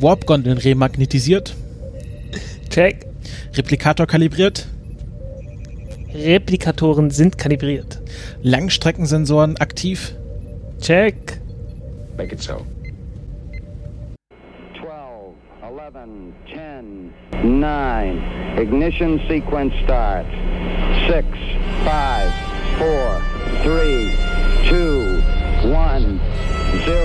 [0.00, 1.54] Warp-Gondeln remagnetisiert.
[2.70, 3.06] Check.
[3.56, 4.66] Replikator kalibriert.
[6.14, 8.00] Replikatoren sind kalibriert.
[8.42, 10.14] Langstreckensensoren aktiv.
[10.80, 11.40] Check.
[12.16, 12.66] Make it so.
[14.78, 17.12] 12, 11, 10,
[17.60, 18.22] 9.
[18.58, 20.28] Ignition sequence starts.
[21.08, 21.26] 6,
[21.84, 22.32] 5,
[22.78, 23.20] 4,
[23.64, 24.10] 3,
[24.68, 25.22] 2,
[25.72, 26.20] 1,
[26.84, 27.00] 0.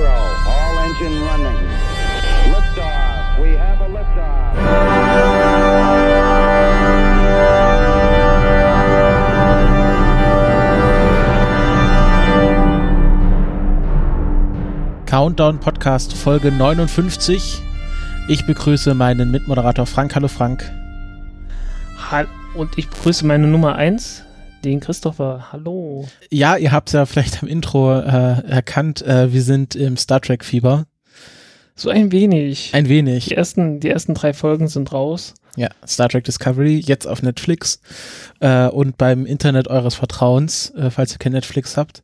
[0.46, 1.71] All engine running.
[3.32, 3.42] Liftoff.
[3.42, 5.62] We have a liftoff.
[15.06, 17.62] Countdown Podcast Folge 59.
[18.30, 20.16] Ich begrüße meinen Mitmoderator Frank.
[20.16, 20.71] Hallo Frank.
[21.98, 24.24] Hall und ich begrüße meine Nummer 1,
[24.64, 25.50] den Christopher.
[25.52, 26.07] Hallo.
[26.29, 29.02] Ja, ihr habt es ja vielleicht am Intro äh, erkannt.
[29.02, 30.86] Äh, wir sind im Star Trek Fieber.
[31.82, 32.76] So ein wenig.
[32.76, 33.26] Ein wenig.
[33.26, 35.34] Die ersten, die ersten drei Folgen sind raus.
[35.56, 37.82] Ja, Star Trek Discovery, jetzt auf Netflix
[38.40, 42.04] äh, und beim Internet eures Vertrauens, äh, falls ihr kein Netflix habt.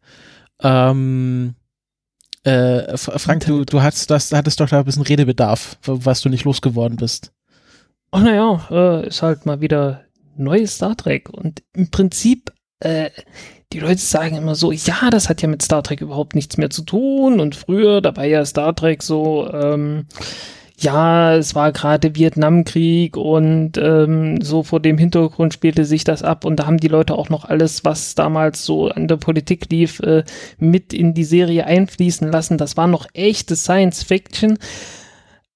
[0.63, 1.53] Ähm,
[2.43, 6.45] äh, Frank, du, du hattest, das, hattest doch da ein bisschen Redebedarf, was du nicht
[6.45, 7.31] losgeworden bist.
[8.11, 10.05] Oh naja, äh, ist halt mal wieder
[10.37, 11.29] neues Star Trek.
[11.29, 13.11] Und im Prinzip, äh,
[13.73, 16.69] die Leute sagen immer so, ja, das hat ja mit Star Trek überhaupt nichts mehr
[16.69, 17.39] zu tun.
[17.39, 20.05] Und früher, da war ja Star Trek so, ähm,
[20.79, 26.45] ja, es war gerade Vietnamkrieg und ähm, so vor dem Hintergrund spielte sich das ab
[26.45, 29.99] und da haben die Leute auch noch alles, was damals so an der Politik lief,
[30.01, 30.23] äh,
[30.59, 32.59] mit in die Serie einfließen lassen.
[32.59, 34.59] Das war noch echte Science Fiction.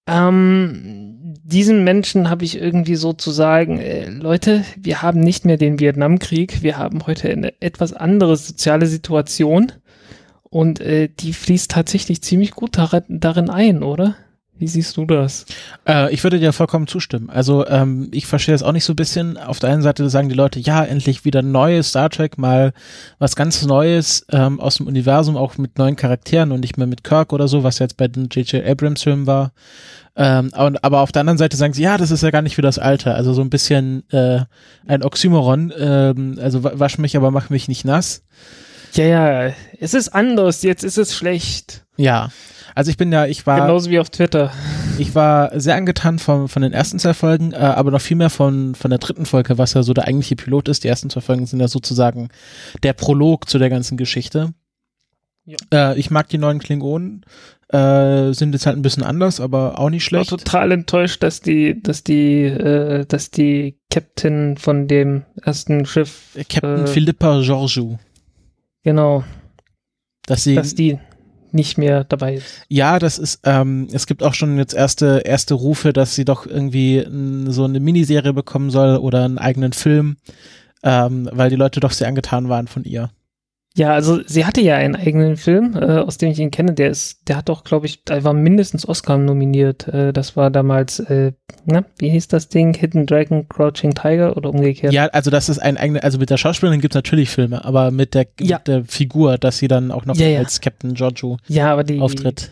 [0.07, 5.57] Ähm, diesen Menschen habe ich irgendwie so zu sagen, äh, Leute, wir haben nicht mehr
[5.57, 9.71] den Vietnamkrieg, wir haben heute eine etwas andere soziale Situation
[10.43, 14.15] und äh, die fließt tatsächlich ziemlich gut darin, darin ein, oder?
[14.61, 15.47] Wie siehst du das?
[15.87, 17.31] Äh, ich würde dir vollkommen zustimmen.
[17.31, 19.37] Also ähm, ich verstehe das auch nicht so ein bisschen.
[19.37, 22.71] Auf der einen Seite sagen die Leute, ja, endlich wieder neues Star Trek, mal
[23.17, 27.03] was ganz Neues ähm, aus dem Universum, auch mit neuen Charakteren und nicht mehr mit
[27.03, 28.63] Kirk oder so, was jetzt bei den J.J.
[28.63, 29.51] Abrams Filmen war.
[30.15, 32.57] Ähm, aber, aber auf der anderen Seite sagen sie, ja, das ist ja gar nicht
[32.57, 33.15] wie das Alte.
[33.15, 34.41] Also so ein bisschen äh,
[34.85, 35.73] ein Oxymoron.
[35.75, 38.21] Ähm, also wa- wasch mich, aber mach mich nicht nass.
[38.93, 41.83] Ja, ja, es ist anders, jetzt ist es schlecht.
[41.97, 42.29] Ja.
[42.75, 43.61] Also ich bin ja, ich war.
[43.61, 44.51] Genauso wie auf Twitter.
[44.97, 48.29] Ich war sehr angetan von, von den ersten zwei Folgen, äh, aber noch viel mehr
[48.29, 50.83] von, von der dritten Folge, was ja so der eigentliche Pilot ist.
[50.83, 52.29] Die ersten zwei Folgen sind ja sozusagen
[52.83, 54.53] der Prolog zu der ganzen Geschichte.
[55.45, 55.57] Ja.
[55.91, 57.25] Äh, ich mag die neuen Klingonen,
[57.69, 60.45] äh, sind jetzt halt ein bisschen anders, aber auch nicht Ich war schlecht.
[60.45, 66.83] total enttäuscht, dass die, dass die, äh, dass die Captain von dem ersten Schiff, Captain
[66.85, 67.97] äh, Philippa Georgiou,
[68.83, 69.23] genau,
[70.27, 70.99] dass sie, dass die
[71.53, 72.63] nicht mehr dabei ist.
[72.67, 76.45] ja, das ist, ähm, es gibt auch schon jetzt erste, erste Rufe, dass sie doch
[76.45, 77.05] irgendwie
[77.47, 80.17] so eine Miniserie bekommen soll oder einen eigenen Film,
[80.83, 83.11] ähm, weil die Leute doch sehr angetan waren von ihr.
[83.77, 86.73] Ja, also sie hatte ja einen eigenen Film, äh, aus dem ich ihn kenne.
[86.73, 89.87] Der ist, der hat doch, glaube ich, der war mindestens Oscar nominiert.
[89.87, 91.31] Äh, das war damals, äh,
[91.65, 92.73] na, wie hieß das Ding?
[92.73, 94.91] Hidden Dragon, Crouching Tiger oder umgekehrt?
[94.91, 97.91] Ja, also das ist ein eigener, also mit der Schauspielerin gibt es natürlich Filme, aber
[97.91, 98.57] mit der, Ja.
[98.57, 100.39] mit der Figur, dass sie dann auch noch Ja, ja.
[100.39, 102.51] als Captain Giorgio Ja, aber die, auftritt.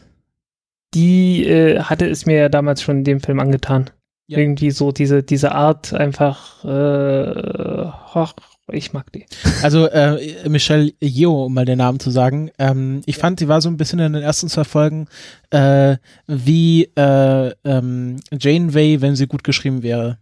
[0.94, 3.90] die äh, hatte es mir ja damals schon in dem Film angetan.
[4.30, 4.38] Ja.
[4.38, 8.36] Irgendwie so diese, diese Art einfach, äh, hoch,
[8.72, 9.26] ich mag die.
[9.64, 12.52] Also äh, Michelle Yeoh, um mal den Namen zu sagen.
[12.60, 15.08] Ähm, ich fand, sie war so ein bisschen in den ersten zwei Folgen
[15.50, 15.98] äh,
[16.28, 20.20] wie äh, ähm, Janeway, wenn sie gut geschrieben wäre.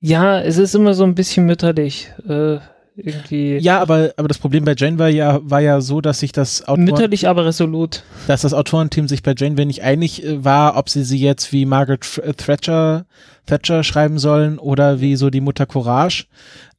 [0.00, 2.10] Ja, es ist immer so ein bisschen mütterlich.
[2.28, 2.58] Äh,
[2.96, 6.66] irgendwie Ja, aber, aber das Problem bei Janeway ja, war ja so, dass sich das
[6.66, 8.02] Autor, mütterlich, aber resolut.
[8.26, 11.66] dass das Autorenteam sich bei Janeway nicht einig äh, war, ob sie sie jetzt wie
[11.66, 13.06] Margaret Thatcher,
[13.46, 16.26] Thatcher schreiben sollen oder wie so die Mutter Courage.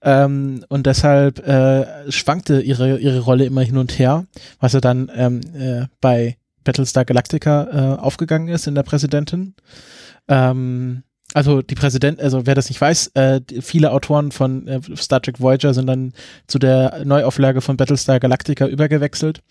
[0.02, 4.26] Ähm, und deshalb äh, schwankte ihre, ihre Rolle immer hin und her,
[4.60, 9.56] was ja dann ähm, äh, bei Battlestar Galactica äh, aufgegangen ist in der Präsidentin.
[10.28, 11.04] Ähm,
[11.34, 15.42] also die Präsident, also wer das nicht weiß, äh, viele Autoren von äh, Star Trek
[15.42, 16.14] Voyager sind dann
[16.48, 19.42] zu der Neuauflage von Battlestar Galactica übergewechselt.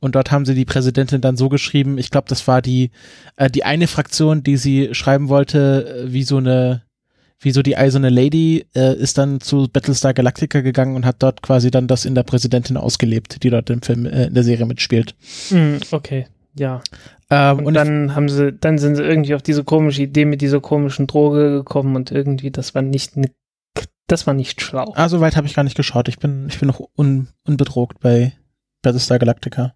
[0.00, 2.90] Und dort haben sie die Präsidentin dann so geschrieben, ich glaube, das war die,
[3.36, 6.82] äh, die eine Fraktion, die sie schreiben wollte, äh, wie so eine,
[7.38, 11.42] wie so die eiserne Lady, äh, ist dann zu Battlestar Galactica gegangen und hat dort
[11.42, 14.66] quasi dann das in der Präsidentin ausgelebt, die dort im Film, äh, in der Serie
[14.66, 15.14] mitspielt.
[15.48, 16.26] Hm, okay,
[16.58, 16.82] ja.
[17.30, 20.40] Ähm, Und, und dann haben sie, dann sind sie irgendwie auf diese komische Idee mit
[20.40, 23.30] dieser komischen Droge gekommen und irgendwie, das war nicht, ne,
[24.08, 24.92] das war nicht schlau.
[24.96, 26.08] ah, so weit habe ich gar nicht geschaut.
[26.08, 28.32] Ich bin, ich bin noch un, unbedroht bei
[28.82, 29.74] Battlestar Galactica.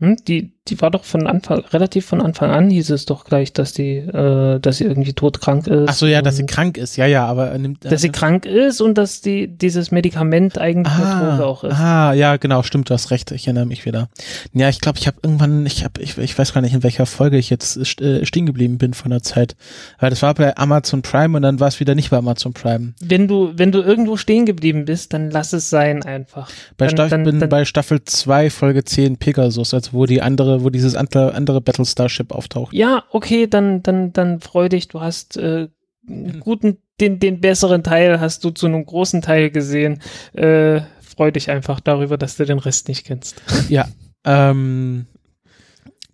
[0.00, 0.16] Hm?
[0.28, 3.72] Die, die war doch von Anfang, relativ von Anfang an hieß es doch gleich, dass
[3.72, 5.88] die, äh, dass sie irgendwie todkrank ist.
[5.88, 6.96] Ach so, ja, dass sie krank ist.
[6.96, 7.84] Ja, ja, aber er nimmt.
[7.84, 11.74] dass sie krank ist und dass die dieses Medikament eigentlich eine Droge auch ist.
[11.74, 14.08] Ah, ja, genau, stimmt, du hast recht, ich erinnere mich wieder.
[14.52, 17.06] Ja, ich glaube, ich habe irgendwann, ich habe, ich, ich weiß gar nicht, in welcher
[17.06, 19.56] Folge ich jetzt äh, stehen geblieben bin von der Zeit.
[19.98, 22.92] Weil das war bei Amazon Prime und dann war es wieder nicht bei Amazon Prime.
[23.00, 26.48] Wenn du, wenn du irgendwo stehen geblieben bist, dann lass es sein einfach.
[26.76, 30.22] Bei Dann- Staffel, dann- bin dann- bei Staffel 2, Folge 10 Pegasus, also wo die
[30.22, 32.72] andere, wo dieses andere, andere Battlestar-Ship auftaucht.
[32.72, 35.68] Ja, okay, dann, dann, dann freu dich, du hast äh,
[36.08, 40.00] einen guten, den, den besseren Teil hast du zu einem großen Teil gesehen.
[40.32, 43.42] Äh, freu dich einfach darüber, dass du den Rest nicht kennst.
[43.68, 43.88] Ja,
[44.24, 45.06] ähm,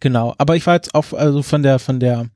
[0.00, 0.34] genau.
[0.38, 2.26] Aber ich war jetzt auch, also von der, von der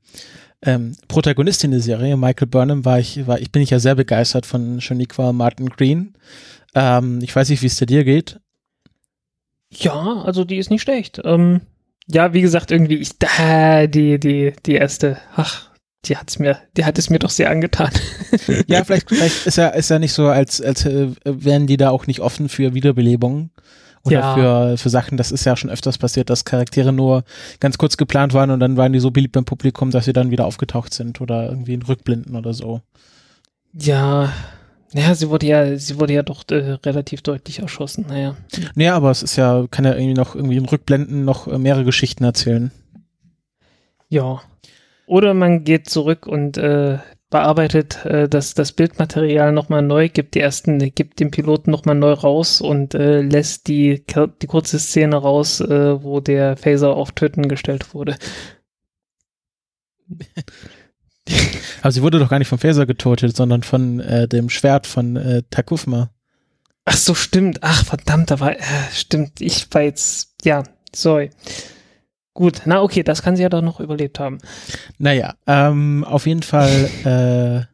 [0.63, 4.45] ähm, Protagonistin der Serie, Michael Burnham, war ich, war, ich bin ich ja sehr begeistert
[4.45, 6.15] von Shaniqua Martin Green.
[6.75, 8.39] Ähm, ich weiß nicht, wie es dir geht.
[9.69, 11.21] Ja, also die ist nicht schlecht.
[11.23, 11.61] Ähm,
[12.11, 15.69] ja, wie gesagt, irgendwie, ich, da, die, die, die erste, ach,
[16.05, 17.91] die hat's mir, die hat es mir doch sehr angetan.
[18.67, 21.89] Ja, vielleicht, vielleicht ist er, ist er nicht so, als, als äh, wären die da
[21.89, 23.51] auch nicht offen für Wiederbelebungen.
[24.03, 24.33] Oder Ja.
[24.33, 27.23] für, für Sachen, das ist ja schon öfters passiert, dass Charaktere nur
[27.59, 30.31] ganz kurz geplant waren und dann waren die so beliebt beim Publikum, dass sie dann
[30.31, 32.81] wieder aufgetaucht sind oder irgendwie in Rückblinden oder so.
[33.73, 34.33] Ja,
[34.93, 38.05] naja, sie wurde ja, sie wurde ja doch äh, relativ deutlich erschossen.
[38.09, 38.35] Naja.
[38.75, 41.85] Nee, aber es ist ja, kann ja irgendwie noch irgendwie in Rückblenden noch äh, mehrere
[41.85, 42.71] Geschichten erzählen.
[44.09, 44.41] Ja.
[45.05, 46.99] Oder man geht zurück und äh,
[47.29, 52.11] bearbeitet äh, das, das Bildmaterial nochmal neu, gibt die ersten, gibt den Piloten nochmal neu
[52.11, 54.05] raus und äh, lässt die,
[54.41, 58.17] die kurze Szene raus, äh, wo der Phaser auf Töten gestellt wurde.
[61.81, 65.15] Aber sie wurde doch gar nicht vom Phaser getötet, sondern von äh, dem Schwert von
[65.15, 66.09] äh, Takufma.
[66.85, 67.59] Ach so, stimmt.
[67.61, 68.63] Ach, verdammt, da war, äh,
[68.93, 69.41] stimmt.
[69.41, 70.63] Ich war jetzt, ja,
[70.93, 71.29] sorry.
[72.33, 74.39] Gut, na okay, das kann sie ja doch noch überlebt haben.
[74.97, 76.89] Naja, ähm, auf jeden Fall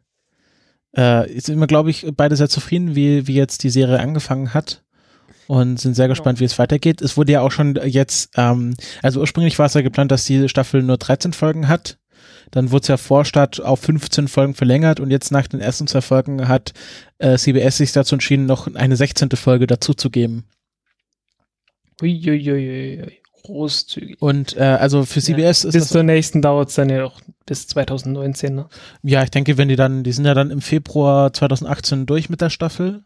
[0.94, 4.52] äh, äh, sind wir, glaube ich, beide sehr zufrieden, wie, wie jetzt die Serie angefangen
[4.54, 4.82] hat
[5.46, 7.00] und sind sehr gespannt, wie es weitergeht.
[7.00, 10.48] Es wurde ja auch schon jetzt, ähm, also ursprünglich war es ja geplant, dass die
[10.48, 11.98] Staffel nur 13 Folgen hat.
[12.50, 15.86] Dann wurde es ja vor Start auf 15 Folgen verlängert und jetzt nach den ersten
[15.86, 16.72] zwei Folgen hat
[17.18, 19.30] äh, CBS sich dazu entschieden, noch eine 16.
[19.30, 20.44] Folge dazuzugeben.
[22.00, 24.20] Uiuiuiui, großzügig.
[24.20, 27.04] Und äh, also für CBS ja, ist bis das zur nächsten dauert es dann ja
[27.04, 28.66] auch bis 2019, ne?
[29.02, 32.40] Ja, ich denke, wenn die dann, die sind ja dann im Februar 2018 durch mit
[32.40, 33.02] der Staffel.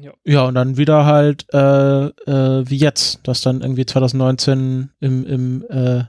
[0.00, 0.12] Ja.
[0.24, 5.64] Ja, und dann wieder halt äh, äh, wie jetzt, dass dann irgendwie 2019 im, im,
[5.68, 6.04] äh,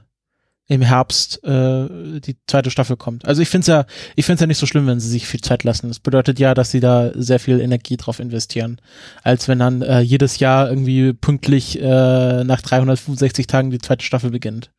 [0.68, 3.24] im Herbst äh, die zweite Staffel kommt.
[3.24, 3.86] Also ich finde es ja,
[4.16, 5.88] ich finde ja nicht so schlimm, wenn sie sich viel Zeit lassen.
[5.88, 8.78] Das bedeutet ja, dass sie da sehr viel Energie drauf investieren,
[9.22, 14.30] als wenn dann äh, jedes Jahr irgendwie pünktlich äh, nach 365 Tagen die zweite Staffel
[14.30, 14.70] beginnt.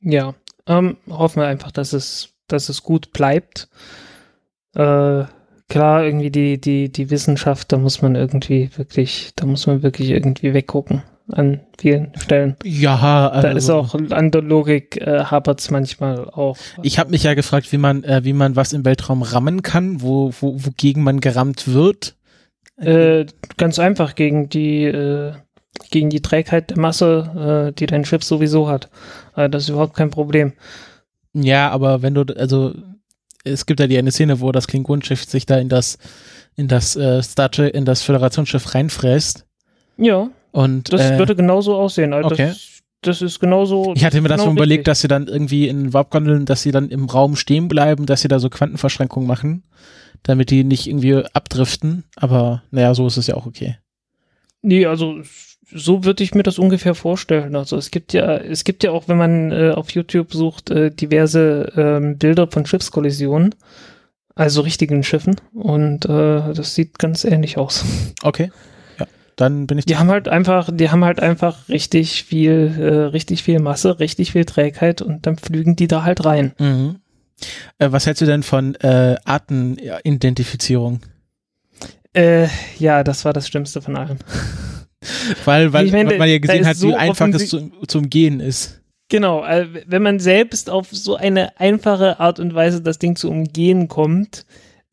[0.00, 0.34] Ja,
[0.68, 3.68] ähm, hoffen wir einfach, dass es, dass es gut bleibt.
[4.74, 5.24] Äh,
[5.68, 10.10] klar, irgendwie die, die, die Wissenschaft, da muss man irgendwie wirklich, da muss man wirklich
[10.10, 11.02] irgendwie weggucken
[11.32, 12.56] an vielen Stellen.
[12.64, 16.56] Ja, Da also, ist auch an der Logik äh, hapert es manchmal auch.
[16.82, 20.02] Ich habe mich ja gefragt, wie man, äh, wie man was im Weltraum rammen kann,
[20.02, 22.16] wo, wo, wogegen man gerammt wird.
[22.76, 23.26] Äh,
[23.56, 25.32] ganz einfach gegen die, äh,
[25.90, 28.88] gegen die Trägheit der Masse, äh, die dein Schiff sowieso hat.
[29.34, 30.52] Äh, das ist überhaupt kein Problem.
[31.32, 32.74] Ja, aber wenn du, also
[33.44, 35.98] es gibt ja die eine Szene, wo das Klingonenschiff sich da in das,
[36.56, 39.46] in das äh, Star Trek, in das Föderationsschiff reinfräst.
[39.96, 42.14] Ja, Und das äh, würde genauso aussehen.
[42.14, 42.46] Also okay.
[42.46, 43.92] das, das ist genauso.
[43.94, 44.84] ich hatte mir das genau so überlegt, richtig.
[44.86, 48.28] dass sie dann irgendwie in Warpgondeln, dass sie dann im Raum stehen bleiben, dass sie
[48.28, 49.64] da so Quantenverschränkungen machen,
[50.22, 52.04] damit die nicht irgendwie abdriften.
[52.16, 53.76] Aber naja, so ist es ja auch okay.
[54.62, 55.20] Nee, also
[55.70, 57.54] so würde ich mir das ungefähr vorstellen.
[57.54, 60.90] Also es gibt ja, es gibt ja auch, wenn man äh, auf YouTube sucht, äh,
[60.90, 63.54] diverse ähm, Bilder von Schiffskollisionen,
[64.34, 65.36] also richtigen Schiffen.
[65.52, 67.84] Und äh, das sieht ganz ähnlich aus.
[68.22, 68.50] Okay.
[69.36, 73.42] Dann bin ich Die haben halt einfach, die haben halt einfach richtig viel, äh, richtig
[73.42, 76.52] viel Masse, richtig viel Trägheit und dann flügen die da halt rein.
[76.58, 76.96] Mhm.
[77.78, 81.00] Äh, was hältst du denn von äh, Artenidentifizierung?
[82.14, 84.18] Äh, ja, das war das Schlimmste von allem.
[85.44, 87.70] Weil, weil, Ich meine, weil man ja da gesehen hat, so wie einfach offensi- zu,
[87.86, 88.80] zu umgehen ist.
[89.08, 93.30] Genau, äh, wenn man selbst auf so eine einfache Art und Weise das Ding zu
[93.30, 94.46] umgehen kommt,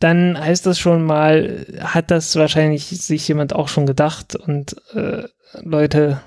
[0.04, 5.24] dann heißt das schon mal, hat das wahrscheinlich sich jemand auch schon gedacht und äh,
[5.62, 6.22] Leute,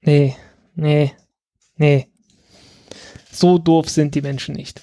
[0.00, 0.34] nee,
[0.74, 1.12] nee,
[1.76, 2.08] nee.
[3.30, 4.82] So doof sind die Menschen nicht.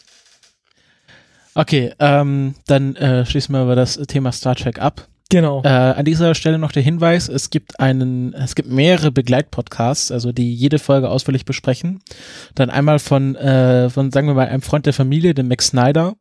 [1.55, 5.09] Okay, ähm, dann äh, schließen wir über das Thema Star Trek ab.
[5.29, 5.63] Genau.
[5.63, 10.31] Äh, an dieser Stelle noch der Hinweis, es gibt einen, es gibt mehrere Begleitpodcasts, also
[10.31, 12.01] die jede Folge ausführlich besprechen.
[12.53, 16.15] Dann einmal von, äh, von, sagen wir mal, einem Freund der Familie, dem Max Snyder.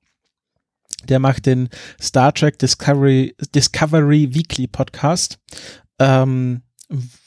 [1.08, 1.68] Der macht den
[2.00, 5.38] Star Trek Discovery, Discovery Weekly Podcast,
[5.98, 6.62] ähm,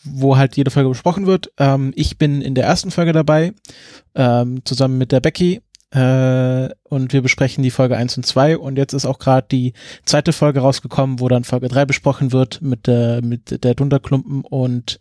[0.03, 1.51] wo halt jede Folge besprochen wird.
[1.57, 3.53] Ähm, ich bin in der ersten Folge dabei,
[4.15, 8.77] ähm, zusammen mit der Becky äh, und wir besprechen die Folge 1 und 2 und
[8.77, 9.73] jetzt ist auch gerade die
[10.05, 14.99] zweite Folge rausgekommen, wo dann Folge 3 besprochen wird mit der, mit der Dunderklumpen und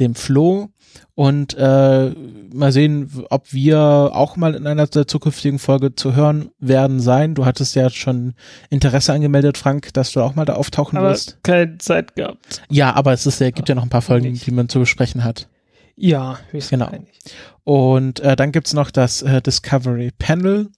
[0.00, 0.68] dem Flo.
[1.14, 2.10] Und äh,
[2.52, 3.78] mal sehen, ob wir
[4.12, 7.34] auch mal in einer der zukünftigen Folge zu hören werden sein.
[7.34, 8.34] Du hattest ja schon
[8.70, 11.38] Interesse angemeldet, Frank, dass du auch mal da auftauchen Aber wirst.
[11.42, 12.62] keine Zeit gehabt.
[12.70, 15.24] Ja, aber es ist, ja, gibt ja noch ein paar Folgen, die man zu besprechen
[15.24, 15.48] hat.
[15.96, 16.90] Ja, wir sind Genau.
[17.64, 20.68] Und äh, dann gibt's noch das äh, Discovery Panel,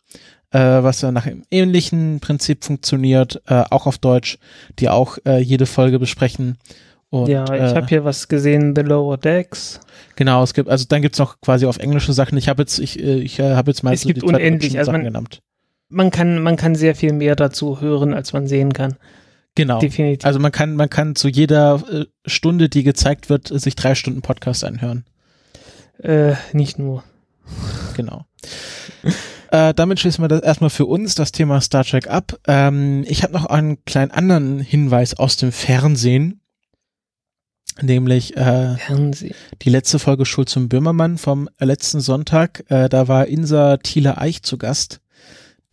[0.51, 4.39] äh, was ja nach einem ähnlichen Prinzip funktioniert, äh, auch auf Deutsch,
[4.79, 6.59] die auch äh, jede Folge besprechen.
[7.11, 9.81] Und, ja, ich äh, habe hier was gesehen, The Lower Decks.
[10.17, 12.37] genau, es gibt, also dann gibt's noch quasi auf englische Sachen.
[12.37, 14.77] Ich habe jetzt, ich, äh, ich äh, habe jetzt mal Es so gibt die unendlich,
[14.79, 15.41] also Sachen man- genannt.
[15.91, 18.97] Man kann, man kann sehr viel mehr dazu hören, als man sehen kann.
[19.55, 19.79] Genau.
[19.79, 20.25] Definitiv.
[20.27, 24.23] Also man kann, man kann zu jeder äh, Stunde, die gezeigt wird, sich drei Stunden
[24.23, 25.05] Podcast anhören.
[26.03, 27.05] äh, nicht nur.
[27.97, 28.25] Genau.
[29.51, 32.39] äh, damit schließen wir das erstmal für uns das Thema Star Trek ab.
[32.49, 36.41] Ähm, ich habe noch einen kleinen anderen Hinweis aus dem Fernsehen.
[37.81, 39.35] Nämlich äh, Fernsehen.
[39.63, 42.65] die letzte Folge Schuld zum Böhmermann vom letzten Sonntag.
[42.69, 45.01] Äh, da war Insa Thiele Eich zu Gast,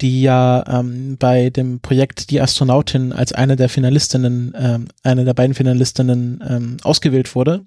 [0.01, 5.33] die ja ähm, bei dem Projekt Die Astronautin als eine der Finalistinnen, ähm, eine der
[5.33, 7.63] beiden Finalistinnen ähm, ausgewählt wurde.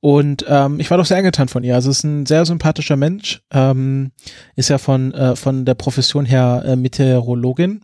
[0.00, 1.74] Und ähm, ich war doch sehr angetan von ihr.
[1.74, 4.12] Also es ist ein sehr sympathischer Mensch, ähm,
[4.56, 7.82] ist ja von, äh, von der Profession her äh, Meteorologin.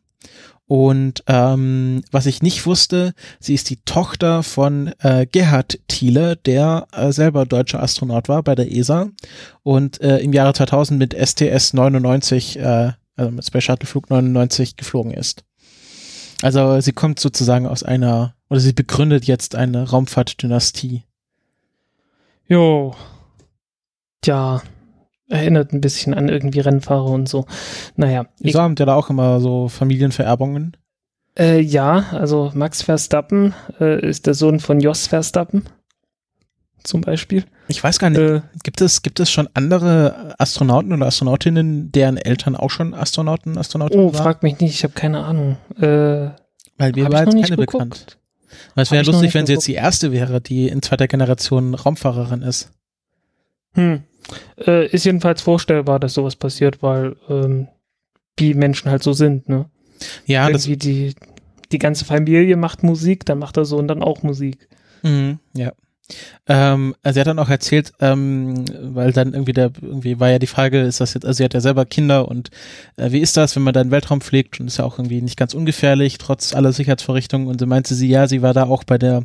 [0.67, 6.87] Und ähm, was ich nicht wusste, sie ist die Tochter von äh, Gerhard Thiele, der
[6.93, 9.09] äh, selber deutscher Astronaut war bei der ESA
[9.65, 14.77] und äh, im Jahre 2000 mit STS 99, äh, also mit Space Shuttle Flug 99
[14.77, 15.45] geflogen ist.
[16.43, 21.05] Also sie kommt sozusagen aus einer, oder sie begründet jetzt eine Raumfahrtdynastie.
[22.49, 22.95] Jo.
[24.23, 24.63] Tja,
[25.29, 27.47] erinnert ein bisschen an irgendwie Rennfahrer und so.
[27.97, 30.77] Naja, Die haben ja da auch immer so Familienvererbungen.
[31.39, 35.65] Äh, ja, also Max Verstappen äh, ist der Sohn von Jos Verstappen.
[36.83, 37.45] Zum Beispiel.
[37.69, 42.17] Ich weiß gar nicht, Äh, gibt es, gibt es schon andere Astronauten oder Astronautinnen, deren
[42.17, 44.23] Eltern auch schon Astronauten, Astronautinnen oh, waren?
[44.23, 45.57] frag mich nicht, ich habe keine Ahnung.
[45.77, 46.31] Äh,
[46.79, 47.73] Weil mir hab war ich noch jetzt nicht keine geguckt.
[47.73, 48.17] bekannt.
[48.75, 52.43] Weil es wäre lustig, wenn sie jetzt die erste wäre, die in zweiter Generation Raumfahrerin
[52.43, 52.73] ist.
[53.75, 54.03] Hm.
[54.67, 57.69] Äh, ist jedenfalls vorstellbar, dass sowas passiert, weil ähm,
[58.37, 59.67] wie Menschen halt so sind, ne?
[60.27, 61.15] Ja, das, Irgendwie die,
[61.73, 64.69] die ganze Familie macht Musik, dann macht der Sohn dann auch Musik.
[65.03, 65.73] Mhm, ja.
[66.47, 70.39] Ähm, also sie hat dann auch erzählt, ähm, weil dann irgendwie der, irgendwie war ja
[70.39, 72.51] die Frage, ist das jetzt, also sie hat ja selber Kinder und
[72.97, 74.99] äh, wie ist das, wenn man da in den Weltraum fliegt und ist ja auch
[74.99, 78.65] irgendwie nicht ganz ungefährlich, trotz aller Sicherheitsvorrichtungen und so meinte sie, ja, sie war da
[78.65, 79.23] auch bei der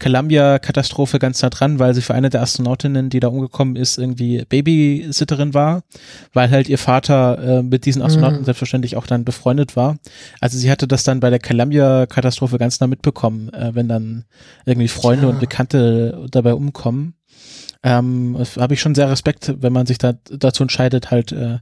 [0.00, 4.44] Columbia-Katastrophe ganz nah dran, weil sie für eine der Astronautinnen, die da umgekommen ist, irgendwie
[4.48, 5.82] Babysitterin war,
[6.32, 8.44] weil halt ihr Vater äh, mit diesen Astronauten Mhm.
[8.44, 9.96] selbstverständlich auch dann befreundet war.
[10.40, 14.24] Also sie hatte das dann bei der Columbia-Katastrophe ganz nah mitbekommen, äh, wenn dann
[14.64, 15.30] irgendwie Freunde Tja.
[15.30, 17.14] und Bekannte dabei umkommen.
[17.82, 21.58] Ähm, habe ich schon sehr Respekt, wenn man sich da dazu entscheidet, halt äh,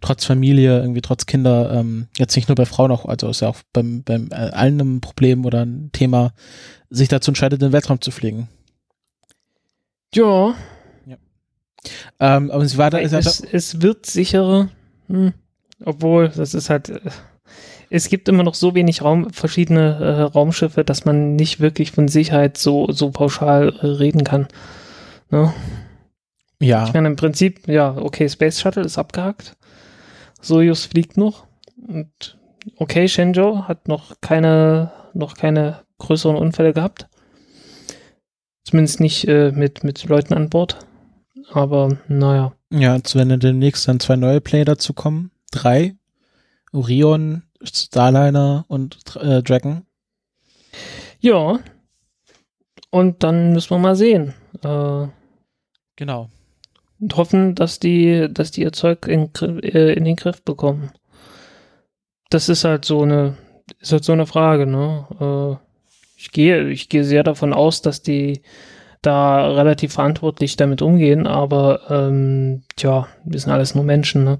[0.00, 3.48] trotz Familie, irgendwie trotz Kinder, ähm, jetzt nicht nur bei Frauen auch, also ist ja
[3.48, 6.32] auch beim, beim äh, allen ein Problem oder ein Thema,
[6.88, 8.48] sich dazu entscheidet, in den Weltraum zu fliegen.
[10.14, 10.54] Ja,
[12.18, 14.68] Ähm, aber sie war da, ja da es, es wird sicherer.
[15.08, 15.32] Hm.
[15.84, 17.00] Obwohl, das ist halt.
[17.90, 22.08] Es gibt immer noch so wenig Raum, verschiedene äh, Raumschiffe, dass man nicht wirklich von
[22.08, 24.48] Sicherheit so, so pauschal äh, reden kann.
[25.30, 25.52] Ne?
[26.60, 29.56] ja, Ich meine, im Prinzip, ja, okay, Space Shuttle ist abgehakt.
[30.40, 31.46] Soyuz fliegt noch.
[31.86, 32.38] Und
[32.76, 37.08] okay, Shenzhou hat noch keine, noch keine größeren Unfälle gehabt.
[38.64, 40.78] Zumindest nicht äh, mit, mit Leuten an Bord.
[41.50, 42.52] Aber naja.
[42.70, 45.30] ja, jetzt werden dann demnächst dann zwei neue Player dazu kommen.
[45.50, 45.94] Drei.
[46.72, 49.84] Orion, Starliner und äh, Dragon.
[51.20, 51.58] Ja.
[52.90, 54.34] Und dann müssen wir mal sehen.
[54.62, 55.06] Äh,
[55.96, 56.28] Genau.
[57.00, 60.92] und hoffen, dass die, dass die ihr Zeug in, äh, in den Griff bekommen.
[62.30, 63.36] Das ist halt so eine,
[63.80, 65.58] ist halt so eine Frage, ne?
[65.60, 65.64] Äh,
[66.16, 68.42] ich gehe, ich gehe sehr davon aus, dass die
[69.02, 74.38] da relativ verantwortlich damit umgehen, aber ähm, tja, wir sind alles nur Menschen, ne?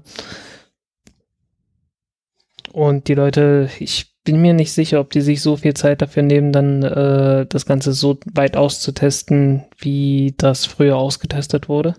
[2.71, 6.23] Und die Leute, ich bin mir nicht sicher, ob die sich so viel Zeit dafür
[6.23, 11.95] nehmen, dann äh, das Ganze so weit auszutesten, wie das früher ausgetestet wurde.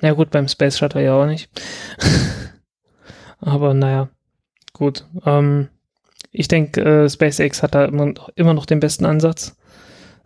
[0.00, 1.48] Na gut, beim Space Shuttle ja auch nicht.
[3.40, 4.08] Aber naja,
[4.72, 5.06] gut.
[5.24, 5.68] Ähm,
[6.30, 9.56] ich denke, äh, SpaceX hat da immer, immer noch den besten Ansatz.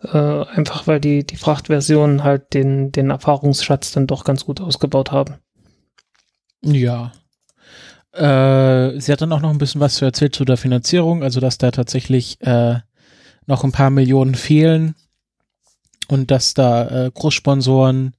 [0.02, 5.12] Äh, einfach weil die, die Frachtversionen halt den, den Erfahrungsschatz dann doch ganz gut ausgebaut
[5.12, 5.36] haben.
[6.62, 7.12] Ja.
[8.12, 11.40] Äh, sie hat dann auch noch ein bisschen was zu erzählt zu der Finanzierung, also
[11.40, 12.80] dass da tatsächlich äh,
[13.46, 14.94] noch ein paar Millionen fehlen
[16.08, 18.14] und dass da äh, Großsponsoren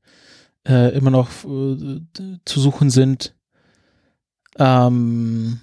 [0.67, 2.01] äh, immer noch äh,
[2.45, 3.35] zu suchen sind.
[4.57, 5.59] Ähm,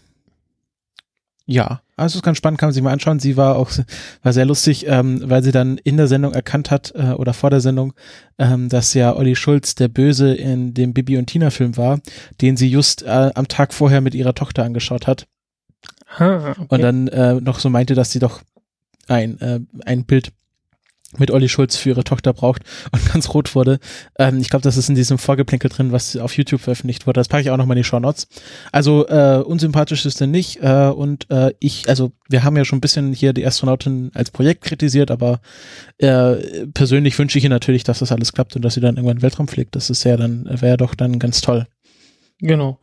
[1.50, 3.18] ja, also ist ganz spannend, kann man sich mal anschauen.
[3.18, 3.70] Sie war auch
[4.22, 7.50] war sehr lustig, ähm, weil sie dann in der Sendung erkannt hat äh, oder vor
[7.50, 7.92] der Sendung,
[8.38, 12.00] ähm, dass ja Olli Schulz der Böse in dem Bibi und Tina Film war,
[12.40, 15.26] den sie just äh, am Tag vorher mit ihrer Tochter angeschaut hat.
[16.16, 16.66] Ah, okay.
[16.68, 18.40] Und dann äh, noch so meinte, dass sie doch
[19.08, 20.32] ein äh, ein Bild
[21.18, 22.62] mit Olli Schulz für ihre Tochter braucht
[22.92, 23.78] und ganz rot wurde.
[24.18, 27.20] Ähm, ich glaube, das ist in diesem Vorgeplänkel drin, was auf YouTube veröffentlicht wurde.
[27.20, 28.28] Das packe ich auch nochmal in die Show Notes.
[28.72, 32.78] Also äh, unsympathisch ist er nicht äh, und äh, ich, also wir haben ja schon
[32.78, 35.40] ein bisschen hier die Astronautin als Projekt kritisiert, aber
[35.98, 39.16] äh, persönlich wünsche ich ihr natürlich, dass das alles klappt und dass sie dann irgendwann
[39.16, 39.74] in den Weltraum fliegt.
[39.74, 41.66] Das ist ja dann, wäre doch dann ganz toll.
[42.40, 42.78] Genau.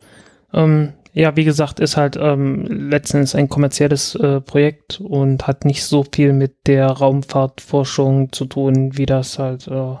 [0.52, 5.84] Ähm, ja, wie gesagt, ist halt ähm, letztens ein kommerzielles äh, Projekt und hat nicht
[5.84, 9.96] so viel mit der Raumfahrtforschung zu tun, wie das halt, äh,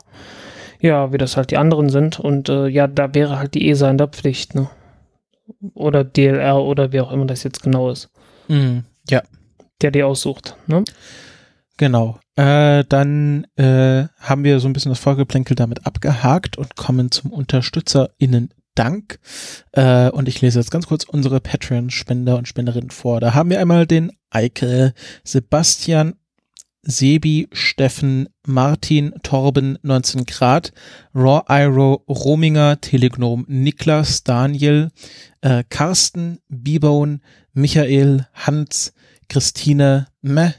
[0.78, 2.20] ja, wie das halt die anderen sind.
[2.20, 4.70] Und äh, ja, da wäre halt die ESA in der Pflicht, ne?
[5.74, 8.10] Oder DLR oder wie auch immer das jetzt genau ist.
[8.46, 9.22] Mm, ja.
[9.82, 10.84] Der die aussucht, ne?
[11.78, 12.20] Genau.
[12.36, 17.32] Äh, dann äh, haben wir so ein bisschen das Vorgeplänkel damit abgehakt und kommen zum
[17.32, 19.18] UnterstützerInnen Dank.
[19.72, 23.20] Äh, und ich lese jetzt ganz kurz unsere Patreon-Spender und Spenderinnen vor.
[23.20, 24.94] Da haben wir einmal den Eike,
[25.24, 26.14] Sebastian,
[26.82, 30.72] Sebi, Steffen, Martin, Torben, 19 Grad,
[31.14, 34.90] Raw Iro, Rominger, Telegnom, Niklas, Daniel,
[35.40, 37.20] äh, Carsten, Bibone,
[37.52, 38.94] Michael, Hans,
[39.28, 40.52] Christine, Meh,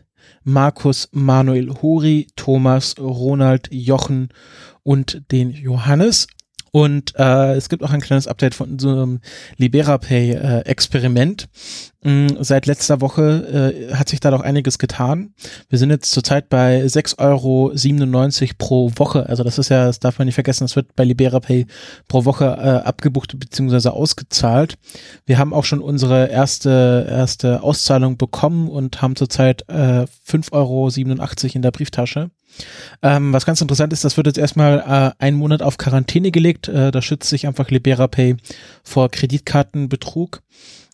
[0.43, 4.29] Markus, Manuel Huri, Thomas, Ronald, Jochen
[4.83, 6.27] und den Johannes.
[6.71, 9.19] Und äh, es gibt auch ein kleines Update von so einem
[9.57, 11.43] LiberaPay-Experiment.
[11.43, 15.33] Äh, Seit letzter Woche äh, hat sich da doch einiges getan.
[15.67, 19.27] Wir sind jetzt zurzeit bei 6,97 Euro pro Woche.
[19.27, 21.65] Also das ist ja, das darf man nicht vergessen, das wird bei LiberaPay
[22.07, 23.89] pro Woche äh, abgebucht bzw.
[23.89, 24.75] ausgezahlt.
[25.25, 30.89] Wir haben auch schon unsere erste, erste Auszahlung bekommen und haben zurzeit äh, 5,87 Euro
[31.53, 32.31] in der Brieftasche.
[33.01, 36.67] Ähm, was ganz interessant ist, das wird jetzt erstmal äh, einen Monat auf Quarantäne gelegt.
[36.67, 38.37] Äh, da schützt sich einfach LiberaPay
[38.83, 40.41] vor Kreditkartenbetrug.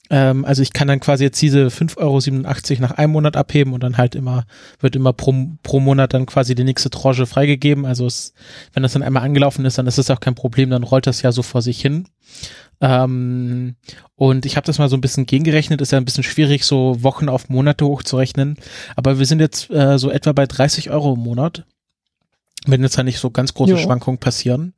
[0.10, 3.82] Ähm, also ich kann dann quasi jetzt diese 5,87 Euro nach einem Monat abheben und
[3.82, 4.46] dann halt immer,
[4.80, 7.86] wird immer pro, pro Monat dann quasi die nächste Tranche freigegeben.
[7.86, 8.34] Also es,
[8.74, 11.22] wenn das dann einmal angelaufen ist, dann ist das auch kein Problem, dann rollt das
[11.22, 12.08] ja so vor sich hin.
[12.82, 13.76] Ähm,
[14.16, 17.02] und ich habe das mal so ein bisschen gegengerechnet, ist ja ein bisschen schwierig, so
[17.04, 18.58] Wochen auf Monate hochzurechnen.
[18.96, 21.66] Aber wir sind jetzt äh, so etwa bei 30 Euro im Monat
[22.68, 23.78] wenn jetzt da nicht so ganz große jo.
[23.78, 24.74] Schwankungen passieren,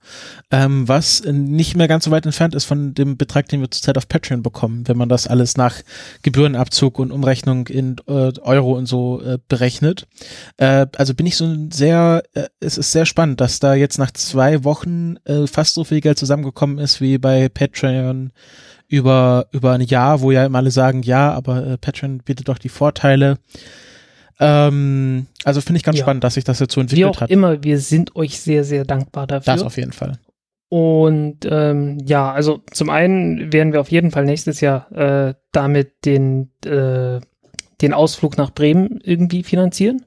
[0.52, 3.98] ähm, was nicht mehr ganz so weit entfernt ist von dem Betrag, den wir zurzeit
[3.98, 5.82] auf Patreon bekommen, wenn man das alles nach
[6.24, 10.08] Gebührenabzug und Umrechnung in äh, Euro und so äh, berechnet.
[10.58, 14.12] Äh, also bin ich so sehr, äh, es ist sehr spannend, dass da jetzt nach
[14.12, 18.32] zwei Wochen äh, fast so viel Geld zusammengekommen ist wie bei Patreon
[18.88, 22.58] über über ein Jahr, wo ja immer alle sagen, ja, aber äh, Patreon bietet doch
[22.58, 23.38] die Vorteile.
[24.40, 26.04] Ähm, also finde ich ganz ja.
[26.04, 27.30] spannend, dass sich das jetzt so entwickelt Wie auch hat.
[27.30, 29.54] immer, wir sind euch sehr, sehr dankbar dafür.
[29.54, 30.20] Das auf jeden Fall.
[30.70, 36.06] Und ähm, ja, also zum einen werden wir auf jeden Fall nächstes Jahr äh, damit
[36.06, 37.22] den, äh,
[37.82, 40.06] den Ausflug nach Bremen irgendwie finanzieren.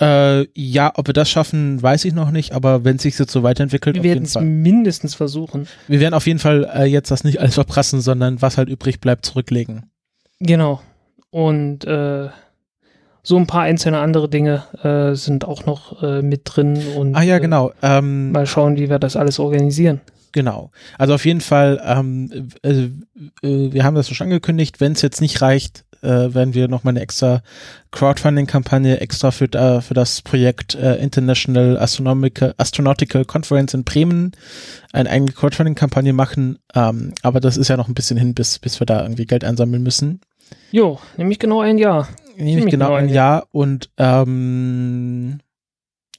[0.00, 3.30] Äh, ja, ob wir das schaffen, weiß ich noch nicht, aber wenn es sich jetzt
[3.32, 5.68] so weiterentwickelt, wir werden es mindestens versuchen.
[5.86, 9.00] Wir werden auf jeden Fall äh, jetzt das nicht alles verprassen, sondern was halt übrig
[9.00, 9.84] bleibt, zurücklegen.
[10.40, 10.82] Genau.
[11.30, 12.28] Und äh,
[13.24, 17.22] so ein paar einzelne andere Dinge äh, sind auch noch äh, mit drin und ah
[17.22, 21.82] ja genau ähm, mal schauen wie wir das alles organisieren genau also auf jeden Fall
[21.84, 22.90] ähm, äh,
[23.42, 26.84] äh wir haben das schon angekündigt wenn es jetzt nicht reicht äh, werden wir noch
[26.84, 27.42] mal eine extra
[27.90, 34.32] Crowdfunding-Kampagne extra für, äh, für das Projekt äh, International Astronomical, Astronautical Conference in Bremen
[34.92, 36.58] eine eigene Crowdfunding-Kampagne machen.
[36.74, 39.44] Ähm, aber das ist ja noch ein bisschen hin, bis, bis wir da irgendwie Geld
[39.44, 40.20] einsammeln müssen.
[40.70, 42.08] Jo, nämlich genau ein Jahr.
[42.36, 43.46] Nämlich genau, ein Jahr.
[43.52, 45.38] Und ähm,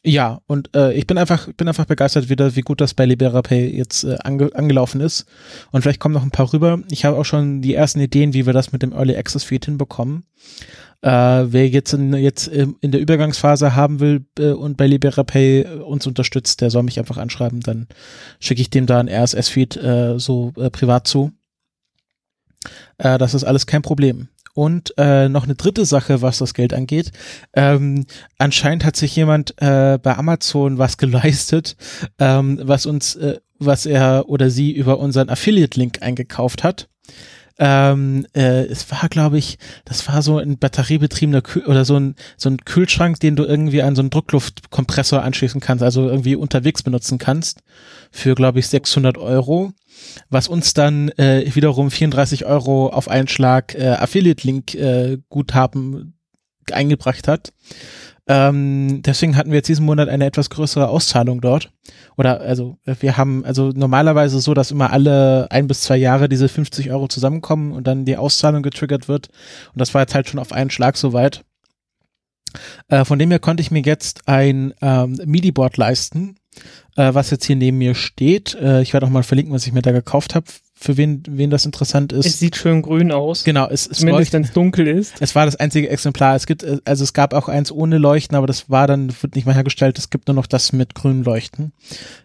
[0.03, 3.75] Ja, und äh, ich bin einfach, bin einfach begeistert wieder, wie gut das bei LiberaPay
[3.75, 5.25] jetzt äh, ange angelaufen ist.
[5.71, 6.79] Und vielleicht kommen noch ein paar rüber.
[6.91, 9.65] Ich habe auch schon die ersten Ideen, wie wir das mit dem Early Access Feed
[9.65, 10.25] hinbekommen.
[11.01, 11.09] Äh,
[11.51, 16.05] wer jetzt in, jetzt in der Übergangsphase haben will äh, und bei LiberaPay äh, uns
[16.07, 17.87] unterstützt, der soll mich einfach anschreiben, dann
[18.39, 21.31] schicke ich dem da ein RSS-Feed äh, so äh, privat zu.
[22.97, 24.29] Äh, das ist alles kein Problem.
[24.55, 27.11] Und äh, noch eine dritte Sache, was das Geld angeht.
[27.53, 28.05] Ähm,
[28.37, 31.75] anscheinend hat sich jemand äh, bei Amazon was geleistet,
[32.19, 36.87] ähm, was uns, äh, was er oder sie über unseren Affiliate-Link eingekauft hat.
[37.57, 42.15] Ähm, äh, es war, glaube ich, das war so ein batteriebetriebener Kühl oder so ein,
[42.35, 46.83] so ein Kühlschrank, den du irgendwie an so einen Druckluftkompressor anschließen kannst, also irgendwie unterwegs
[46.83, 47.61] benutzen kannst,
[48.11, 49.71] für, glaube ich, 600 Euro,
[50.29, 56.13] was uns dann äh, wiederum 34 Euro auf einen Schlag äh, Affiliate-Link-Guthaben
[56.67, 57.53] äh, eingebracht hat.
[58.27, 61.71] Ähm, deswegen hatten wir jetzt diesen Monat eine etwas größere Auszahlung dort.
[62.17, 66.49] Oder also wir haben also normalerweise so, dass immer alle ein bis zwei Jahre diese
[66.49, 69.27] 50 Euro zusammenkommen und dann die Auszahlung getriggert wird.
[69.73, 71.43] Und das war jetzt halt schon auf einen Schlag soweit.
[72.87, 76.35] Äh, von dem her konnte ich mir jetzt ein ähm, MIDI-Board leisten,
[76.95, 78.55] äh, was jetzt hier neben mir steht.
[78.55, 80.45] Äh, ich werde auch mal verlinken, was ich mir da gekauft habe
[80.77, 82.25] für wen, wen das interessant ist.
[82.25, 83.45] Es sieht schön grün aus.
[83.45, 85.13] Genau, es, es Zumindest wenn es dunkel ist.
[85.21, 86.35] Es war das einzige Exemplar.
[86.35, 89.35] Es gibt, äh, also es gab auch eins ohne Leuchten, aber das war dann, wird
[89.35, 89.97] nicht mehr hergestellt.
[89.97, 91.71] Es gibt nur noch das mit grünen Leuchten.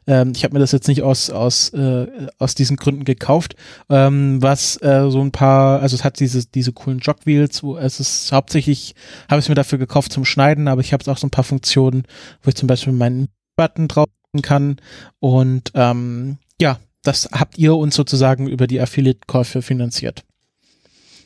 [0.09, 2.07] Ähm, ich habe mir das jetzt nicht aus, aus, äh,
[2.39, 3.55] aus diesen Gründen gekauft.
[3.89, 8.01] Ähm, was äh, so ein paar, also es hat diese, diese coolen Jogwheels, wo es
[8.01, 8.95] ist hauptsächlich,
[9.29, 11.45] habe ich es mir dafür gekauft zum Schneiden, aber ich habe auch so ein paar
[11.45, 12.03] Funktionen,
[12.43, 14.09] wo ich zum Beispiel meinen Button drauf
[14.43, 14.77] kann
[15.19, 20.25] und ähm, ja, das habt ihr uns sozusagen über die Affiliate-Käufe finanziert.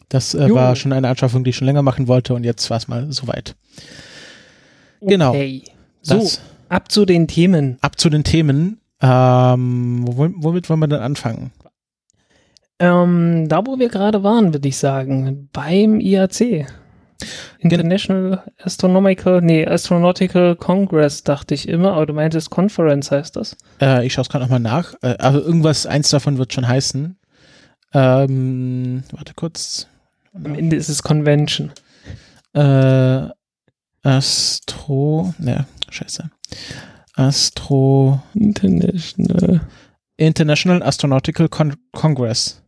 [0.08, 2.76] Das äh, war schon eine Anschaffung, die ich schon länger machen wollte und jetzt war
[2.76, 3.56] es mal soweit.
[5.00, 5.30] Genau.
[5.30, 5.64] Okay.
[6.02, 6.30] So,
[6.68, 7.78] ab zu den Themen.
[7.80, 8.80] Ab zu den Themen.
[9.00, 11.50] Ähm, womit wollen wir denn anfangen?
[12.78, 16.66] Ähm, da, wo wir gerade waren, würde ich sagen, beim IAC.
[17.58, 23.56] International Astronomical, nee, Astronautical Congress dachte ich immer, aber du meintest Conference heißt das?
[23.80, 24.94] Äh, ich schaue es gerade nochmal nach.
[25.02, 27.16] Äh, also irgendwas, eins davon wird schon heißen.
[27.92, 29.86] Ähm, warte kurz.
[30.34, 31.72] Am Ende ist es Convention.
[32.52, 33.28] Äh,
[34.02, 36.30] Astro, ne, scheiße.
[37.14, 38.20] Astro.
[38.34, 39.60] International.
[40.16, 42.63] International Astronautical Con Congress.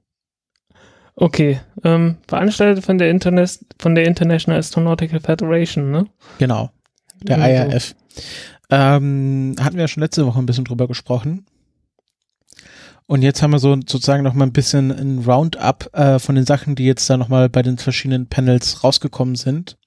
[1.16, 6.07] Okay, ähm, veranstaltet von der, Internet, von der International Astronautical Federation, ne?
[6.38, 6.70] Genau,
[7.22, 7.70] der also.
[7.70, 7.94] IRF.
[8.68, 11.46] Ähm, hatten wir ja schon letzte Woche ein bisschen drüber gesprochen.
[13.07, 16.44] Und jetzt haben wir so sozusagen noch mal ein bisschen ein Roundup äh, von den
[16.44, 19.79] Sachen, die jetzt da noch mal bei den verschiedenen Panels rausgekommen sind.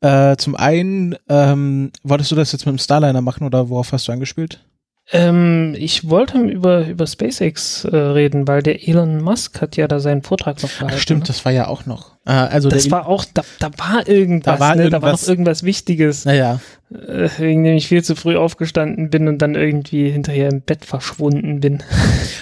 [0.00, 4.08] Äh, zum einen, ähm, wolltest du das jetzt mit dem Starliner machen oder worauf hast
[4.08, 4.64] du angespielt?
[5.12, 10.00] Ähm, ich wollte über, über SpaceX äh, reden, weil der Elon Musk hat ja da
[10.00, 10.94] seinen Vortrag noch gehalten.
[10.96, 11.26] Ach, stimmt, ne?
[11.28, 12.16] das war ja auch noch.
[12.26, 14.82] Äh, also das war auch, da, da war irgendwas, da war, ne?
[14.82, 16.24] irgendwas, da war noch irgendwas Wichtiges.
[16.24, 16.58] Naja.
[16.92, 20.84] Äh, wegen dem ich viel zu früh aufgestanden bin und dann irgendwie hinterher im Bett
[20.84, 21.82] verschwunden bin.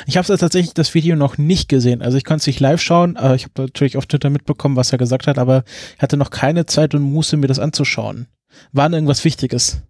[0.06, 2.02] Ich habe tatsächlich das Video noch nicht gesehen.
[2.02, 3.16] Also ich konnte es nicht live schauen.
[3.16, 5.64] Äh, ich habe natürlich auf Twitter mitbekommen, was er gesagt hat, aber
[5.96, 8.26] ich hatte noch keine Zeit und Muße, mir das anzuschauen.
[8.72, 9.80] War irgendwas Wichtiges?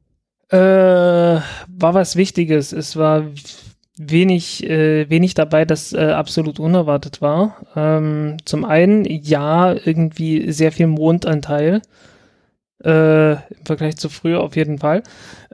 [0.51, 2.73] Äh, war was Wichtiges.
[2.73, 3.25] Es war
[3.97, 7.57] wenig, äh, wenig dabei, das äh, absolut unerwartet war.
[7.77, 11.83] Ähm, zum einen, ja, irgendwie sehr viel Mondanteil.
[12.85, 15.03] Äh, Im Vergleich zu früher auf jeden Fall.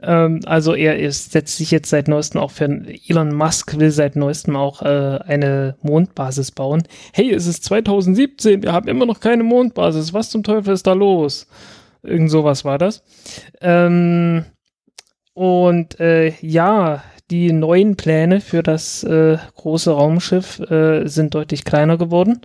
[0.01, 2.65] Ähm, also er ist, setzt sich jetzt seit neuestem auch für
[3.07, 6.83] Elon Musk will seit neuestem auch äh, eine Mondbasis bauen.
[7.13, 10.13] Hey, es ist 2017, wir haben immer noch keine Mondbasis.
[10.13, 11.47] Was zum Teufel ist da los?
[12.03, 13.03] Irgend sowas war das.
[13.61, 14.45] Ähm,
[15.33, 21.97] und äh, ja, die neuen Pläne für das äh, große Raumschiff äh, sind deutlich kleiner
[21.97, 22.41] geworden,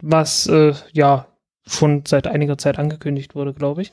[0.00, 1.26] was äh, ja
[1.66, 3.92] schon seit einiger Zeit angekündigt wurde, glaube ich.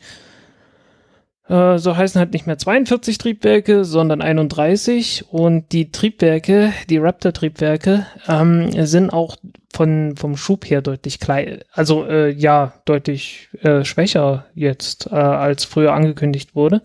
[1.47, 8.05] Äh, so heißen halt nicht mehr 42 Triebwerke, sondern 31 und die Triebwerke, die Raptor-Triebwerke,
[8.27, 9.38] ähm, sind auch
[9.73, 15.65] von, vom Schub her deutlich klein, also äh, ja, deutlich äh, schwächer jetzt, äh, als
[15.65, 16.81] früher angekündigt wurde.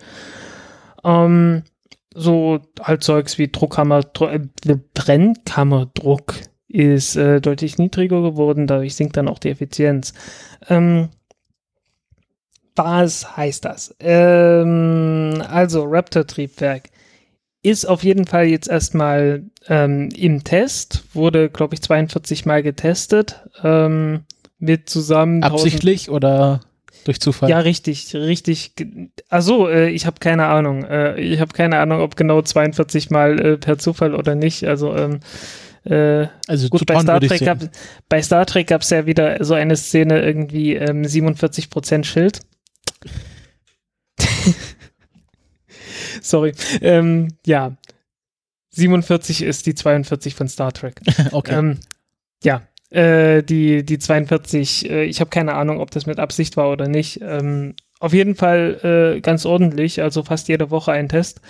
[1.06, 1.62] Ähm,
[2.14, 4.40] so halt Zeugs wie Druckhammer, Dr äh,
[4.94, 6.34] Brennkammerdruck
[6.68, 10.12] ist äh, deutlich niedriger geworden, dadurch sinkt dann auch die Effizienz.
[10.68, 11.10] Ähm,
[12.74, 13.94] was heißt das?
[14.00, 16.90] Ähm, also Raptor-Triebwerk
[17.62, 23.42] ist auf jeden Fall jetzt erstmal ähm, im Test, wurde glaube ich 42 Mal getestet,
[23.62, 24.24] ähm,
[24.58, 26.60] mit zusammen absichtlich oder
[27.06, 27.48] durch Zufall.
[27.48, 28.72] Ja, richtig, richtig.
[29.28, 30.84] Also, äh, ich habe keine Ahnung.
[30.84, 34.64] Äh, ich habe keine Ahnung, ob genau 42 Mal äh, per Zufall oder nicht.
[34.64, 35.20] Also, ähm,
[35.84, 37.58] äh, also gut, bei Star, Trek gab,
[38.08, 42.40] bei Star Trek gab es ja wieder so eine Szene irgendwie ähm, 47% Schild.
[46.20, 46.52] Sorry.
[46.80, 47.76] Ähm, ja.
[48.70, 51.00] 47 ist die 42 von Star Trek.
[51.32, 51.54] okay.
[51.54, 51.78] Ähm,
[52.42, 56.70] ja, äh, die, die 42, äh, ich habe keine Ahnung, ob das mit Absicht war
[56.70, 57.20] oder nicht.
[57.22, 61.40] Ähm, auf jeden Fall äh, ganz ordentlich, also fast jede Woche ein Test.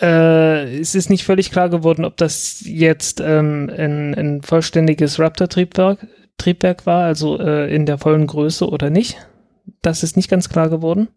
[0.00, 6.06] Äh, es ist nicht völlig klar geworden, ob das jetzt ähm, ein, ein vollständiges Raptor-Triebwerk
[6.38, 9.16] Triebwerk war, also äh, in der vollen Größe oder nicht.
[9.80, 11.08] Das ist nicht ganz klar geworden.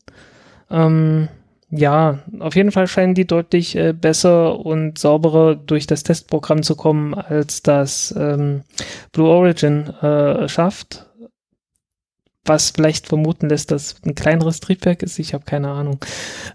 [0.69, 1.30] Ähm,
[1.78, 6.76] ja, auf jeden Fall scheinen die deutlich äh, besser und sauberer durch das Testprogramm zu
[6.76, 8.62] kommen, als das ähm,
[9.12, 11.06] Blue Origin äh, schafft.
[12.48, 15.18] Was vielleicht vermuten lässt, dass ein kleineres Triebwerk ist.
[15.18, 15.98] Ich habe keine Ahnung.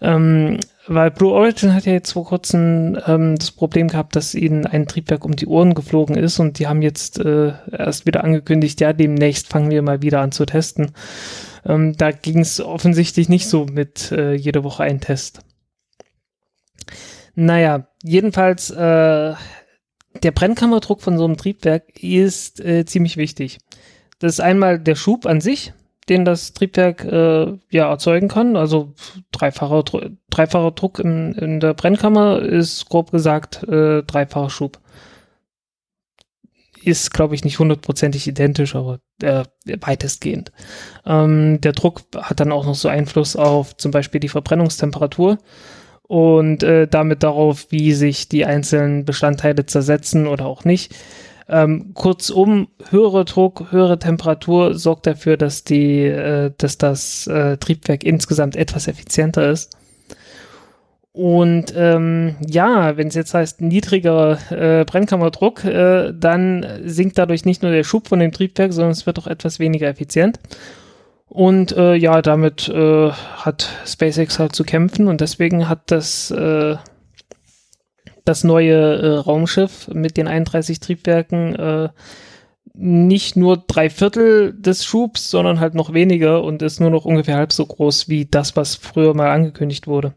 [0.00, 4.66] Ähm, weil Blue Origin hat ja jetzt vor kurzem ähm, das Problem gehabt, dass ihnen
[4.66, 8.80] ein Triebwerk um die Ohren geflogen ist und die haben jetzt äh, erst wieder angekündigt,
[8.80, 10.92] ja, demnächst fangen wir mal wieder an zu testen.
[11.64, 15.40] Ähm, da ging es offensichtlich nicht so mit äh, jede Woche ein Test.
[17.34, 19.34] Naja, jedenfalls, äh,
[20.22, 23.58] der Brennkammerdruck von so einem Triebwerk ist äh, ziemlich wichtig.
[24.18, 25.72] Das ist einmal der Schub an sich,
[26.08, 28.56] den das Triebwerk äh, ja erzeugen kann.
[28.56, 28.94] Also
[29.32, 29.84] dreifacher,
[30.28, 34.80] dreifacher Druck in, in der Brennkammer ist grob gesagt äh, dreifacher Schub.
[36.82, 39.44] Ist, glaube ich, nicht hundertprozentig identisch, aber äh,
[39.80, 40.50] weitestgehend.
[41.04, 45.38] Ähm, der Druck hat dann auch noch so Einfluss auf zum Beispiel die Verbrennungstemperatur
[46.02, 50.94] und äh, damit darauf, wie sich die einzelnen Bestandteile zersetzen oder auch nicht.
[51.48, 58.04] Ähm, kurzum, höherer Druck, höhere Temperatur sorgt dafür, dass die, äh, dass das äh, Triebwerk
[58.04, 59.76] insgesamt etwas effizienter ist.
[61.12, 67.62] Und ähm, ja, wenn es jetzt heißt niedriger äh, Brennkammerdruck, äh, dann sinkt dadurch nicht
[67.62, 70.38] nur der Schub von dem Triebwerk, sondern es wird auch etwas weniger effizient.
[71.26, 76.76] Und äh, ja, damit äh, hat SpaceX halt zu kämpfen und deswegen hat das äh,
[78.24, 81.88] das neue äh, Raumschiff mit den 31 Triebwerken äh,
[82.74, 87.36] nicht nur drei Viertel des Schubs, sondern halt noch weniger und ist nur noch ungefähr
[87.36, 90.14] halb so groß wie das, was früher mal angekündigt wurde.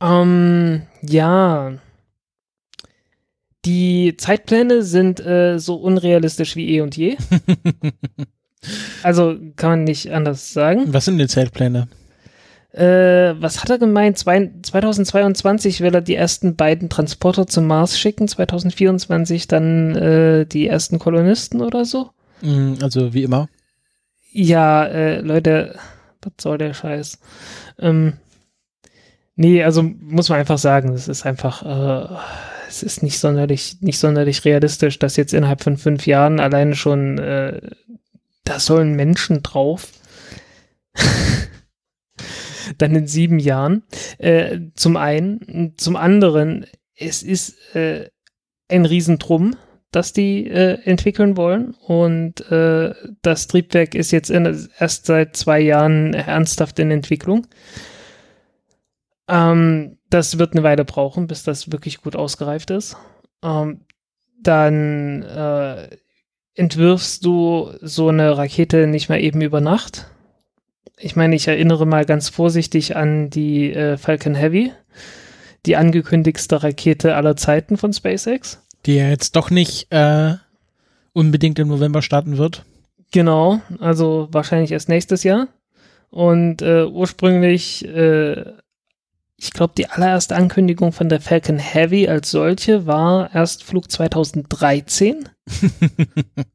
[0.00, 1.72] Ähm, ja.
[3.64, 7.16] Die Zeitpläne sind äh, so unrealistisch wie eh und je.
[9.02, 10.92] also kann man nicht anders sagen.
[10.92, 11.86] Was sind die Zeitpläne?
[12.72, 14.18] Äh, was hat er gemeint?
[14.18, 20.66] Zwei, 2022 will er die ersten beiden Transporter zum Mars schicken, 2024 dann äh, die
[20.66, 22.10] ersten Kolonisten oder so.
[22.40, 23.48] Mm, Also wie immer.
[24.32, 25.78] Ja, äh, Leute,
[26.22, 27.18] was soll der Scheiß?
[27.78, 28.14] Ähm,
[29.36, 32.16] nee, also muss man einfach sagen, es ist einfach, äh,
[32.68, 37.18] es ist nicht sonderlich, nicht sonderlich realistisch, dass jetzt innerhalb von fünf Jahren alleine schon,
[37.18, 37.60] äh,
[38.44, 39.88] da sollen Menschen drauf.
[42.78, 43.82] Dann in sieben Jahren.
[44.18, 45.74] Äh, zum einen.
[45.76, 46.66] Zum anderen,
[46.96, 48.08] es ist äh,
[48.68, 49.56] ein Riesentrum,
[49.90, 51.74] das die äh, entwickeln wollen.
[51.74, 57.46] Und äh, das Triebwerk ist jetzt in, erst seit zwei Jahren ernsthaft in Entwicklung.
[59.32, 62.98] Ähm, das wird eine Weile brauchen, bis das wirklich gut ausgereift ist.
[63.42, 63.80] Ähm,
[64.42, 65.88] dann äh,
[66.54, 70.06] entwirfst du so eine Rakete nicht mehr eben über Nacht.
[70.98, 74.70] Ich meine, ich erinnere mal ganz vorsichtig an die äh, Falcon Heavy,
[75.64, 78.62] die angekündigste Rakete aller Zeiten von SpaceX.
[78.84, 80.34] Die ja jetzt doch nicht äh,
[81.14, 82.64] unbedingt im November starten wird.
[83.12, 85.48] Genau, also wahrscheinlich erst nächstes Jahr.
[86.10, 88.44] Und äh, ursprünglich, äh,
[89.42, 95.28] ich glaube, die allererste Ankündigung von der Falcon Heavy als solche war erst Flug 2013.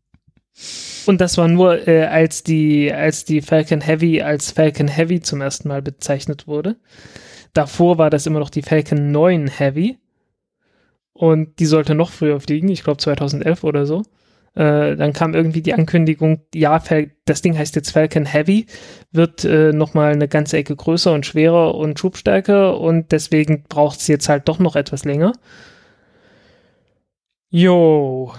[1.06, 5.42] Und das war nur, äh, als die, als die Falcon Heavy als Falcon Heavy zum
[5.42, 6.78] ersten Mal bezeichnet wurde.
[7.54, 9.98] Davor war das immer noch die Falcon 9 Heavy.
[11.12, 14.04] Und die sollte noch früher fliegen, ich glaube 2011 oder so.
[14.58, 16.82] Äh, dann kam irgendwie die Ankündigung, ja,
[17.26, 18.66] das Ding heißt jetzt Falcon Heavy,
[19.12, 24.08] wird äh, nochmal eine ganze Ecke größer und schwerer und schubstärker und deswegen braucht es
[24.08, 25.34] jetzt halt doch noch etwas länger.
[27.50, 28.34] Jo.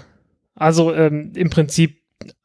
[0.55, 2.01] Also ähm, im Prinzip,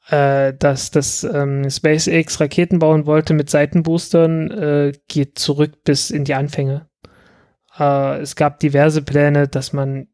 [0.09, 6.23] äh, dass das ähm, SpaceX Raketen bauen wollte mit Seitenboostern, äh, geht zurück bis in
[6.23, 6.89] die Anfänge.
[7.77, 10.07] Äh, es gab diverse Pläne, dass man,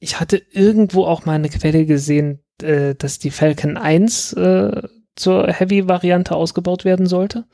[0.00, 4.82] ich hatte irgendwo auch mal eine Quelle gesehen, äh, dass die Falcon 1 äh,
[5.14, 7.44] zur Heavy-Variante ausgebaut werden sollte.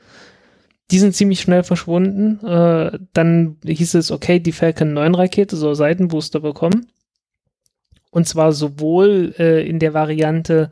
[0.91, 2.45] Die sind ziemlich schnell verschwunden.
[2.45, 6.87] Äh, dann hieß es, okay, die Falcon 9 Rakete soll Seitenbooster bekommen.
[8.11, 10.69] Und zwar sowohl äh, in der Variante,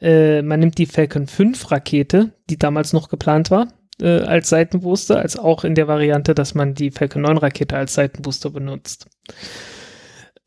[0.00, 5.18] äh, man nimmt die Falcon 5 Rakete, die damals noch geplant war, äh, als Seitenbooster,
[5.18, 9.06] als auch in der Variante, dass man die Falcon 9 Rakete als Seitenbooster benutzt.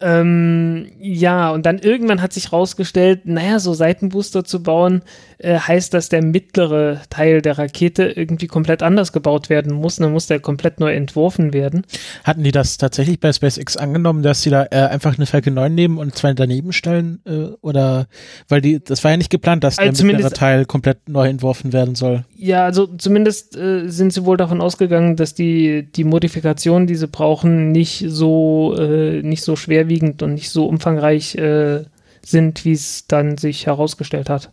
[0.02, 5.02] Ähm, ja, und dann irgendwann hat sich rausgestellt, naja, so Seitenbooster zu bauen,
[5.39, 9.95] äh, heißt, dass der mittlere Teil der Rakete irgendwie komplett anders gebaut werden muss.
[9.95, 11.86] Dann muss der komplett neu entworfen werden.
[12.25, 15.73] Hatten die das tatsächlich bei SpaceX angenommen, dass sie da äh, einfach eine Falcon 9
[15.73, 17.21] nehmen und zwei daneben stellen?
[17.25, 18.08] Äh, oder,
[18.49, 21.71] weil die, das war ja nicht geplant, dass Also der mittlere Teil komplett neu entworfen
[21.71, 22.25] werden soll.
[22.36, 27.08] Ja, also zumindest äh, sind sie wohl davon ausgegangen, dass die, die Modifikationen, die sie
[27.08, 31.86] brauchen, nicht so, äh, nicht so schwerwiegend und nicht so umfangreich äh,
[32.25, 34.52] sind, wie es dann sich herausgestellt hat.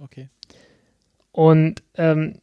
[0.00, 0.28] Okay.
[1.32, 2.40] Und ähm,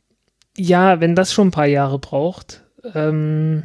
[0.57, 3.63] ja, wenn das schon ein paar Jahre braucht, ähm,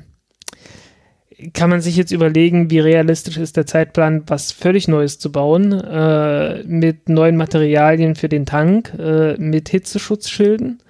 [1.53, 5.73] kann man sich jetzt überlegen, wie realistisch ist der Zeitplan, was völlig Neues zu bauen,
[5.73, 10.83] äh, mit neuen Materialien für den Tank, äh, mit Hitzeschutzschilden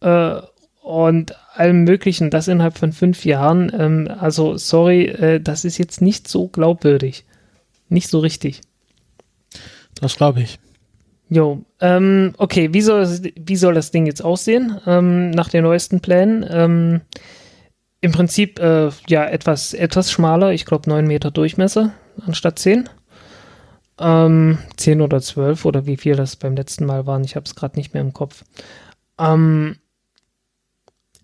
[0.00, 0.40] äh,
[0.82, 3.70] und allem Möglichen, das innerhalb von fünf Jahren.
[3.78, 7.24] Ähm, also, sorry, äh, das ist jetzt nicht so glaubwürdig.
[7.88, 8.62] Nicht so richtig.
[10.00, 10.58] Das glaube ich.
[11.30, 15.64] Jo, ähm, okay, wie soll, das, wie soll das Ding jetzt aussehen ähm, nach den
[15.64, 16.46] neuesten Plänen?
[16.48, 17.00] Ähm,
[18.00, 21.92] Im Prinzip äh, ja etwas, etwas schmaler, ich glaube 9 Meter Durchmesser
[22.26, 22.88] anstatt 10.
[24.00, 27.54] Ähm, 10 oder 12 oder wie viel das beim letzten Mal waren, ich habe es
[27.54, 28.44] gerade nicht mehr im Kopf.
[29.18, 29.76] Ähm,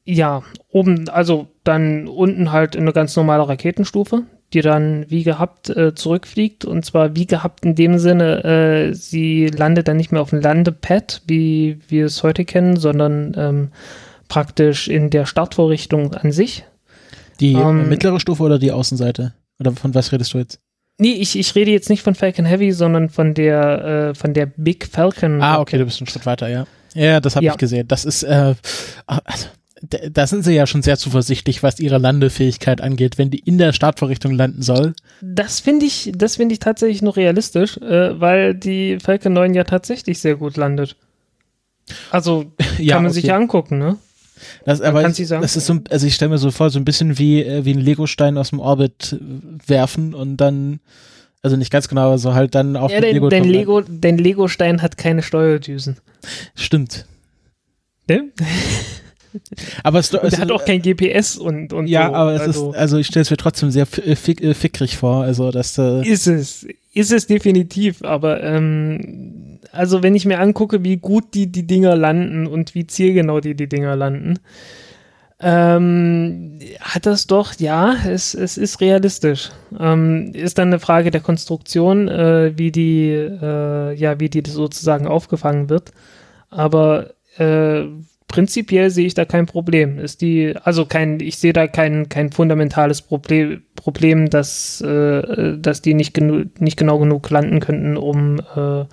[0.05, 5.95] ja, oben, also dann unten halt eine ganz normale Raketenstufe, die dann wie gehabt äh,
[5.95, 6.65] zurückfliegt.
[6.65, 10.41] Und zwar wie gehabt in dem Sinne, äh, sie landet dann nicht mehr auf dem
[10.41, 13.69] Landepad, wie wir es heute kennen, sondern ähm,
[14.29, 16.65] praktisch in der Startvorrichtung an sich.
[17.41, 19.35] Die Ähm, mittlere Stufe oder die Außenseite?
[19.61, 20.61] Oder von was redest du jetzt?
[20.99, 24.47] Nee, ich, ich rede jetzt nicht von Falcon Heavy, sondern von der, äh, von der
[24.47, 25.43] Big Falcon.
[25.43, 26.67] Ah, okay, du bist einen Schritt weiter, ja.
[26.95, 27.53] Ja, das habe Ja.
[27.53, 27.89] ich gesehen.
[27.89, 28.55] Das ist, äh,
[29.07, 29.49] also,
[30.11, 33.73] da sind sie ja schon sehr zuversichtlich, was ihre Landefähigkeit angeht, wenn die in der
[33.73, 34.95] Startvorrichtung landen soll.
[35.21, 39.65] Das finde ich, das finde ich tatsächlich noch realistisch, äh, weil die Falcon 9 ja
[39.65, 40.97] tatsächlich sehr gut landet.
[42.11, 43.21] Also Ja, kann man okay.
[43.21, 43.97] sich ja angucken, ne?
[44.65, 45.43] Das, aber kann sie sagen.
[45.43, 47.73] das ist so, also ich stelle mir so vor, so ein bisschen wie, äh, wie
[47.73, 50.81] ein Legostein aus dem Orbit äh, werfen und dann,
[51.43, 53.29] also nicht ganz genau, aber so halt dann auf Ja, den Lego.
[53.29, 55.99] dein Lego, dein Lego-Stein hat keine Steuerdüsen.
[56.55, 57.07] Stimmt.
[58.09, 58.31] Ne?
[59.83, 62.15] Aber es, es hat auch kein GPS und, und ja, so.
[62.15, 64.97] aber es also, ist, also ich stelle es mir trotzdem sehr äh, fick, äh, fickrig
[64.97, 66.67] vor, also dass, äh, Ist es.
[66.97, 71.97] Ist es definitiv, aber ähm, also wenn ich mir angucke, wie gut die die Dinger
[71.97, 74.39] landen und wie zielgenau die die Dinger landen,
[75.41, 79.51] ähm, hat das doch, ja, es, es ist realistisch.
[79.79, 85.07] Ähm, ist dann eine Frage der Konstruktion, äh, wie die, äh, ja, wie die sozusagen
[85.07, 85.93] aufgefangen wird.
[86.51, 87.85] Aber äh,
[88.35, 90.01] prinzipiell sehe ich da kein Problem.
[90.01, 95.83] Ist die, also kein, ich sehe da kein, kein fundamentales Problem, Problem, dass, äh, dass
[95.83, 98.87] die nicht, genu nicht genau genug landen könnten, um äh,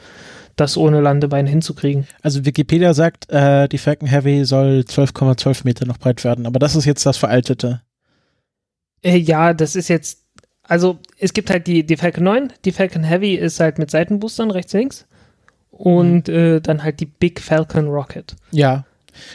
[0.57, 2.05] das ohne Landebein hinzukriegen.
[2.21, 6.75] also Wikipedia sagt, äh, die Falcon Heavy soll 12,12 Meter noch breit werden, aber das
[6.75, 7.81] ist jetzt das Veraltete.
[9.01, 10.23] Äh, ja, das ist jetzt,
[10.61, 14.51] also es gibt halt die, die Falcon 9, die Falcon Heavy ist halt mit Seitenboostern
[14.51, 15.07] rechts, links
[15.71, 18.35] und äh, dann halt die Big Falcon Rocket.
[18.51, 18.85] Ja.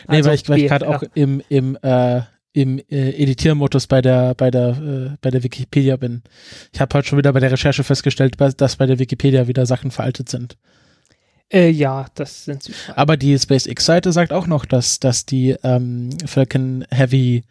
[0.08, 4.00] Nee, Also weil ich, weil ich gerade auch im, im, äh, im äh, Editiermodus bei
[4.00, 6.22] der, bei der, äh, bei der Wikipedia bin.
[6.72, 9.90] Ich habe heute schon wieder bei der Recherche festgestellt, dass bei der Wikipedia wieder Sachen
[9.90, 10.56] veraltet sind.
[11.52, 12.72] Äh, ja, das sind sie.
[12.94, 17.44] Aber die SpaceX-Seite sagt auch noch, dass, dass die ähm, Falcon Heavy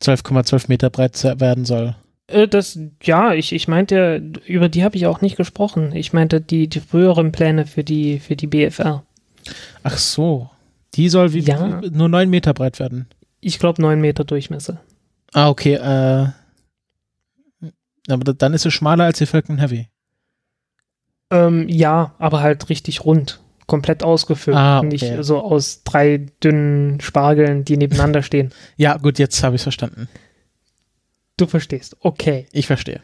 [0.00, 1.94] 12,12 Meter breit werden soll.
[2.28, 5.94] Äh, das, ja, ich, ich meinte, über die habe ich auch nicht gesprochen.
[5.94, 9.04] Ich meinte die, die früheren Pläne für die, für die BFR.
[9.82, 10.50] Ach so.
[10.94, 11.80] Die soll wie, Ja.
[11.90, 13.06] nur 9 Meter breit werden.
[13.40, 14.80] Ich glaube, 9 Meter Durchmesser.
[15.32, 15.74] Ah, okay.
[15.74, 16.28] Äh,
[18.08, 19.88] aber da- dann ist es schmaler als die Falcon Heavy.
[21.30, 23.40] Ähm, ja, aber halt richtig rund.
[23.66, 24.56] Komplett ausgefüllt.
[24.56, 24.88] Ah, okay.
[24.88, 28.52] Nicht so aus drei dünnen Spargeln, die nebeneinander stehen.
[28.76, 30.08] Ja, gut, jetzt habe ich verstanden.
[31.38, 31.96] Du verstehst.
[32.00, 32.46] Okay.
[32.52, 33.00] Ich verstehe.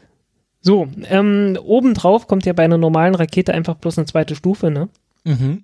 [0.61, 4.89] So, ähm, obendrauf kommt ja bei einer normalen Rakete einfach bloß eine zweite Stufe, ne?
[5.23, 5.63] Mhm.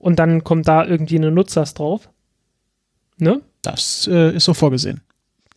[0.00, 2.08] Und dann kommt da irgendwie eine Nutzers drauf.
[3.18, 3.42] Ne?
[3.62, 5.02] Das äh, ist so vorgesehen.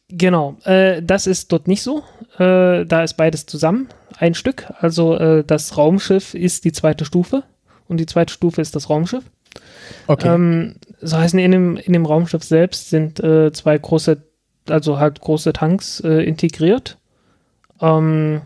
[0.10, 2.04] Genau, äh, das ist dort nicht so.
[2.38, 3.88] Äh, da ist beides zusammen,
[4.20, 4.72] ein Stück.
[4.80, 7.44] Also äh, das Raumschiff ist die zweite Stufe
[7.88, 9.24] und die zweite Stufe ist das Raumschiff.
[10.08, 10.28] Okay.
[10.28, 14.22] Ähm, so heißen in dem, in dem Raumschiff selbst sind äh, zwei große,
[14.68, 16.98] also halt große Tanks äh, integriert.
[17.82, 18.42] Ähm,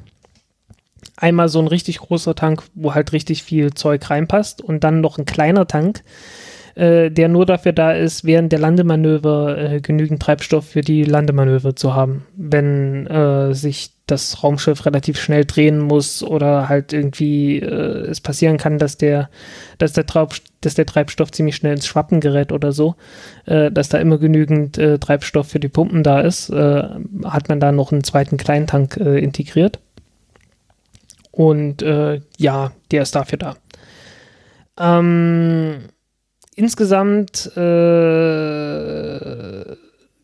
[1.18, 5.18] einmal so ein richtig großer Tank, wo halt richtig viel Zeug reinpasst und dann noch
[5.18, 6.04] ein kleiner Tank,
[6.76, 11.76] äh, der nur dafür da ist, während der Landemanöver äh, genügend Treibstoff für die Landemanöver
[11.76, 12.26] zu haben.
[12.36, 18.58] Wenn äh, sich das Raumschiff relativ schnell drehen muss oder halt irgendwie äh, es passieren
[18.58, 19.30] kann, dass der,
[19.80, 22.96] dass der, Traub, dass der Treibstoff ziemlich schnell ins Schwappen gerät oder so,
[23.46, 26.84] äh, dass da immer genügend äh, Treibstoff für die Pumpen da ist, äh,
[27.26, 29.80] hat man da noch einen zweiten Kleintank äh, integriert.
[31.38, 33.56] Und äh, ja, der ist dafür da.
[34.80, 35.90] Ähm,
[36.56, 38.58] insgesamt äh,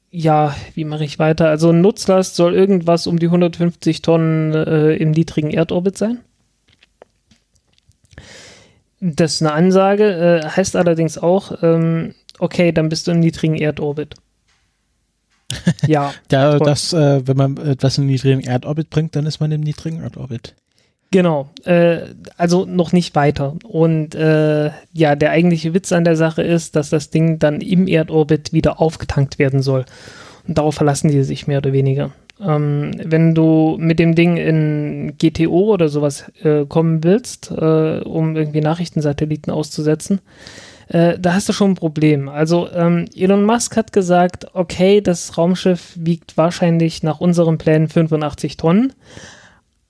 [0.10, 1.50] ja, wie mache ich weiter?
[1.50, 6.20] Also Nutzlast soll irgendwas um die 150 Tonnen äh, im niedrigen Erdorbit sein.
[9.00, 13.56] Das ist eine Ansage, äh, heißt allerdings auch, ähm, okay, dann bist du im niedrigen
[13.56, 14.16] Erdorbit.
[15.88, 16.14] ja.
[16.32, 20.02] ja, das, äh, wenn man etwas im niedrigen Erdorbit bringt, dann ist man im niedrigen
[20.02, 20.56] Erdorbit.
[21.14, 22.08] Genau, äh,
[22.38, 23.56] also noch nicht weiter.
[23.64, 27.88] Und äh, ja, der eigentliche Witz an der Sache ist, dass das Ding dann im
[27.88, 29.86] Erdorbit wieder aufgetankt werden soll.
[30.48, 32.10] Und darauf verlassen die sich mehr oder weniger.
[32.42, 38.36] Ähm, wenn du mit dem Ding in GTO oder sowas äh, kommen willst, äh, um
[38.36, 40.20] irgendwie Nachrichtensatelliten auszusetzen,
[40.88, 42.28] äh, da hast du schon ein Problem.
[42.28, 48.58] Also ähm, Elon Musk hat gesagt, okay, das Raumschiff wiegt wahrscheinlich nach unseren Plänen 85
[48.58, 48.94] Tonnen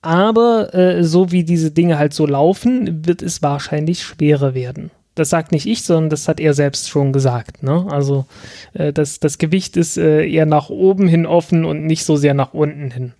[0.04, 4.90] aber äh, so wie diese Dinge halt so laufen, wird es wahrscheinlich schwerer werden.
[5.14, 7.62] Das sagt nicht ich, sondern das hat er selbst schon gesagt.
[7.62, 7.86] Ne?
[7.88, 8.26] Also
[8.72, 12.34] äh, das, das Gewicht ist äh, eher nach oben hin offen und nicht so sehr
[12.34, 13.12] nach unten hin.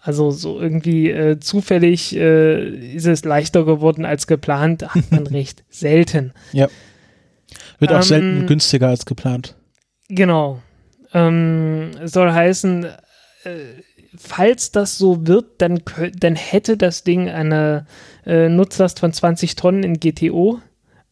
[0.00, 5.64] Also so irgendwie äh, zufällig äh, ist es leichter geworden als geplant, hat man recht
[5.68, 6.32] selten.
[6.52, 6.68] Ja.
[7.78, 9.54] Wird auch ähm, selten günstiger als geplant.
[10.08, 10.62] Genau.
[11.12, 13.50] Ähm, soll heißen, äh,
[14.16, 15.80] falls das so wird, dann,
[16.18, 17.86] dann hätte das Ding eine
[18.26, 20.60] äh, Nutzlast von 20 Tonnen in GTO,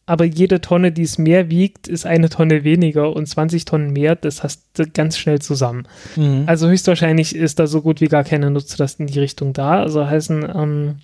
[0.05, 4.15] aber jede Tonne, die es mehr wiegt, ist eine Tonne weniger und 20 Tonnen mehr,
[4.15, 5.85] das hast du ganz schnell zusammen.
[6.15, 6.43] Mhm.
[6.45, 9.81] Also höchstwahrscheinlich ist da so gut wie gar keine Nutzlast in die Richtung da.
[9.81, 10.95] Also heißen, ähm,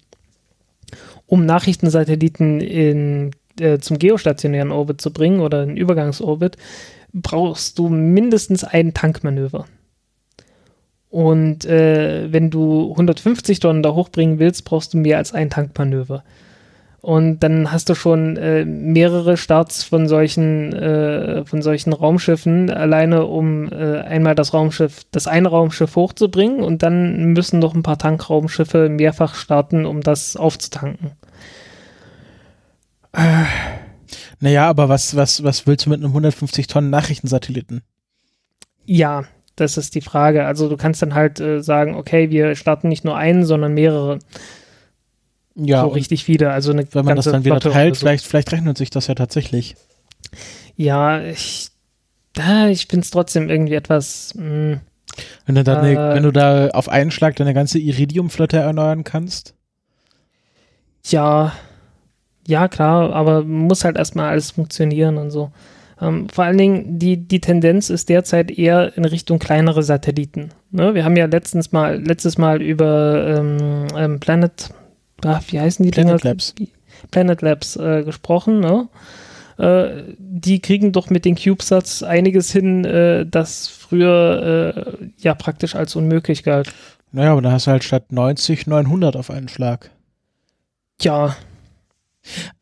[1.28, 6.56] um Nachrichtensatelliten in, äh, zum geostationären Orbit zu bringen oder in Übergangsorbit,
[7.12, 9.66] brauchst du mindestens ein Tankmanöver.
[11.14, 16.24] Und äh, wenn du 150 Tonnen da hochbringen willst, brauchst du mehr als ein Tankmanöver.
[17.02, 23.28] Und dann hast du schon äh, mehrere Starts von solchen, äh, von solchen Raumschiffen, alleine
[23.28, 28.00] um äh, einmal das Raumschiff, das eine Raumschiff hochzubringen und dann müssen noch ein paar
[28.00, 31.12] Tankraumschiffe mehrfach starten, um das aufzutanken.
[33.12, 33.44] Äh,
[34.40, 37.84] naja, aber was, was, was willst du mit einem 150 Tonnen Nachrichtensatelliten?
[38.88, 39.26] Ja,
[39.56, 40.46] das ist die Frage.
[40.46, 44.20] Also du kannst dann halt äh, sagen, okay, wir starten nicht nur einen, sondern mehrere.
[45.56, 45.82] Ja.
[45.82, 46.52] So richtig viele.
[46.52, 48.00] Also eine wenn man das dann wieder teilt, so.
[48.00, 49.76] vielleicht, vielleicht rechnet sich das ja tatsächlich.
[50.76, 51.70] Ja, ich,
[52.34, 54.34] da, ich finde es trotzdem irgendwie etwas.
[54.36, 54.80] Mh, hm,
[55.46, 59.54] wenn du, da äh, wenn du da auf einen Schlag deine ganze Iridium-Flotte erneuern kannst?
[61.06, 61.54] Ja,
[62.48, 65.52] ja, klar, aber muss halt erstmal alles funktionieren und so.
[66.02, 70.50] Ähm, vor allen Dingen, die, die Tendenz ist derzeit eher in Richtung kleinere Satelliten.
[70.72, 70.96] Ne?
[70.96, 74.70] Wir haben ja letztens mal, letztes Mal über ähm, ähm, Planet,
[75.24, 76.32] ach, wie heißen die Planet Dinger?
[76.32, 76.56] Labs.
[77.12, 78.60] Planet Labs äh, gesprochen.
[78.60, 78.88] Ne?
[79.58, 85.76] Äh, die kriegen doch mit den CubeSats einiges hin, äh, das früher äh, ja praktisch
[85.76, 86.74] als unmöglich galt.
[87.12, 89.92] Naja, aber da hast du halt statt 90 900 auf einen Schlag.
[91.02, 91.36] Ja.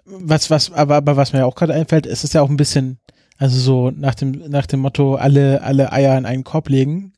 [0.06, 3.00] Was, was, aber, aber was mir auch gerade einfällt, ist es ja auch ein bisschen,
[3.42, 7.14] also so nach dem, nach dem Motto, alle, alle Eier in einen Korb legen.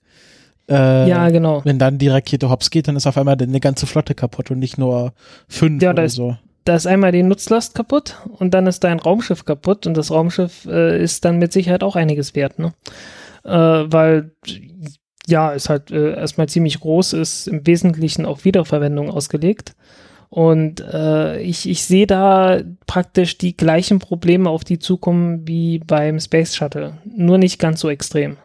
[0.69, 1.59] Äh, ja, genau.
[1.65, 4.59] Wenn dann die Rakete hops geht, dann ist auf einmal eine ganze Flotte kaputt und
[4.59, 5.11] nicht nur
[5.49, 6.37] fünf ja, oder ist, so.
[6.63, 10.65] Da ist einmal die Nutzlast kaputt und dann ist dein Raumschiff kaputt und das Raumschiff
[10.65, 12.73] äh, ist dann mit Sicherheit auch einiges wert, ne?
[13.43, 14.31] Äh, weil
[15.27, 19.75] ja, ist halt äh, erstmal ziemlich groß, ist im Wesentlichen auf Wiederverwendung ausgelegt.
[20.33, 26.19] Und äh, ich, ich sehe da praktisch die gleichen Probleme auf die zukommen wie beim
[26.19, 28.37] Space Shuttle, nur nicht ganz so extrem.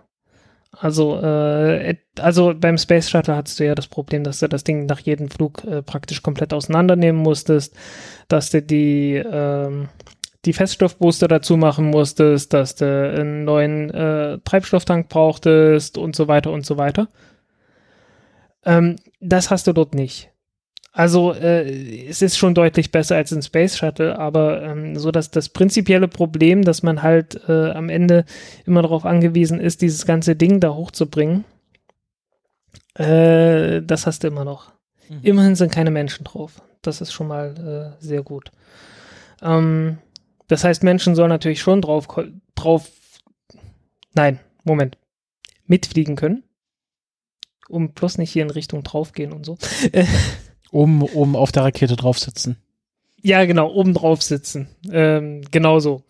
[0.70, 4.84] Also, äh, also beim Space Shuttle hattest du ja das Problem, dass du das Ding
[4.84, 7.74] nach jedem Flug äh, praktisch komplett auseinandernehmen musstest,
[8.28, 9.89] dass du die, ähm,
[10.45, 16.53] die Feststoffbooster dazu machen musstest, dass du einen neuen äh, Treibstofftank brauchtest und so weiter
[16.53, 17.09] und so weiter.
[18.66, 20.30] Ähm, das hast du dort nicht.
[20.93, 25.30] Also äh, es ist schon deutlich besser als ein Space Shuttle, aber ähm, so dass
[25.30, 28.24] das prinzipielle Problem, dass man halt äh, am Ende
[28.66, 31.45] immer darauf angewiesen ist, dieses ganze Ding da hochzubringen,
[32.95, 34.72] äh, das hast du immer noch.
[35.09, 35.20] Mhm.
[35.22, 36.61] Immerhin sind keine Menschen drauf.
[36.82, 38.51] Das ist schon mal äh, sehr gut.
[39.43, 39.99] Ähm,
[40.49, 42.09] das heißt, Menschen sollen natürlich schon drauf,
[42.55, 42.91] drauf,
[44.14, 44.99] nein, Moment,
[45.66, 46.43] mitfliegen können.
[47.68, 49.59] Um bloß nicht hier in Richtung draufgehen und so.
[50.71, 52.57] Oben, oben auf der Rakete drauf sitzen.
[53.23, 54.69] Ja, genau, oben drauf sitzen.
[54.91, 56.03] Ähm, genau so.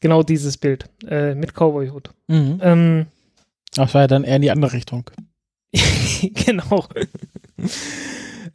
[0.00, 0.86] Genau dieses Bild.
[1.06, 2.10] Äh, mit Cowboy-Hut.
[2.28, 2.58] Mhm.
[2.62, 3.06] Ähm,
[3.74, 5.10] Das war ja dann eher in die andere Richtung.
[6.22, 6.86] genau.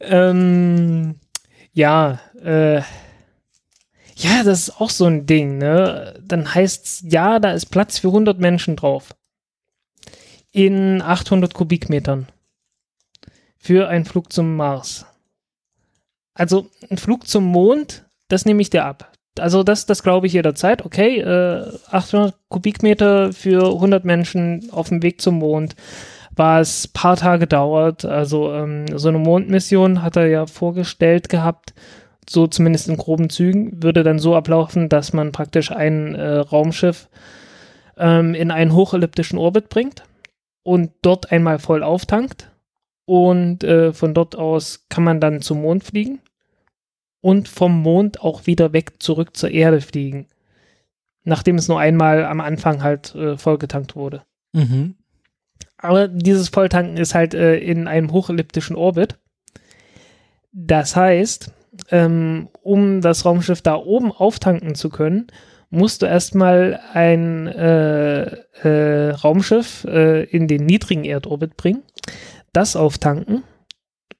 [0.00, 1.14] ähm,
[1.72, 2.82] ja, äh,
[4.18, 6.18] ja, das ist auch so ein Ding, ne?
[6.24, 9.14] Dann heißt's, ja, da ist Platz für 100 Menschen drauf.
[10.52, 12.26] In 800 Kubikmetern.
[13.66, 15.06] Für einen Flug zum Mars.
[16.34, 19.10] Also, ein Flug zum Mond, das nehme ich dir ab.
[19.40, 20.84] Also, das, das glaube ich jederzeit.
[20.84, 25.74] Okay, äh, 800 Kubikmeter für 100 Menschen auf dem Weg zum Mond
[26.36, 28.04] was paar Tage dauert.
[28.04, 31.72] Also ähm, so eine Mondmission hat er ja vorgestellt gehabt,
[32.28, 37.08] so zumindest in groben Zügen, würde dann so ablaufen, dass man praktisch ein äh, Raumschiff
[37.96, 40.04] ähm, in einen hochelliptischen Orbit bringt
[40.62, 42.50] und dort einmal voll auftankt
[43.06, 46.20] und äh, von dort aus kann man dann zum Mond fliegen
[47.22, 50.26] und vom Mond auch wieder weg zurück zur Erde fliegen,
[51.24, 54.22] nachdem es nur einmal am Anfang halt äh, vollgetankt wurde.
[54.52, 54.96] Mhm.
[55.78, 59.18] Aber dieses Volltanken ist halt äh, in einem hochelliptischen Orbit.
[60.52, 61.52] Das heißt,
[61.90, 65.28] ähm, um das Raumschiff da oben auftanken zu können,
[65.70, 68.22] musst du erstmal ein äh,
[68.62, 71.82] äh, Raumschiff äh, in den niedrigen Erdorbit bringen,
[72.56, 73.44] das auftanken,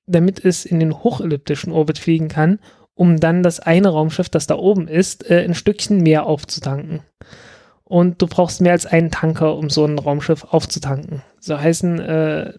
[0.06, 2.58] damit es in den hochelliptischen Orbit fliegen kann,
[2.94, 7.00] um dann das eine Raumschiff, das da oben ist, äh, ein Stückchen mehr aufzutanken.
[7.84, 11.22] Und du brauchst mehr als einen Tanker, um so ein Raumschiff aufzutanken.
[11.40, 12.52] So heißen, äh,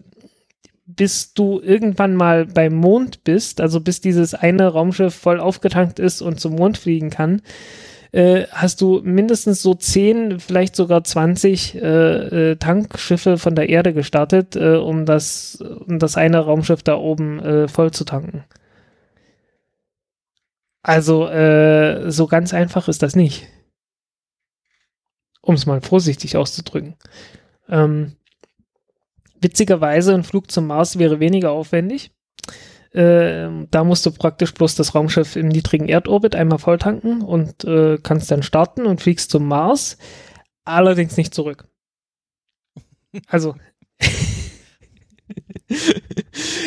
[0.86, 6.22] bis du irgendwann mal beim Mond bist, also bis dieses eine Raumschiff voll aufgetankt ist
[6.22, 7.42] und zum Mond fliegen kann,
[8.12, 11.80] äh, hast du mindestens so 10, vielleicht sogar 20 äh,
[12.52, 17.40] äh, Tankschiffe von der Erde gestartet, äh, um, das, um das eine Raumschiff da oben
[17.40, 18.44] äh, voll zu tanken.
[20.82, 21.28] Also
[22.08, 23.46] so ganz einfach ist das nicht.
[25.42, 26.94] Um es mal vorsichtig auszudrücken.
[27.68, 28.12] Ähm,
[29.38, 32.12] witzigerweise, ein Flug zum Mars wäre weniger aufwendig.
[32.98, 37.96] Ähm, da musst du praktisch bloß das Raumschiff im niedrigen Erdorbit einmal volltanken und äh,
[38.02, 39.98] kannst dann starten und fliegst zum Mars.
[40.64, 41.68] Allerdings nicht zurück.
[43.26, 43.54] Also.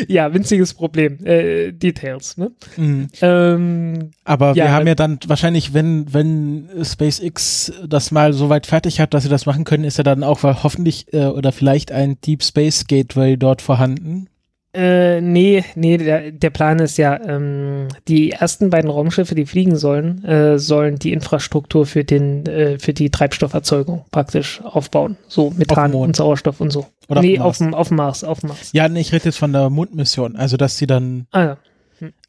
[0.08, 1.24] ja, winziges Problem.
[1.24, 2.52] Äh, Details, ne?
[2.78, 3.10] Mhm.
[3.22, 8.66] Ähm, Aber Ja, wir haben ja dann wahrscheinlich, wenn, wenn SpaceX das mal so weit
[8.66, 11.92] fertig hat, dass sie das machen können, ist ja dann auch hoffentlich äh, oder vielleicht
[11.92, 14.31] ein Deep Space Gateway dort vorhanden.
[14.74, 19.76] Äh, nee, nee, der, der Plan ist ja, ähm, die ersten beiden Raumschiffe, die fliegen
[19.76, 25.18] sollen, äh, sollen die Infrastruktur für den, äh, für die Treibstofferzeugung praktisch aufbauen.
[25.28, 26.08] So Methan Mond.
[26.08, 26.88] und Sauerstoff und so.
[27.10, 27.58] Oder auf nee, dem auf Mars.
[27.58, 28.70] dem, auf dem Mars, auf dem Mars.
[28.72, 30.38] Ja, nee, ich rede jetzt von der Mondmission.
[30.38, 31.58] Also, dass sie dann, Ah ja.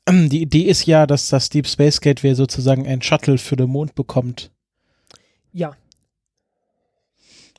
[0.09, 3.71] ähm, die Idee ist ja, dass das Deep Space Gateway sozusagen ein Shuttle für den
[3.71, 4.51] Mond bekommt.
[5.53, 5.75] Ja,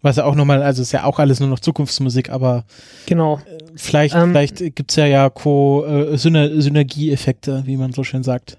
[0.03, 2.65] Was ja auch nochmal, also ist ja auch alles nur noch Zukunftsmusik, aber
[3.05, 3.39] genau.
[3.75, 8.57] vielleicht, Ähm, vielleicht gibt's ja ja Co äh, Syner Synergieeffekte, wie man so schön sagt.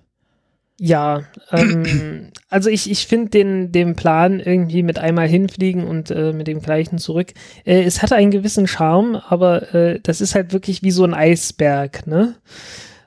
[0.81, 1.23] Ja,
[1.53, 6.49] ähm, also ich, ich finde den, den Plan irgendwie mit einmal hinfliegen und äh, mit
[6.49, 7.33] dem gleichen zurück.
[7.65, 11.15] Äh, es hatte einen gewissen Charme, aber äh, das ist halt wirklich wie so ein
[11.15, 12.35] Eisberg, ne?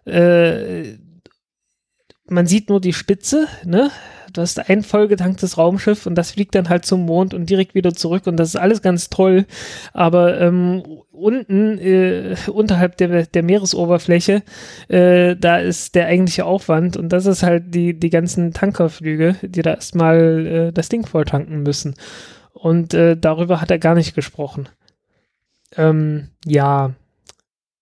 [0.06, 0.98] Äh,
[2.30, 3.90] man sieht nur die Spitze, ne?
[4.34, 7.94] Du hast ein vollgetanktes Raumschiff und das fliegt dann halt zum Mond und direkt wieder
[7.94, 9.46] zurück und das ist alles ganz toll.
[9.94, 14.44] Aber ähm, unten, äh, unterhalb der, der Meeresoberfläche,
[14.90, 19.62] äh, da ist der eigentliche Aufwand und das ist halt die, die ganzen Tankerflüge, die
[19.62, 21.96] da erstmal äh, das Ding voll tanken müssen.
[22.54, 24.68] Und äh, darüber hat er gar nicht gesprochen.
[25.76, 26.94] Ähm, ja,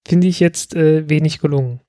[0.08, 1.82] finde ich jetzt äh, wenig gelungen.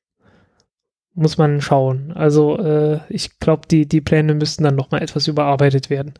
[1.16, 2.12] Muss man schauen.
[2.14, 6.12] Also äh, ich glaube, die, die Pläne müssten dann noch mal etwas überarbeitet werden.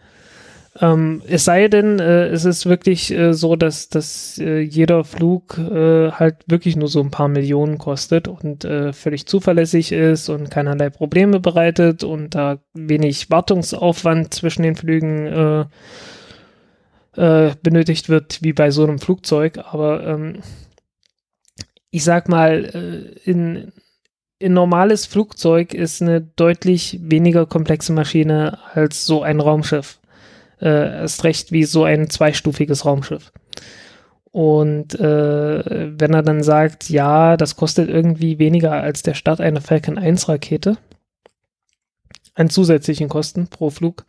[0.81, 5.59] Ähm, es sei denn, äh, es ist wirklich äh, so, dass, dass äh, jeder Flug
[5.59, 10.51] äh, halt wirklich nur so ein paar Millionen kostet und äh, völlig zuverlässig ist und
[10.51, 15.65] keinerlei Probleme bereitet und da wenig Wartungsaufwand zwischen den Flügen äh,
[17.17, 19.59] äh, benötigt wird, wie bei so einem Flugzeug.
[19.71, 20.41] Aber ähm,
[21.91, 23.73] ich sag mal, äh, in,
[24.43, 29.99] ein normales Flugzeug ist eine deutlich weniger komplexe Maschine als so ein Raumschiff.
[30.61, 33.33] Äh, erst recht wie so ein zweistufiges Raumschiff.
[34.31, 39.63] Und äh, wenn er dann sagt, ja, das kostet irgendwie weniger als der Start einer
[39.63, 40.77] Falcon 1 Rakete,
[42.35, 44.05] an zusätzlichen Kosten pro Flug,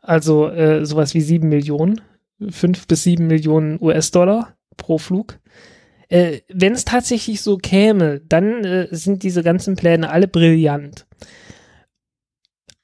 [0.00, 2.00] also äh, sowas wie 7 Millionen,
[2.48, 5.38] 5 bis 7 Millionen US-Dollar pro Flug.
[6.10, 11.06] Äh, wenn es tatsächlich so käme, dann äh, sind diese ganzen Pläne alle brillant.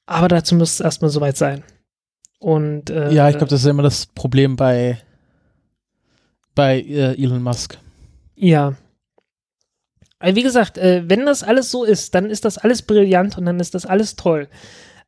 [0.05, 1.63] Aber dazu muss es erstmal soweit sein.
[2.39, 5.01] Und, äh, ja, ich glaube, das ist immer das Problem bei,
[6.55, 7.77] bei äh, Elon Musk.
[8.35, 8.75] Ja.
[10.19, 13.45] Also wie gesagt, äh, wenn das alles so ist, dann ist das alles brillant und
[13.45, 14.47] dann ist das alles toll.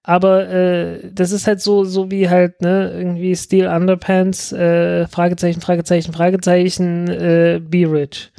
[0.04, 5.62] Aber äh, das ist halt so, so wie halt, ne, irgendwie Steel Underpants, äh, Fragezeichen,
[5.62, 8.32] Fragezeichen, Fragezeichen, äh, Be Rich.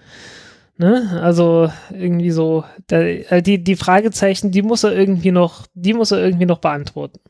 [0.79, 1.21] Ne?
[1.23, 6.11] Also irgendwie so, da, äh, die, die Fragezeichen, die muss er irgendwie noch, die muss
[6.11, 7.21] er irgendwie noch beantworten.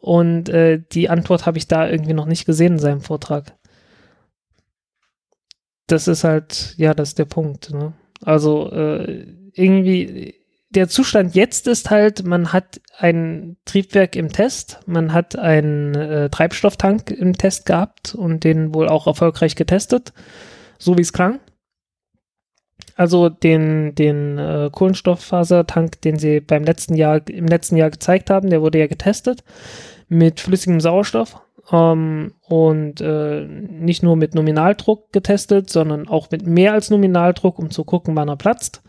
[0.00, 3.54] Und äh, die Antwort habe ich da irgendwie noch nicht gesehen in seinem Vortrag.
[5.86, 7.70] Das ist halt, ja, das ist der Punkt.
[7.72, 7.92] Ne?
[8.22, 10.37] Also äh, irgendwie,
[10.70, 16.28] der Zustand jetzt ist halt, man hat ein Triebwerk im Test, man hat einen äh,
[16.28, 20.12] Treibstofftank im Test gehabt und den wohl auch erfolgreich getestet,
[20.78, 21.40] so wie es klang.
[22.96, 28.50] Also den, den äh, Kohlenstofffasertank, den sie beim letzten Jahr, im letzten Jahr gezeigt haben,
[28.50, 29.44] der wurde ja getestet
[30.08, 31.40] mit flüssigem Sauerstoff
[31.70, 37.70] ähm, und äh, nicht nur mit Nominaldruck getestet, sondern auch mit mehr als Nominaldruck, um
[37.70, 38.82] zu gucken, wann er platzt.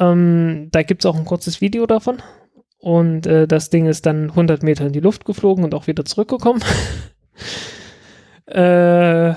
[0.00, 2.22] Ähm, da gibt es auch ein kurzes Video davon.
[2.78, 6.04] Und äh, das Ding ist dann 100 Meter in die Luft geflogen und auch wieder
[6.06, 6.64] zurückgekommen.
[8.46, 9.34] äh,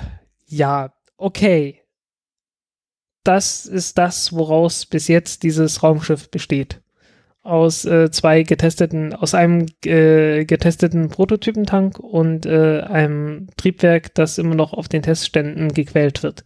[0.48, 1.82] ja, okay.
[3.26, 6.82] Das ist das, woraus bis jetzt dieses Raumschiff besteht.
[7.42, 14.56] Aus äh, zwei getesteten, aus einem äh, getesteten Prototypentank und äh, einem Triebwerk, das immer
[14.56, 16.46] noch auf den Testständen gequält wird.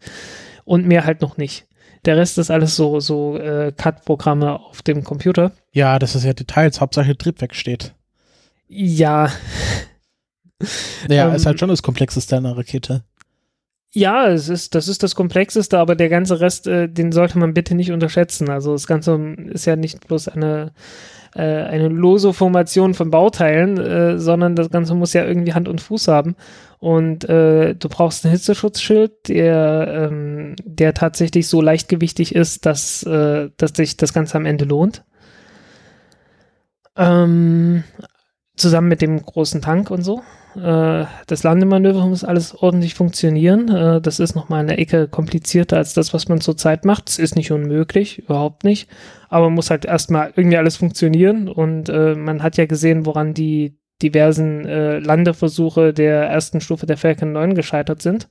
[0.66, 1.67] Und mehr halt noch nicht.
[2.08, 5.52] Der Rest ist alles so, so äh, CAD-Programme auf dem Computer.
[5.74, 6.80] Ja, das ist ja Details.
[6.80, 7.94] Hauptsache Triebwerk steht.
[8.70, 9.30] Ja.
[11.10, 13.04] Ja, ähm, ist halt schon das Komplexeste einer Rakete.
[13.92, 17.54] Ja, es ist, das ist das Komplexeste, aber der ganze Rest, äh, den sollte man
[17.54, 18.50] bitte nicht unterschätzen.
[18.50, 20.72] Also das Ganze ist ja nicht bloß eine,
[21.38, 25.80] äh, eine lose Formation von Bauteilen, äh, sondern das Ganze muss ja irgendwie Hand und
[25.82, 26.36] Fuß haben.
[26.80, 33.50] Und äh, du brauchst ein Hitzeschutzschild, der, ähm, der tatsächlich so leichtgewichtig ist, dass, äh,
[33.58, 35.04] dass sich das Ganze am Ende lohnt.
[36.96, 37.84] Ähm,
[38.56, 40.22] zusammen mit dem großen Tank und so.
[40.58, 43.70] Äh, das Landemanöver muss alles ordentlich funktionieren.
[43.70, 47.10] Äh, das ist nochmal eine Ecke komplizierter als das, was man zurzeit macht.
[47.10, 48.90] Es ist nicht unmöglich, überhaupt nicht.
[49.30, 51.50] Aber muss halt erstmal irgendwie alles funktionieren.
[51.50, 56.98] Und äh, man hat ja gesehen, woran die diversen äh, Landeversuche der ersten Stufe der
[56.98, 58.30] Falcon 9 gescheitert sind.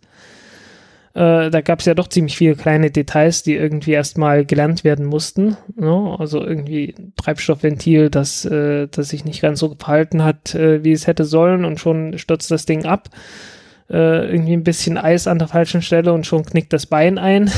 [1.16, 5.06] Äh, da gab es ja doch ziemlich viele kleine Details, die irgendwie erstmal gelernt werden
[5.06, 5.56] mussten.
[5.74, 6.14] Ne?
[6.18, 11.06] Also irgendwie Treibstoffventil, das, äh, das sich nicht ganz so verhalten hat, äh, wie es
[11.06, 13.08] hätte sollen und schon stürzt das Ding ab.
[13.88, 17.50] Äh, irgendwie ein bisschen Eis an der falschen Stelle und schon knickt das Bein ein.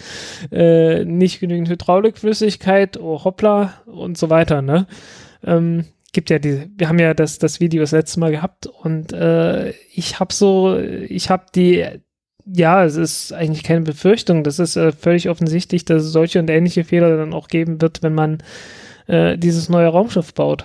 [0.52, 4.86] äh, nicht genügend Hydraulikflüssigkeit, oh hoppla und so weiter, ne?
[5.42, 9.14] Ähm, gibt ja die, wir haben ja das, das Video das letzte Mal gehabt und
[9.14, 11.86] äh, ich habe so, ich habe die,
[12.46, 16.48] ja, es ist eigentlich keine Befürchtung, das ist äh, völlig offensichtlich, dass es solche und
[16.48, 18.38] ähnliche Fehler dann auch geben wird, wenn man
[19.08, 20.64] äh, dieses neue Raumschiff baut.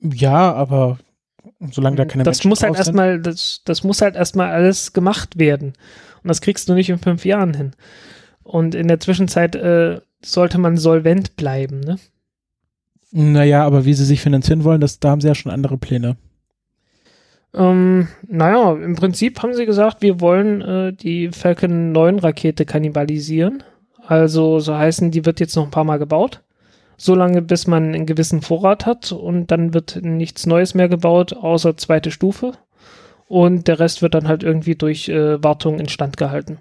[0.00, 0.98] Ja, aber
[1.72, 5.38] solange da keine das Menschen muss halt erstmal, das, das muss halt erstmal alles gemacht
[5.38, 5.72] werden.
[6.22, 7.72] Und das kriegst du nicht in fünf Jahren hin.
[8.42, 11.98] Und in der Zwischenzeit äh, sollte man solvent bleiben, ne?
[13.10, 16.16] Naja, aber wie sie sich finanzieren wollen, das, da haben sie ja schon andere Pläne.
[17.54, 23.62] Ähm, naja, im Prinzip haben sie gesagt, wir wollen äh, die Falcon 9 Rakete kannibalisieren.
[24.06, 26.42] Also so heißen, die wird jetzt noch ein paar Mal gebaut.
[26.96, 31.76] Solange bis man einen gewissen Vorrat hat und dann wird nichts Neues mehr gebaut, außer
[31.76, 32.52] zweite Stufe.
[33.26, 36.58] Und der Rest wird dann halt irgendwie durch äh, Wartung instand gehalten.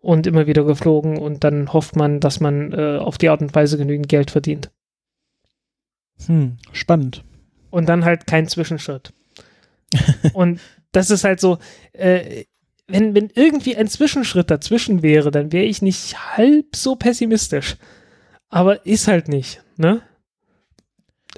[0.00, 3.54] Und immer wieder geflogen und dann hofft man, dass man äh, auf die Art und
[3.54, 4.70] Weise genügend Geld verdient.
[6.26, 7.24] Hm, spannend.
[7.70, 9.12] Und dann halt kein Zwischenschritt.
[10.32, 10.60] und
[10.92, 11.58] das ist halt so,
[11.92, 12.44] äh,
[12.86, 17.76] wenn, wenn irgendwie ein Zwischenschritt dazwischen wäre, dann wäre ich nicht halb so pessimistisch.
[18.48, 20.02] Aber ist halt nicht, ne?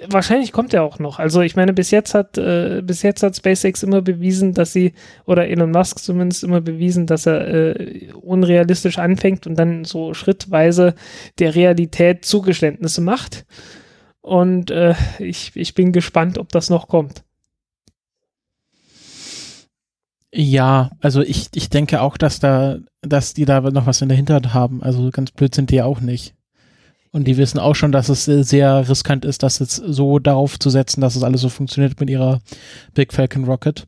[0.09, 1.19] wahrscheinlich kommt er auch noch.
[1.19, 4.93] Also ich meine, bis jetzt hat äh, bis jetzt hat SpaceX immer bewiesen, dass sie
[5.27, 10.95] oder Elon Musk zumindest immer bewiesen, dass er äh, unrealistisch anfängt und dann so schrittweise
[11.39, 13.47] der Realität Zugeständnisse macht.
[14.21, 17.25] Und äh, ich, ich bin gespannt, ob das noch kommt.
[20.37, 24.17] Ja, also ich, ich denke auch, dass da, dass die da noch was in der
[24.17, 24.83] Hinterhand haben.
[24.83, 26.35] Also ganz blöd sind die auch nicht.
[27.13, 30.71] Und die wissen auch schon, dass es sehr riskant ist, das jetzt so darauf zu
[30.71, 32.41] setzen, dass es alles so funktioniert mit ihrer
[32.95, 33.87] Big Falcon Rocket.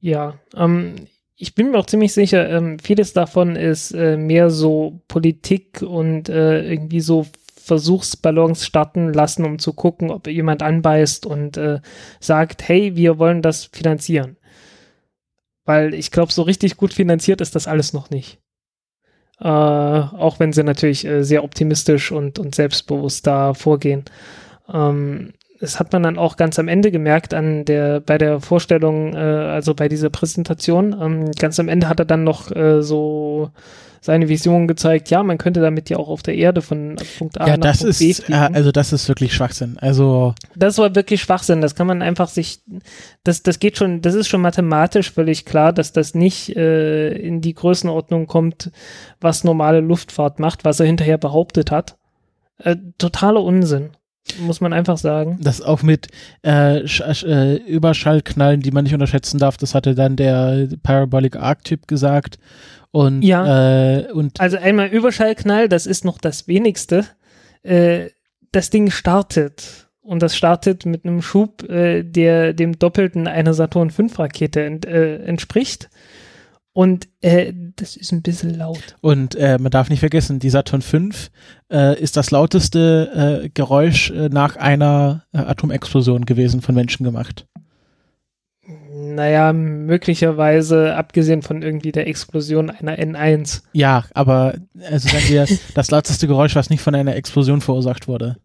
[0.00, 1.06] Ja, ähm,
[1.36, 6.28] ich bin mir auch ziemlich sicher, ähm, vieles davon ist äh, mehr so Politik und
[6.28, 11.80] äh, irgendwie so Versuchsballons starten lassen, um zu gucken, ob jemand anbeißt und äh,
[12.20, 14.36] sagt, hey, wir wollen das finanzieren.
[15.64, 18.38] Weil ich glaube, so richtig gut finanziert ist das alles noch nicht.
[19.40, 24.04] Äh, auch wenn sie natürlich äh, sehr optimistisch und, und selbstbewusst da vorgehen.
[24.72, 25.32] Ähm,
[25.62, 29.18] das hat man dann auch ganz am Ende gemerkt an der bei der Vorstellung, äh,
[29.18, 30.92] also bei dieser Präsentation.
[31.00, 33.52] Ähm, ganz am Ende hat er dann noch äh, so
[34.00, 37.46] seine Vision gezeigt, ja, man könnte damit ja auch auf der Erde von Punkt A
[37.46, 38.56] ja, nach das Punkt ist, B äh, fliegen.
[38.56, 39.78] also das ist wirklich Schwachsinn.
[39.78, 41.60] Also Das war wirklich Schwachsinn.
[41.60, 42.62] Das kann man einfach sich,
[43.22, 47.40] das, das geht schon, das ist schon mathematisch völlig klar, dass das nicht äh, in
[47.40, 48.72] die Größenordnung kommt,
[49.20, 51.96] was normale Luftfahrt macht, was er hinterher behauptet hat.
[52.58, 53.90] Äh, totaler Unsinn,
[54.40, 55.38] muss man einfach sagen.
[55.42, 56.08] das auch mit
[56.42, 61.86] äh, Sch- äh, Überschallknallen, die man nicht unterschätzen darf, das hatte dann der Parabolic Arc-Typ
[61.88, 62.38] gesagt.
[62.92, 63.98] Und, Ja.
[63.98, 67.04] äh, und Also einmal Überschallknall, das ist noch das wenigste.
[67.62, 68.10] Äh,
[68.52, 69.88] das Ding startet.
[70.02, 75.16] Und das startet mit einem Schub, äh, der dem Doppelten einer Saturn V-Rakete ent, äh,
[75.24, 75.90] entspricht.
[76.74, 78.96] Und äh, das ist ein bisschen laut.
[79.02, 80.98] Und äh, man darf nicht vergessen, die Saturn V
[81.70, 87.46] äh, ist das lauteste äh, Geräusch äh, nach einer äh, Atomexplosion gewesen, von Menschen gemacht.
[88.94, 93.62] Naja, möglicherweise, abgesehen von irgendwie der Explosion einer N1.
[93.72, 94.54] Ja, aber
[94.90, 98.36] also sagen wir, das lauteste Geräusch, was nicht von einer Explosion verursacht wurde.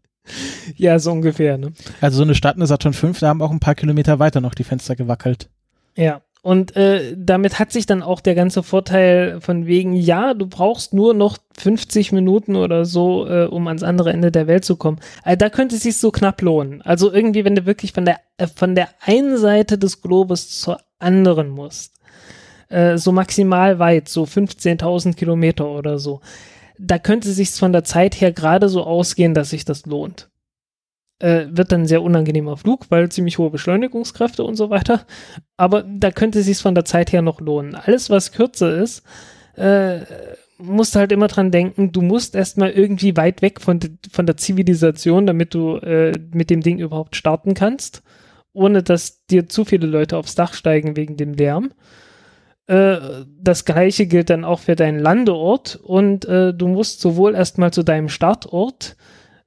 [0.76, 1.72] Ja, so ungefähr, ne?
[2.02, 4.56] Also so eine Stadt, eine Saturn V, da haben auch ein paar Kilometer weiter noch
[4.56, 5.50] die Fenster gewackelt.
[5.96, 6.22] Ja.
[6.42, 10.94] Und äh, damit hat sich dann auch der ganze Vorteil von wegen, ja, du brauchst
[10.94, 15.00] nur noch 50 Minuten oder so, äh, um ans andere Ende der Welt zu kommen.
[15.24, 16.82] Also da könnte es sich so knapp lohnen.
[16.84, 20.80] Also irgendwie, wenn du wirklich von der, äh, von der einen Seite des Globus zur
[21.00, 21.96] anderen musst,
[22.70, 26.22] äh, so maximal weit, so 15.000 Kilometer oder so,
[26.80, 30.30] da könnte es sich von der Zeit her gerade so ausgehen, dass sich das lohnt
[31.20, 35.06] äh, wird dann sehr unangenehmer Flug, weil ziemlich hohe Beschleunigungskräfte und so weiter.
[35.58, 37.76] Aber da könnte sich von der Zeit her noch lohnen.
[37.76, 39.04] Alles, was kürzer ist,
[39.56, 40.02] äh,
[40.60, 44.38] musst halt immer dran denken, du musst erstmal irgendwie weit weg von, de, von der
[44.38, 48.04] Zivilisation, damit du äh, mit dem Ding überhaupt starten kannst,
[48.54, 51.72] ohne dass dir zu viele Leute aufs Dach steigen wegen dem Lärm.
[52.68, 52.98] Äh,
[53.40, 57.84] das gleiche gilt dann auch für deinen Landeort und äh, du musst sowohl erstmal zu
[57.84, 58.98] deinem Startort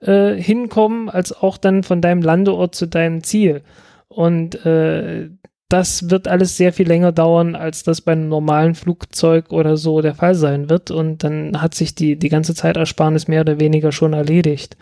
[0.00, 3.62] äh, hinkommen, als auch dann von deinem Landeort zu deinem Ziel.
[4.08, 5.30] Und äh,
[5.68, 10.00] das wird alles sehr viel länger dauern, als das bei einem normalen Flugzeug oder so
[10.00, 10.90] der Fall sein wird.
[10.90, 14.76] Und dann hat sich die, die ganze Zeitersparnis mehr oder weniger schon erledigt.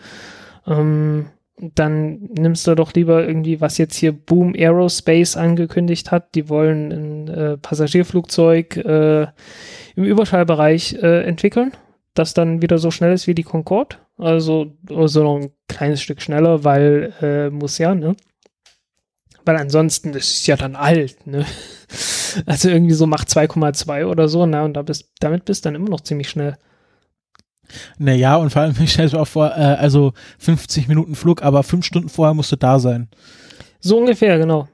[0.65, 1.27] Ähm,
[1.59, 6.33] dann nimmst du doch lieber irgendwie, was jetzt hier Boom Aerospace angekündigt hat.
[6.33, 9.27] Die wollen ein äh, Passagierflugzeug äh,
[9.95, 11.73] im Überschallbereich äh, entwickeln,
[12.13, 13.97] das dann wieder so schnell ist wie die Concorde.
[14.19, 18.15] Also so noch ein kleines Stück schneller, weil äh, muss ja, ne?
[19.45, 21.45] Weil ansonsten das ist ja dann alt, ne?
[22.45, 24.63] Also irgendwie so macht 2,2 oder so, ne?
[24.63, 26.57] Und da bist, damit bist du dann immer noch ziemlich schnell.
[27.97, 31.63] Naja, und vor allem, ich stelle mir auch vor, äh, also 50 Minuten Flug, aber
[31.63, 33.09] fünf Stunden vorher musst du da sein.
[33.79, 34.67] So ungefähr, genau.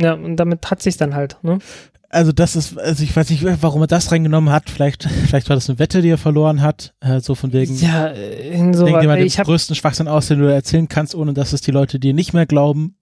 [0.00, 1.58] Ja, und damit hat sich dann halt, ne?
[2.14, 4.70] Also das ist, also ich weiß nicht, warum er das reingenommen hat.
[4.70, 6.94] Vielleicht, vielleicht war das eine Wette, die er verloren hat.
[7.00, 10.38] Äh, so von wegen, Ja, äh, insoweit, denk dir mal den größten Schwachsinn aus, den
[10.38, 12.96] du erzählen kannst, ohne dass es die Leute dir nicht mehr glauben.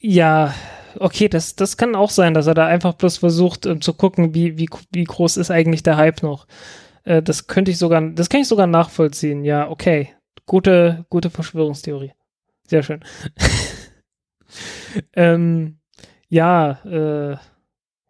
[0.00, 0.54] ja,
[1.00, 4.34] okay, das, das kann auch sein, dass er da einfach bloß versucht äh, zu gucken,
[4.34, 6.46] wie, wie, wie groß ist eigentlich der Hype noch.
[7.04, 9.44] Äh, das könnte ich sogar, das kann ich sogar nachvollziehen.
[9.44, 10.10] Ja, okay.
[10.46, 12.12] Gute, gute Verschwörungstheorie.
[12.66, 13.00] Sehr schön.
[15.14, 15.78] ähm,
[16.28, 17.36] ja, äh,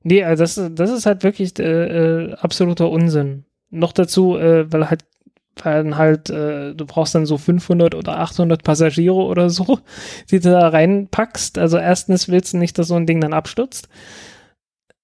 [0.02, 3.44] nee, also das, das ist halt wirklich äh, äh, absoluter Unsinn.
[3.70, 5.04] Noch dazu, äh, weil halt,
[5.62, 9.78] weil halt, äh, du brauchst dann so 500 oder 800 Passagiere oder so,
[10.30, 11.58] die du da reinpackst.
[11.58, 13.88] Also erstens willst du nicht, dass so ein Ding dann abstürzt.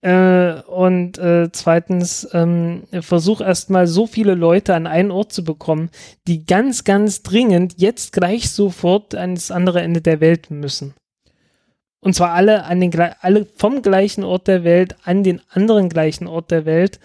[0.05, 5.89] Äh, und äh, zweitens, ähm, versuch erstmal so viele Leute an einen Ort zu bekommen,
[6.27, 10.93] die ganz, ganz dringend jetzt gleich sofort ans andere Ende der Welt müssen.
[12.05, 16.27] Und zwar alle an den alle vom gleichen Ort der Welt an den anderen gleichen
[16.27, 17.01] Ort der Welt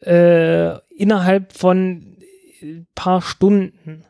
[0.00, 2.16] äh, innerhalb von
[2.62, 4.04] ein paar Stunden,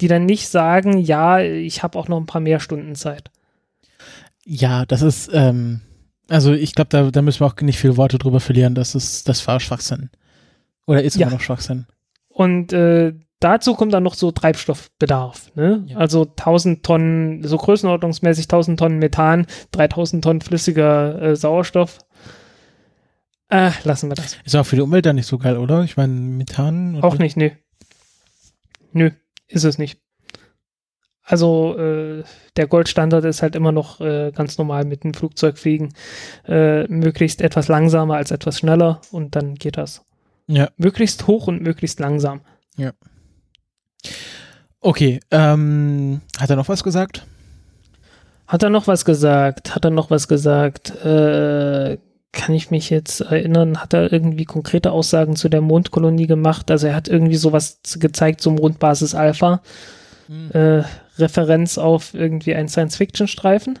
[0.00, 3.32] die dann nicht sagen, ja, ich habe auch noch ein paar mehr Stunden Zeit.
[4.44, 5.80] Ja, das ist, ähm,
[6.28, 8.76] also ich glaube, da, da müssen wir auch nicht viele Worte drüber verlieren.
[8.76, 10.08] Das ist, das war Schwachsinn.
[10.86, 11.26] Oder ist ja.
[11.26, 11.86] immer noch Schwachsinn.
[12.28, 15.54] Und äh, dazu kommt dann noch so Treibstoffbedarf.
[15.54, 15.84] Ne?
[15.86, 15.96] Ja.
[15.98, 21.98] Also 1000 Tonnen, so größenordnungsmäßig 1000 Tonnen Methan, 3000 Tonnen flüssiger äh, Sauerstoff.
[23.48, 24.38] Äh, lassen wir das.
[24.44, 25.84] Ist auch für die Umwelt dann nicht so geil, oder?
[25.84, 27.02] Ich meine, Methan.
[27.02, 27.50] Auch nicht, nö.
[28.92, 29.10] Nö,
[29.48, 30.00] ist es nicht.
[31.24, 32.22] Also äh,
[32.56, 35.94] der Goldstandard ist halt immer noch äh, ganz normal mit dem Flugzeug fliegen.
[36.46, 40.04] Äh, möglichst etwas langsamer als etwas schneller und dann geht das.
[40.46, 40.68] Ja.
[40.76, 42.42] Möglichst hoch und möglichst langsam.
[42.76, 42.92] Ja.
[44.80, 47.24] Okay, ähm, hat er noch was gesagt?
[48.46, 49.74] Hat er noch was gesagt?
[49.74, 50.90] Hat er noch was gesagt?
[51.04, 51.98] Äh,
[52.32, 56.70] kann ich mich jetzt erinnern, hat er irgendwie konkrete Aussagen zu der Mondkolonie gemacht?
[56.70, 59.62] Also er hat irgendwie sowas gezeigt zum Mondbasis Alpha.
[60.26, 60.50] Hm.
[60.50, 60.84] Äh,
[61.16, 63.78] Referenz auf irgendwie einen Science-Fiction-Streifen.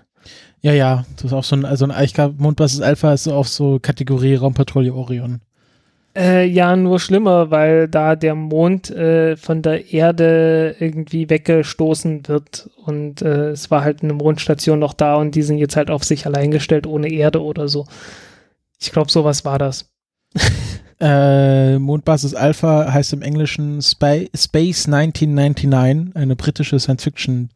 [0.62, 3.34] Ja, ja, das ist auch so ein, also ein, ich glaube, Mondbasis Alpha ist so
[3.34, 5.42] auf so Kategorie Raumpatrouille Orion.
[6.16, 12.70] Äh, ja, nur schlimmer, weil da der Mond äh, von der Erde irgendwie weggestoßen wird
[12.84, 16.04] und äh, es war halt eine Mondstation noch da und die sind jetzt halt auf
[16.04, 17.86] sich allein gestellt ohne Erde oder so.
[18.78, 19.90] Ich glaube, sowas war das.
[21.00, 27.50] äh, Mondbasis Alpha heißt im Englischen Spy Space 1999, eine britische Science-Fiction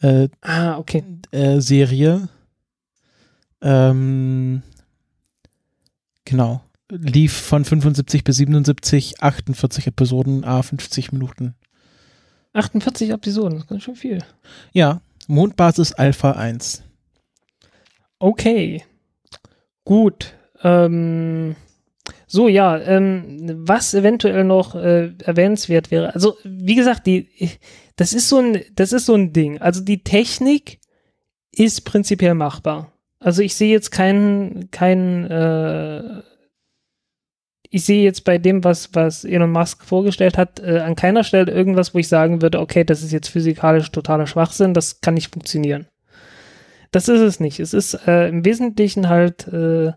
[0.00, 1.04] äh, ah, okay.
[1.30, 2.28] Äh, Serie.
[3.60, 4.62] Ähm,
[6.24, 6.62] genau
[6.92, 11.54] lief von 75 bis 77, 48 Episoden, a 50 Minuten.
[12.52, 14.18] 48 Episoden, das ist ganz schön viel.
[14.72, 16.82] Ja, Mondbasis Alpha 1.
[18.18, 18.84] Okay.
[19.84, 20.34] Gut.
[20.62, 21.56] Ähm,
[22.26, 26.14] so, ja, ähm, was eventuell noch äh, erwähnenswert wäre.
[26.14, 27.28] Also, wie gesagt, die,
[27.96, 29.58] das ist so ein, das ist so ein Ding.
[29.58, 30.78] Also die Technik
[31.52, 32.92] ist prinzipiell machbar.
[33.18, 36.22] Also ich sehe jetzt keinen, keinen äh,
[37.74, 41.50] ich sehe jetzt bei dem, was, was Elon Musk vorgestellt hat, äh, an keiner Stelle
[41.50, 45.32] irgendwas, wo ich sagen würde, okay, das ist jetzt physikalisch totaler Schwachsinn, das kann nicht
[45.32, 45.86] funktionieren.
[46.90, 47.60] Das ist es nicht.
[47.60, 49.92] Es ist äh, im Wesentlichen halt äh,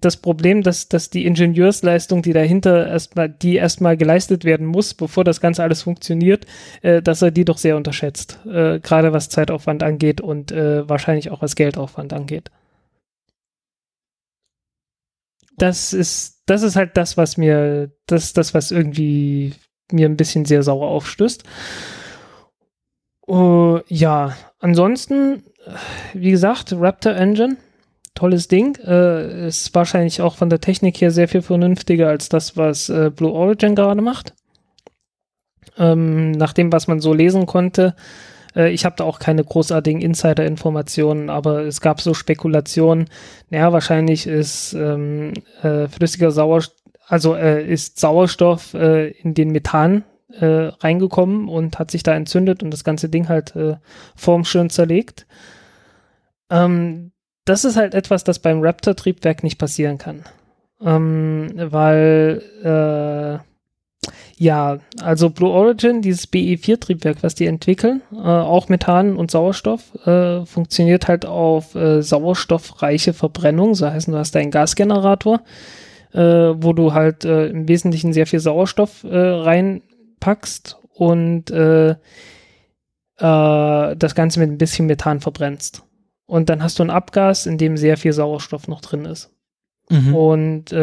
[0.00, 5.24] das Problem, dass, dass die Ingenieursleistung, die dahinter erstmal, die erstmal geleistet werden muss, bevor
[5.24, 6.46] das Ganze alles funktioniert,
[6.82, 8.38] äh, dass er die doch sehr unterschätzt.
[8.46, 12.52] Äh, Gerade was Zeitaufwand angeht und äh, wahrscheinlich auch was Geldaufwand angeht
[15.56, 19.54] das ist, das ist halt das, was mir, das, das, was irgendwie
[19.92, 21.44] mir ein bisschen sehr sauer aufstößt.
[23.26, 25.44] Uh, ja, ansonsten,
[26.12, 27.56] wie gesagt, Raptor Engine,
[28.14, 28.76] tolles Ding.
[28.84, 33.10] Äh, ist wahrscheinlich auch von der Technik her sehr viel vernünftiger als das, was äh,
[33.14, 34.34] Blue Origin gerade macht.
[35.76, 37.96] Ähm, nach dem, was man so lesen konnte,
[38.54, 43.08] äh, ich habe da auch keine großartigen Insider-Informationen, aber es gab so Spekulationen.
[43.50, 45.32] Naja, wahrscheinlich ist ähm,
[45.62, 46.76] äh, flüssiger Sauerstoff,
[47.06, 50.04] also äh, ist Sauerstoff äh, in den Methan
[50.40, 53.76] äh, reingekommen und hat sich da entzündet und das ganze Ding halt äh,
[54.16, 55.26] formschön zerlegt.
[56.50, 57.12] Ähm,
[57.44, 60.24] das ist halt etwas, das beim Raptor-Triebwerk nicht passieren kann.
[60.80, 63.53] Ähm, weil äh,
[64.36, 70.44] ja, also Blue Origin, dieses BE4-Triebwerk, was die entwickeln, äh, auch Methan und Sauerstoff, äh,
[70.44, 73.74] funktioniert halt auf äh, sauerstoffreiche Verbrennung.
[73.74, 75.40] So heißen, du hast einen Gasgenerator,
[76.12, 81.44] äh, wo du halt äh, im Wesentlichen sehr viel Sauerstoff äh, reinpackst und
[83.16, 85.84] das Ganze mit ein bisschen Methan verbrennst.
[86.26, 89.32] Und dann hast du ein Abgas, in dem sehr viel Sauerstoff noch drin ist.
[89.88, 90.14] Mhm.
[90.16, 90.74] Und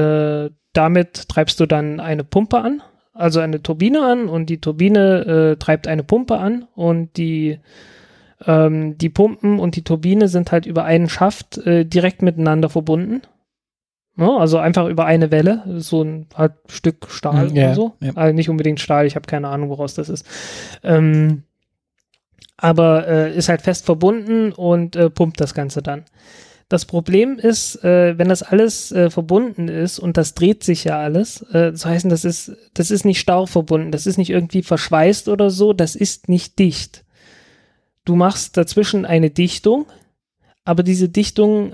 [0.74, 2.82] damit treibst du dann eine Pumpe an
[3.22, 7.60] also eine Turbine an und die Turbine äh, treibt eine Pumpe an und die,
[8.46, 13.22] ähm, die Pumpen und die Turbine sind halt über einen Schaft äh, direkt miteinander verbunden.
[14.18, 14.38] Ja, ne?
[14.38, 17.94] also einfach über eine Welle, so ein halt Stück Stahl yeah, oder so.
[18.02, 18.14] Yeah.
[18.16, 20.26] Also nicht unbedingt Stahl, ich habe keine Ahnung, woraus das ist.
[20.84, 21.44] Ähm,
[22.58, 26.06] aber äh, ist halt fest verbunden und äh, pumpt das Ganze dann.
[26.72, 31.00] Das Problem ist, äh, wenn das alles äh, verbunden ist und das dreht sich ja
[31.00, 34.64] alles, äh, das heißt, das ist, das ist nicht starr verbunden, das ist nicht irgendwie
[34.64, 37.04] verschweißt oder so, das ist nicht dicht.
[38.06, 39.86] Du machst dazwischen eine Dichtung,
[40.64, 41.74] aber diese Dichtung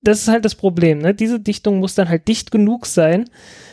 [0.00, 0.98] das ist halt das Problem.
[0.98, 1.14] Ne?
[1.14, 3.24] Diese Dichtung muss dann halt dicht genug sein,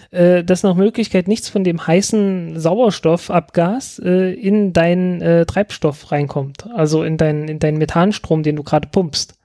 [0.09, 6.65] äh, dass nach Möglichkeit nichts von dem heißen Sauerstoffabgas äh, in deinen äh, Treibstoff reinkommt.
[6.73, 9.35] Also in deinen in deinen Methanstrom, den du gerade pumpst.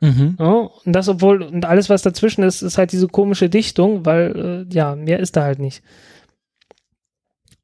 [0.00, 0.36] Mhm.
[0.38, 4.66] Ja, und das, obwohl, und alles, was dazwischen ist, ist halt diese komische Dichtung, weil,
[4.70, 5.82] äh, ja, mehr ist da halt nicht.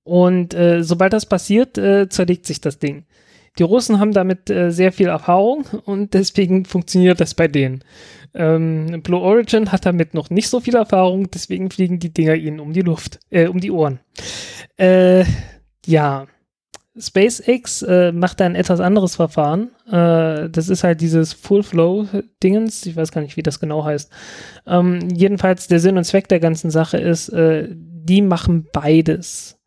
[0.04, 3.04] Und äh, sobald das passiert, äh, zerlegt sich das Ding.
[3.58, 7.84] Die Russen haben damit äh, sehr viel Erfahrung und deswegen funktioniert das bei denen.
[8.32, 12.60] Ähm, Blue Origin hat damit noch nicht so viel Erfahrung, deswegen fliegen die Dinger ihnen
[12.60, 14.00] um die Luft, äh, um die Ohren.
[14.76, 15.24] Äh,
[15.84, 16.26] ja.
[17.00, 19.70] SpaceX äh, macht da ein etwas anderes Verfahren.
[19.86, 22.06] Äh, das ist halt dieses Full Flow
[22.42, 22.84] Dingens.
[22.86, 24.10] Ich weiß gar nicht, wie das genau heißt.
[24.66, 29.58] Ähm, jedenfalls der Sinn und Zweck der ganzen Sache ist, äh, die machen beides.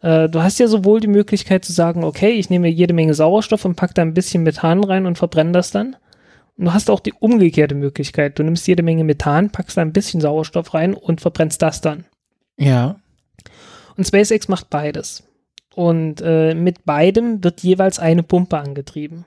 [0.00, 3.64] Äh, du hast ja sowohl die Möglichkeit zu sagen, okay, ich nehme jede Menge Sauerstoff
[3.64, 5.96] und packe da ein bisschen Methan rein und verbrenne das dann.
[6.56, 8.38] Und du hast auch die umgekehrte Möglichkeit.
[8.38, 12.04] Du nimmst jede Menge Methan, packst da ein bisschen Sauerstoff rein und verbrennst das dann.
[12.58, 12.96] Ja.
[13.96, 15.22] Und SpaceX macht beides.
[15.74, 19.26] Und äh, mit beidem wird jeweils eine Pumpe angetrieben.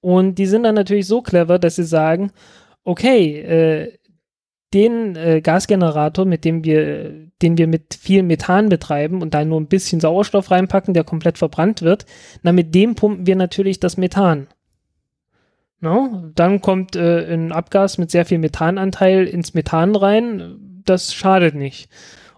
[0.00, 2.30] Und die sind dann natürlich so clever, dass sie sagen,
[2.84, 3.98] okay, äh,
[4.74, 9.60] den äh, Gasgenerator, mit dem wir, den wir mit viel Methan betreiben und da nur
[9.60, 12.06] ein bisschen Sauerstoff reinpacken, der komplett verbrannt wird,
[12.42, 14.48] na, mit dem pumpen wir natürlich das Methan.
[15.80, 16.30] No?
[16.34, 20.82] Dann kommt äh, ein Abgas mit sehr viel Methananteil ins Methan rein.
[20.84, 21.88] Das schadet nicht.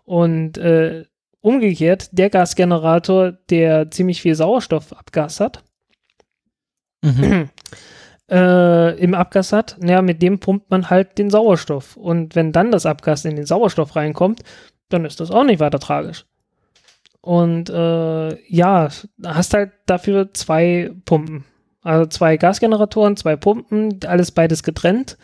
[0.05, 1.05] Und äh,
[1.47, 5.63] umgekehrt, der Gasgenerator, der ziemlich viel Sauerstoffabgas hat,
[7.07, 7.49] Mhm.
[8.31, 11.97] äh, im Abgas hat, naja, mit dem pumpt man halt den Sauerstoff.
[11.97, 14.43] Und wenn dann das Abgas in den Sauerstoff reinkommt,
[14.89, 16.27] dann ist das auch nicht weiter tragisch.
[17.21, 18.89] Und äh, ja,
[19.25, 21.45] hast halt dafür zwei Pumpen.
[21.83, 25.17] Also zwei Gasgeneratoren, zwei Pumpen, alles beides getrennt.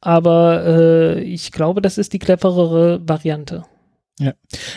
[0.00, 3.64] Aber äh, ich glaube, das ist die cleverere Variante.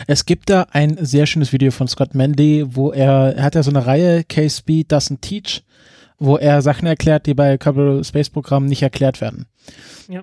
[0.06, 3.62] Es gibt da ein sehr schönes Video von Scott Manley, wo er, er hat ja
[3.62, 5.62] so eine Reihe, KSB Doesn't Teach,
[6.18, 9.46] wo er Sachen erklärt, die bei Kerbal Space Programmen nicht erklärt werden.
[10.08, 10.22] Ja.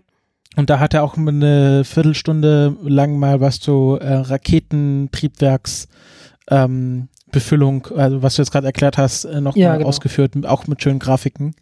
[0.55, 5.87] Und da hat er auch eine Viertelstunde lang mal was zu äh, Raketentriebwerks
[6.49, 9.87] ähm, Befüllung, also was du jetzt gerade erklärt hast, äh, noch Ja, genau.
[9.87, 11.55] ausgeführt, auch mit schönen Grafiken.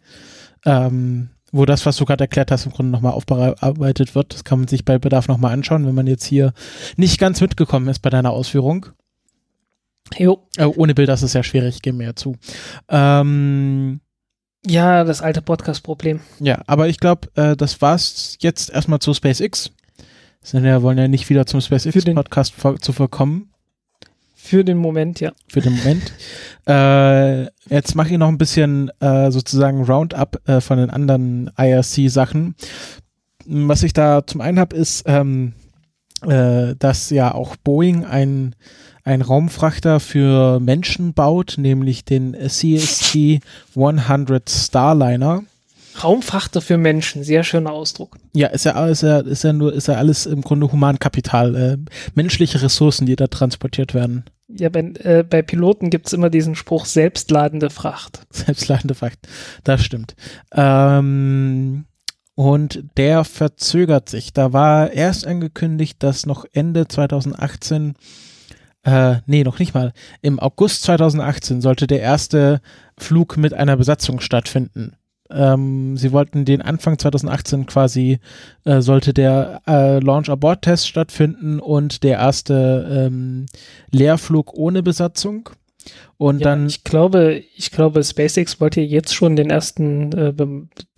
[0.64, 4.34] Ähm, wo das, was du gerade erklärt hast, im Grunde nochmal aufbearbeitet wird.
[4.34, 6.52] Das kann man sich bei Bedarf nochmal anschauen, wenn man jetzt hier
[6.96, 8.86] nicht ganz mitgekommen ist bei deiner Ausführung.
[10.16, 10.46] Jo.
[10.56, 12.36] Äh, ohne Bilder ist es ja schwierig, geben wir ja zu.
[12.88, 14.00] Ähm,
[14.66, 16.20] Ja, das alte Podcast-Problem.
[16.40, 19.70] ja, aber ich glaube, äh, das war's jetzt erstmal zu SpaceX.
[20.42, 23.50] Sind ja, wollen ja nicht wieder zum SpaceX-Podcast zu verkommen,
[24.46, 25.32] Für den Moment, ja.
[25.48, 26.12] für den Moment.
[26.68, 32.54] äh, jetzt mache ich noch ein bisschen äh, sozusagen Roundup äh, von den anderen IRC-Sachen.
[33.46, 35.54] Was ich da zum einen habe, ist, ähm,
[36.22, 38.54] äh, dass ja auch Boeing ein,
[39.02, 43.40] ein Raumfrachter für Menschen baut, nämlich den CST
[43.74, 45.42] 100 Starliner.
[46.02, 48.16] Raumfrachter für Menschen, sehr schöner Ausdruck.
[48.34, 51.78] Ja, ist ja, ist ja, ist ja nur, ist ja alles im Grunde Humankapital, äh,
[52.14, 54.24] menschliche Ressourcen, die da transportiert werden.
[54.48, 58.20] Ja, bei, äh, bei Piloten gibt's immer diesen Spruch selbstladende Fracht.
[58.30, 59.26] Selbstladende Fakt.
[59.64, 60.14] Das stimmt.
[60.52, 61.86] Ähm,
[62.36, 64.32] und der verzögert sich.
[64.32, 67.94] Da war erst angekündigt, dass noch Ende 2018,
[68.84, 69.92] äh, nee, noch nicht mal,
[70.22, 72.60] im August 2018 sollte der erste
[72.98, 74.96] Flug mit einer Besatzung stattfinden.
[75.30, 78.18] Ähm, sie wollten den Anfang 2018 quasi,
[78.64, 83.46] äh, sollte der äh, Launch-Abort-Test stattfinden und der erste ähm,
[83.90, 85.50] Leerflug ohne Besatzung.
[86.18, 90.32] Und Ja, dann ich glaube, ich glaube, SpaceX wollte jetzt schon den ersten, äh,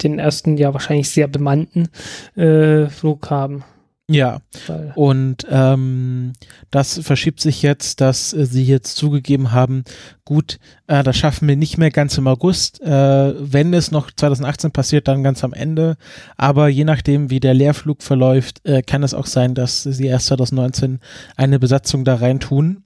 [0.02, 1.88] den ersten, ja wahrscheinlich sehr bemannten
[2.36, 3.64] äh, Flug haben.
[4.10, 6.32] Ja, Weil, und ähm,
[6.70, 9.84] das verschiebt sich jetzt, dass äh, sie jetzt zugegeben haben,
[10.24, 12.80] gut, äh, das schaffen wir nicht mehr ganz im August.
[12.80, 15.98] Äh, wenn es noch 2018 passiert, dann ganz am Ende.
[16.38, 20.28] Aber je nachdem, wie der Leerflug verläuft, äh, kann es auch sein, dass sie erst
[20.28, 21.00] 2019
[21.36, 22.84] eine Besatzung da rein tun.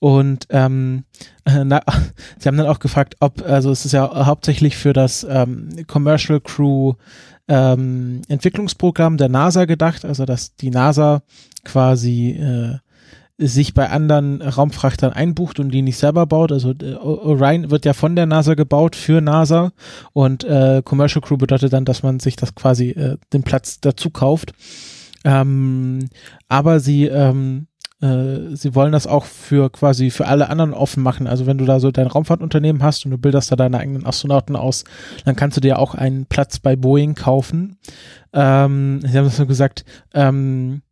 [0.00, 1.04] Und ähm,
[1.44, 1.82] äh, na,
[2.38, 6.40] sie haben dann auch gefragt, ob, also es ist ja hauptsächlich für das ähm, Commercial
[6.40, 6.94] Crew
[7.48, 11.22] ähm, Entwicklungsprogramm der NASA gedacht, also dass die NASA
[11.64, 12.78] quasi äh,
[13.36, 16.52] sich bei anderen Raumfrachtern einbucht und die nicht selber baut.
[16.52, 19.72] Also äh, Orion wird ja von der NASA gebaut für NASA
[20.12, 24.10] und äh, Commercial Crew bedeutet dann, dass man sich das quasi äh, den Platz dazu
[24.10, 24.52] kauft.
[25.24, 26.08] Ähm,
[26.48, 27.66] aber sie ähm,
[28.00, 31.26] äh, sie wollen das auch für quasi für alle anderen offen machen.
[31.26, 34.56] Also wenn du da so dein Raumfahrtunternehmen hast und du bildest da deine eigenen Astronauten
[34.56, 34.84] aus,
[35.24, 37.78] dann kannst du dir auch einen Platz bei Boeing kaufen.
[38.32, 40.82] Ähm, sie haben das so gesagt, ähm,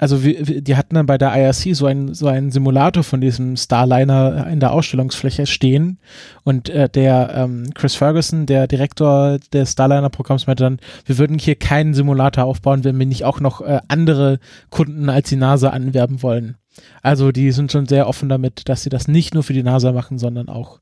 [0.00, 3.56] also wir, die hatten dann bei der IRC so einen so einen Simulator von diesem
[3.56, 5.98] Starliner in der Ausstellungsfläche stehen
[6.42, 11.54] und äh, der ähm, Chris Ferguson, der Direktor des Starliner-Programms, meinte dann, wir würden hier
[11.54, 14.40] keinen Simulator aufbauen, wenn wir nicht auch noch äh, andere
[14.70, 16.56] Kunden als die NASA anwerben wollen.
[17.02, 19.92] Also die sind schon sehr offen damit, dass sie das nicht nur für die NASA
[19.92, 20.80] machen, sondern auch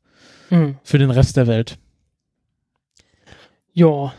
[0.48, 0.76] Hm.
[0.82, 1.78] für den Rest der Welt.
[3.72, 4.12] Ja.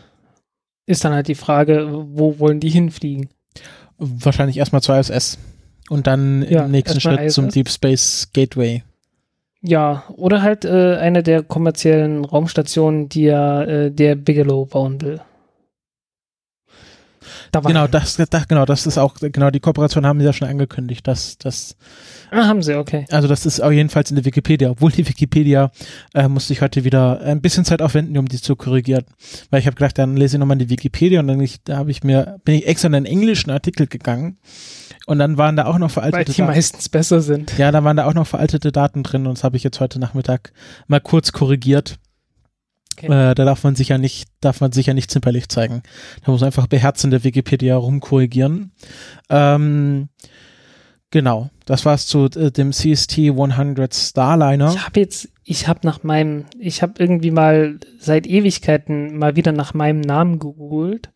[0.86, 3.30] Ist dann halt die Frage, wo wollen die hinfliegen?
[4.00, 5.38] Wahrscheinlich erstmal zur ISS
[5.90, 7.54] und dann Ja, im nächsten Schritt zum ISS.
[7.54, 8.84] Deep Space Gateway.
[9.62, 15.20] Ja, oder halt äh, eine der kommerziellen Raumstationen, die ja äh, der Bigelow bauen will.
[17.52, 20.34] Da war Genau, das, das, genau, das ist auch, genau, die Kooperation haben sie ja
[20.34, 21.76] schon angekündigt, dass, dass,
[22.32, 23.06] Ah, haben sie, okay.
[23.10, 25.72] also das ist auch jedenfalls in der Wikipedia, obwohl die Wikipedia
[26.14, 29.06] äh, musste ich heute wieder ein bisschen Zeit aufwenden, um die zu korrigieren.
[29.50, 31.90] Weil ich habe gedacht, dann lese ich nochmal die Wikipedia und dann ich, da habe
[31.92, 34.38] ich mir, bin ich extra in einen englischen Artikel gegangen
[35.08, 36.52] und dann waren da auch noch Weil veraltete die Daten.
[36.52, 37.58] meistens besser sind.
[37.58, 40.00] Ja, da waren da auch noch veraltete Daten drin und das habe ich jetzt heute
[40.00, 40.52] Nachmittag
[40.88, 41.98] mal kurz korrigiert.
[43.00, 43.32] Okay.
[43.32, 45.84] Äh, da darf man sich ja nicht, darf man sich ja nicht zimperlich zeigen.
[46.24, 48.72] Da muss man einfach beherzt in der Wikipedia rumkorrigieren.
[49.30, 50.10] Ähm,
[51.10, 54.74] genau, das war's zu äh, dem CST 100 Starliner.
[54.74, 59.54] Ich habe jetzt, ich habe nach meinem, ich habe irgendwie mal seit Ewigkeiten mal wieder
[59.54, 61.10] nach meinem Namen gegoogelt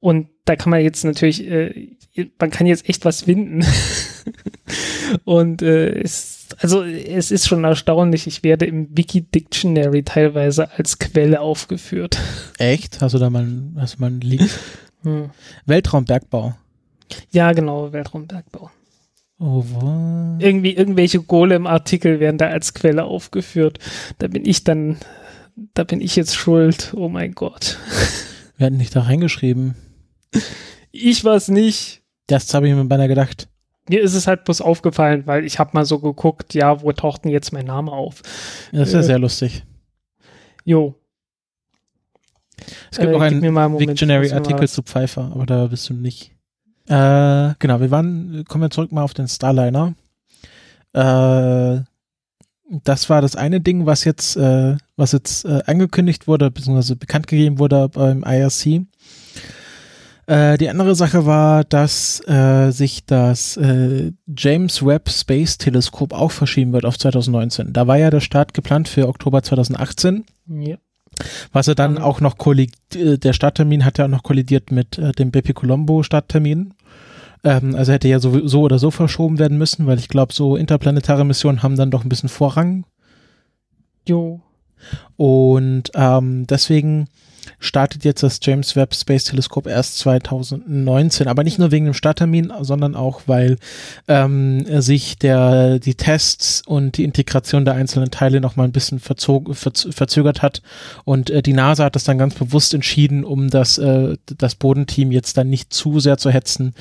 [0.00, 1.96] und da kann man jetzt natürlich, äh,
[2.38, 3.64] man kann jetzt echt was finden.
[5.24, 10.98] und äh, es, also es ist schon erstaunlich, ich werde im Wiki Dictionary teilweise als
[10.98, 12.18] Quelle aufgeführt.
[12.58, 13.00] Echt?
[13.00, 13.46] Hast du da mal,
[13.76, 14.48] hast du mal einen Link?
[15.04, 15.30] Hm.
[15.66, 16.54] Weltraumbergbau.
[17.32, 18.70] Ja, genau, Weltraumbergbau.
[19.40, 20.38] Oh, wo?
[20.38, 23.80] Irgendwie irgendwelche Golem-Artikel werden da als Quelle aufgeführt.
[24.18, 24.98] Da bin ich dann,
[25.74, 26.92] da bin ich jetzt schuld.
[26.94, 27.78] Oh mein Gott.
[28.56, 29.74] Wir hatten nicht da reingeschrieben.
[30.92, 32.02] Ich war's nicht.
[32.28, 33.48] Das habe ich mir beinahe gedacht.
[33.88, 37.24] Mir ist es halt bloß aufgefallen, weil ich habe mal so geguckt, ja, wo taucht
[37.24, 38.22] denn jetzt mein Name auf?
[38.72, 39.64] Das ist ja Äh, sehr lustig.
[40.64, 40.94] Jo.
[42.90, 46.30] Es gibt äh, auch einen einen mal- zu Pfeiffer, aber da bist du nicht.
[46.86, 49.94] Äh, genau, wir waren, kommen wir zurück mal auf den Starliner.
[50.92, 51.80] Äh,
[52.84, 57.26] das war das eine Ding, was jetzt, äh, was jetzt äh, angekündigt wurde, beziehungsweise bekannt
[57.26, 58.82] gegeben wurde beim IRC.
[60.26, 66.30] Äh, die andere Sache war, dass äh, sich das äh, James Webb Space Teleskop auch
[66.30, 67.72] verschieben wird auf 2019.
[67.72, 70.24] Da war ja der Start geplant für Oktober 2018.
[70.48, 70.76] Ja.
[71.52, 71.98] Was er dann Mhm.
[71.98, 75.52] auch noch kollidiert, äh, der Starttermin hat ja auch noch kollidiert mit äh, dem Bepi
[75.52, 76.74] Colombo Starttermin.
[77.44, 80.56] Ähm, also hätte ja so, so oder so verschoben werden müssen, weil ich glaube, so
[80.56, 82.86] interplanetare Missionen haben dann doch ein bisschen Vorrang.
[84.08, 84.40] Jo.
[85.16, 87.08] Und ähm, deswegen
[87.58, 92.52] startet jetzt das James Webb Space Teleskop erst 2019, aber nicht nur wegen dem Starttermin,
[92.60, 93.56] sondern auch, weil
[94.08, 99.00] ähm, sich der, die Tests und die Integration der einzelnen Teile noch mal ein bisschen
[99.00, 100.62] verzog, verz, verzögert hat
[101.04, 105.10] und äh, die NASA hat das dann ganz bewusst entschieden, um das, äh, das Bodenteam
[105.12, 106.74] jetzt dann nicht zu sehr zu hetzen,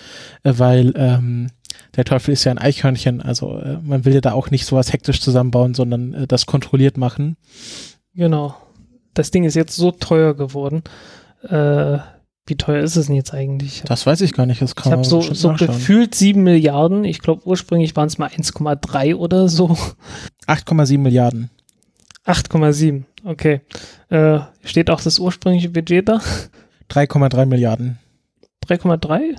[0.43, 1.47] äh, weil ähm,
[1.95, 4.93] der Teufel ist ja ein Eichhörnchen, also äh, man will ja da auch nicht sowas
[4.93, 7.38] hektisch zusammenbauen, sondern äh, das kontrolliert machen.
[8.16, 8.55] Genau.
[9.14, 10.84] Das Ding ist jetzt so teuer geworden.
[11.43, 11.99] Äh,
[12.47, 13.84] wie teuer ist es denn jetzt eigentlich?
[13.86, 17.05] Das weiß ich gar nicht, das kann ich habe so, so gefühlt 7 Milliarden.
[17.05, 19.78] Ich glaube, ursprünglich waren es mal 1,3 oder so.
[20.47, 21.49] 8,7 Milliarden.
[22.26, 23.03] 8,7.
[23.24, 23.62] Okay.
[24.09, 26.22] Äh, steht auch das ursprüngliche Budget da?
[26.89, 27.99] 3,3 Milliarden.
[28.68, 29.38] 3,3?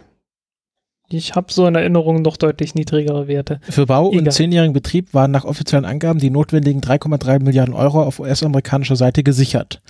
[1.13, 3.61] Ich habe so in Erinnerung noch deutlich niedrigere Werte.
[3.69, 4.33] Für Bau und Egal.
[4.33, 9.81] zehnjährigen Betrieb waren nach offiziellen Angaben die notwendigen 3,3 Milliarden Euro auf US-amerikanischer Seite gesichert.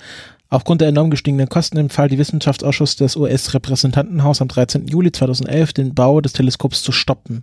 [0.48, 4.86] Aufgrund der enorm gestiegenen Kosten empfahl die Wissenschaftsausschuss des US-Repräsentantenhaus am 13.
[4.86, 7.42] Juli 2011 den Bau des Teleskops zu stoppen.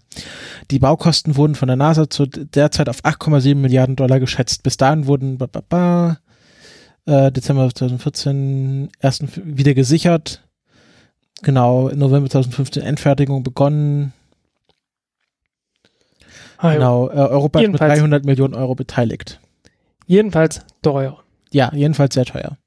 [0.69, 4.61] Die Baukosten wurden von der NASA zu derzeit auf 8,7 Milliarden Dollar geschätzt.
[4.61, 6.17] Bis dahin wurden ba, ba, ba,
[7.07, 10.43] äh, Dezember 2014 erst wieder gesichert.
[11.41, 14.14] Genau, November 2015 Endfertigung begonnen.
[16.57, 16.74] Ah.
[16.74, 19.40] Genau, äh, Europa ist mit Jedenfalls- 300 Millionen Euro beteiligt.
[20.07, 21.24] Jedenfalls teuer.
[21.52, 22.57] Ja, jedenfalls sehr teuer.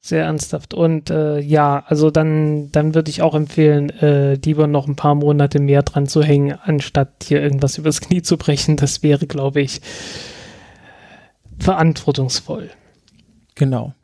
[0.00, 0.74] Sehr ernsthaft.
[0.74, 5.14] Und äh, ja, also dann, dann würde ich auch empfehlen, äh, lieber noch ein paar
[5.14, 8.76] Monate mehr dran zu hängen, anstatt hier irgendwas übers Knie zu brechen.
[8.76, 9.80] Das wäre, glaube ich,
[11.58, 12.70] verantwortungsvoll.
[13.54, 13.94] Genau.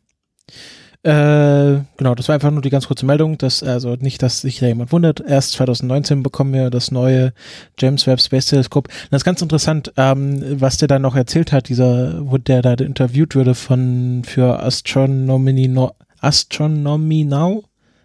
[1.03, 4.59] Äh, genau, das war einfach nur die ganz kurze Meldung, dass, also nicht, dass sich
[4.59, 5.21] da jemand wundert.
[5.21, 7.33] Erst 2019 bekommen wir das neue
[7.79, 8.89] James Webb Space Teleskop.
[9.11, 12.75] Das ist ganz interessant, ähm, was der da noch erzählt hat, dieser, wo der da
[12.75, 17.65] interviewt wurde von, für Astronomy, no, Astronomy Now?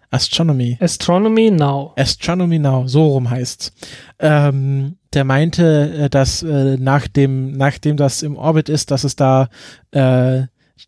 [0.09, 0.77] Astronomy.
[0.79, 1.93] Astronomy Now.
[1.97, 3.73] Astronomy Now, so rum heißt's.
[4.19, 9.17] Ähm, der meinte, äh, dass äh, nach dem, nachdem das im Orbit ist, dass es
[9.17, 9.49] da
[9.91, 10.43] äh,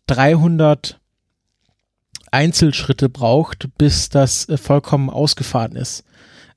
[0.06, 0.98] 300
[2.32, 6.04] Einzelschritte braucht, bis das äh, vollkommen ausgefahren ist.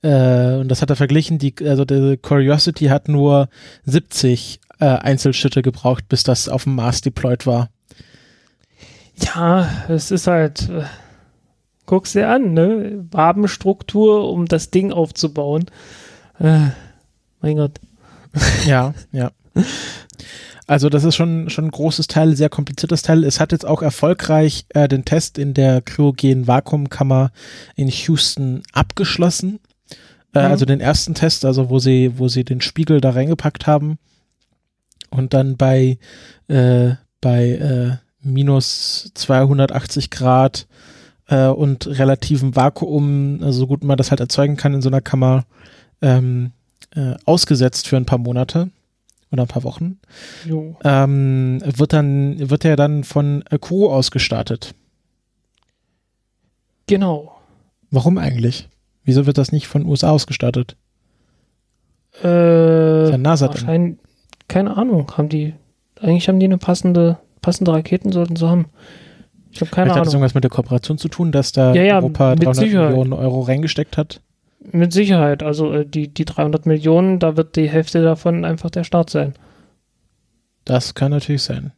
[0.01, 3.49] Äh, und das hat er verglichen, die, also die Curiosity hat nur
[3.85, 7.69] 70 äh, Einzelschritte gebraucht, bis das auf dem Mars deployed war.
[9.15, 10.83] Ja, es ist halt, äh,
[11.85, 13.05] guck's dir an, ne?
[13.11, 15.65] Wabenstruktur, um das Ding aufzubauen.
[16.39, 16.69] Äh,
[17.41, 17.79] mein Gott.
[18.65, 19.31] Ja, ja.
[20.71, 23.25] Also das ist schon, schon ein großes Teil, sehr kompliziertes Teil.
[23.25, 27.31] Es hat jetzt auch erfolgreich äh, den Test in der kryogenen Vakuumkammer
[27.75, 29.59] in Houston abgeschlossen.
[30.33, 30.51] Äh, mhm.
[30.51, 33.97] Also den ersten Test, also wo sie, wo sie den Spiegel da reingepackt haben
[35.09, 35.97] und dann bei,
[36.47, 40.67] äh, bei äh, minus 280 Grad
[41.27, 45.01] äh, und relativem Vakuum, also so gut man das halt erzeugen kann in so einer
[45.01, 45.43] Kammer,
[46.01, 46.51] ähm,
[46.95, 48.69] äh, ausgesetzt für ein paar Monate
[49.31, 49.99] oder ein paar Wochen,
[50.83, 54.75] ähm, wird dann, wird er dann von Crew ausgestartet.
[56.87, 57.37] Genau.
[57.89, 58.67] Warum eigentlich?
[59.03, 60.75] Wieso wird das nicht von USA ausgestartet?
[62.23, 63.97] Äh, ja NASA wahrscheinlich,
[64.47, 65.53] keine Ahnung, haben die,
[65.99, 68.65] eigentlich haben die eine passende, passende Raketen sollten sie haben.
[69.51, 69.99] Ich habe keine Vielleicht Ahnung.
[69.99, 72.89] Hat das irgendwas mit der Kooperation zu tun, dass da ja, ja, Europa 300 Sicherheit.
[72.89, 74.21] Millionen Euro reingesteckt hat?
[74.63, 75.43] Mit Sicherheit.
[75.43, 79.33] Also äh, die, die 300 Millionen, da wird die Hälfte davon einfach der Start sein.
[80.65, 81.71] Das kann natürlich sein.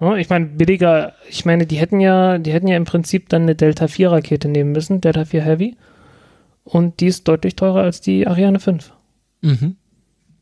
[0.00, 3.42] Ja, ich meine, billiger, ich meine, die hätten ja, die hätten ja im Prinzip dann
[3.42, 5.76] eine Delta 4 Rakete nehmen müssen, Delta 4 Heavy.
[6.64, 8.92] Und die ist deutlich teurer als die Ariane 5.
[9.40, 9.76] Mhm.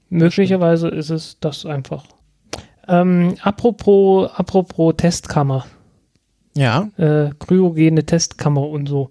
[0.09, 2.05] Möglicherweise ist es das einfach.
[2.89, 5.67] Ähm, apropos, apropos Testkammer.
[6.57, 6.89] Ja.
[6.97, 9.11] Äh, kryogene Testkammer und so.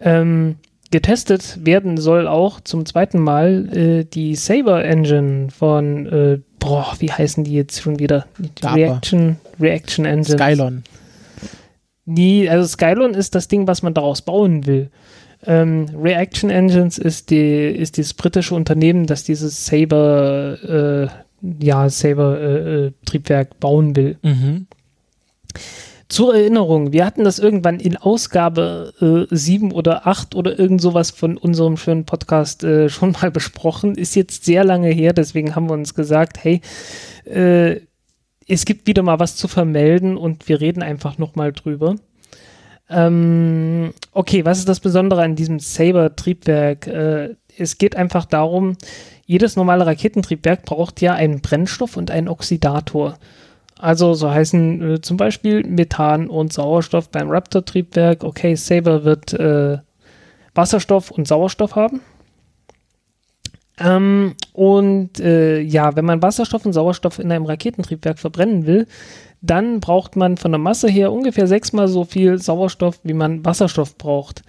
[0.00, 0.56] Ähm,
[0.90, 7.10] getestet werden soll auch zum zweiten Mal äh, die Saber Engine von, äh, boah, wie
[7.12, 8.26] heißen die jetzt schon wieder?
[8.62, 10.38] Reaction, Reaction Engine.
[10.38, 10.82] Skylon.
[12.06, 14.90] Die, also Skylon ist das Ding, was man daraus bauen will.
[15.46, 21.10] Ähm, Reaction Engines ist, die, ist das britische Unternehmen, das dieses Saber,
[21.40, 24.18] äh, ja, Saber-Triebwerk äh, äh, bauen will.
[24.22, 24.66] Mhm.
[26.10, 31.12] Zur Erinnerung, wir hatten das irgendwann in Ausgabe äh, 7 oder 8 oder irgend sowas
[31.12, 33.94] von unserem schönen Podcast äh, schon mal besprochen.
[33.94, 36.62] Ist jetzt sehr lange her, deswegen haben wir uns gesagt, hey,
[37.26, 37.80] äh,
[38.48, 41.94] es gibt wieder mal was zu vermelden und wir reden einfach nochmal drüber.
[42.88, 46.88] Ähm, okay, was ist das Besondere an diesem Saber-Triebwerk?
[46.88, 48.76] Äh, es geht einfach darum,
[49.26, 53.16] jedes normale Raketentriebwerk braucht ja einen Brennstoff und einen Oxidator.
[53.80, 58.24] Also so heißen äh, zum Beispiel Methan und Sauerstoff beim Raptor-Triebwerk.
[58.24, 59.78] Okay, Saber wird äh,
[60.54, 62.00] Wasserstoff und Sauerstoff haben.
[63.78, 68.86] Ähm, und äh, ja, wenn man Wasserstoff und Sauerstoff in einem Raketentriebwerk verbrennen will,
[69.40, 73.96] dann braucht man von der Masse her ungefähr sechsmal so viel Sauerstoff, wie man Wasserstoff
[73.96, 74.42] braucht.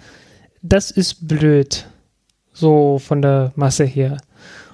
[0.61, 1.87] Das ist blöd.
[2.51, 4.17] So von der Masse her.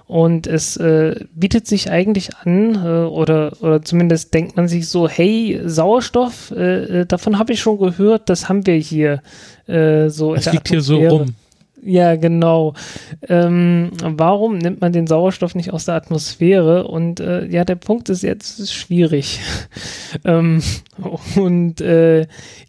[0.07, 5.09] Und es äh, bietet sich eigentlich an, äh, oder, oder zumindest denkt man sich so,
[5.09, 9.21] hey, Sauerstoff, äh, äh davon habe ich schon gehört, das haben wir hier.
[9.67, 11.35] Äh, so es liegt hier so rum.
[11.83, 12.73] Ja, genau.
[13.27, 16.87] Ähm, warum nimmt man den Sauerstoff nicht aus der Atmosphäre?
[16.87, 19.41] Und äh, ja, der Punkt ist jetzt ist schwierig.
[20.25, 20.63] ähm,
[21.35, 21.83] und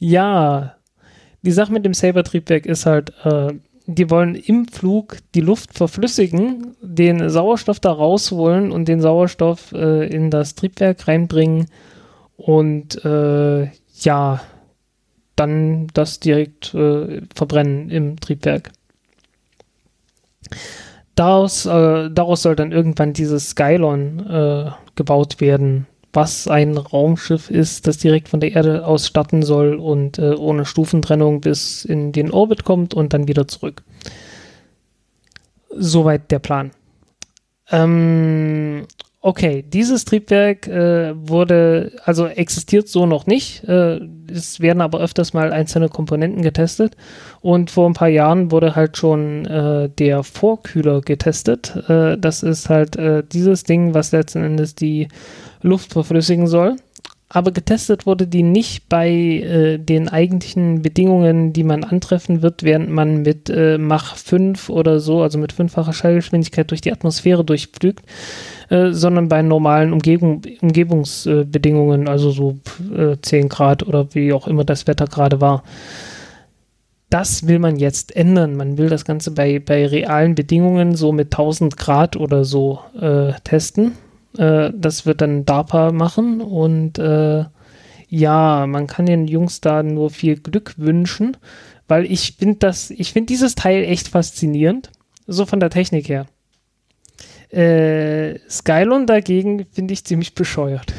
[0.01, 0.75] ja,
[1.43, 3.13] die Sache mit dem Saber-Triebwerk ist halt,
[3.91, 10.07] die wollen im Flug die Luft verflüssigen, den Sauerstoff da rausholen und den Sauerstoff äh,
[10.07, 11.69] in das Triebwerk reinbringen
[12.37, 13.71] und äh,
[14.01, 14.41] ja,
[15.37, 18.73] dann das direkt äh, verbrennen im Triebwerk.
[21.15, 27.87] Daraus, äh, daraus soll dann irgendwann dieses Skylon äh, gebaut werden, was ein Raumschiff ist,
[27.87, 32.31] das direkt von der Erde aus starten soll und äh, ohne Stufentrennung bis in den
[32.31, 33.83] Orbit kommt und dann wieder zurück.
[35.71, 36.71] Soweit der Plan.
[37.71, 38.87] Ähm,
[39.21, 43.65] okay, dieses Triebwerk äh, wurde, also existiert so noch nicht.
[43.65, 44.01] Äh,
[44.33, 46.97] es werden aber öfters mal einzelne Komponenten getestet.
[47.41, 51.77] Und vor ein paar Jahren wurde halt schon äh, der Vorkühler getestet.
[51.89, 55.09] Äh, das ist halt äh, dieses Ding, was letzten Endes die
[55.63, 56.77] Luft verflüssigen soll.
[57.31, 62.89] aber getestet wurde die nicht bei äh, den eigentlichen Bedingungen, die man antreffen wird, während
[62.89, 68.03] man mit äh, Mach 5 oder so, also mit fünffacher Schallgeschwindigkeit durch die Atmosphäre durchflügt,
[68.71, 72.59] äh, sondern bei normalen Umgebung, Umgebungsbedingungen, also so
[72.97, 75.65] äh, 10 Grad oder wie auch immer das Wetter gerade war.
[77.11, 78.57] Das will man jetzt ändern.
[78.57, 83.33] Man will das Ganze bei, bei realen Bedingungen so mit 1000 Grad oder so äh,
[83.45, 83.93] testen
[84.39, 87.45] äh, das wird dann DARPA machen und äh,
[88.09, 91.37] ja, man kann den Jungs da nur viel Glück wünschen,
[91.89, 94.91] weil ich finde das, ich finde dieses Teil echt faszinierend,
[95.27, 96.27] so von der Technik her.
[97.51, 100.95] Äh, Skylon dagegen finde ich ziemlich bescheuert.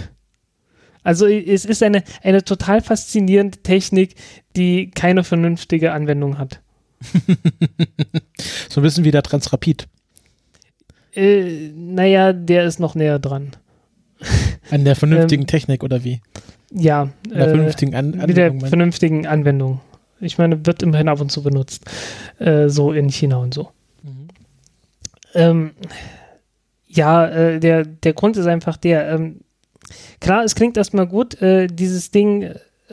[1.01, 4.15] Also es ist eine, eine total faszinierende Technik,
[4.55, 6.61] die keine vernünftige Anwendung hat.
[8.69, 9.87] so ein bisschen wie der Transrapid.
[11.13, 13.51] Äh, naja, der ist noch näher dran.
[14.71, 16.21] An der vernünftigen ähm, Technik oder wie?
[16.71, 17.01] Ja.
[17.01, 18.27] An der äh, vernünftigen An Anwendung.
[18.27, 19.81] Mit der vernünftigen Anwendung.
[20.19, 21.85] Ich meine, wird immerhin ab und zu benutzt.
[22.39, 23.69] Äh, so in China und so.
[24.03, 24.27] Mhm.
[25.33, 25.71] Ähm,
[26.87, 29.41] ja, äh, der, der Grund ist einfach der, ähm,
[30.19, 32.43] klar, es klingt erstmal gut, äh, dieses Ding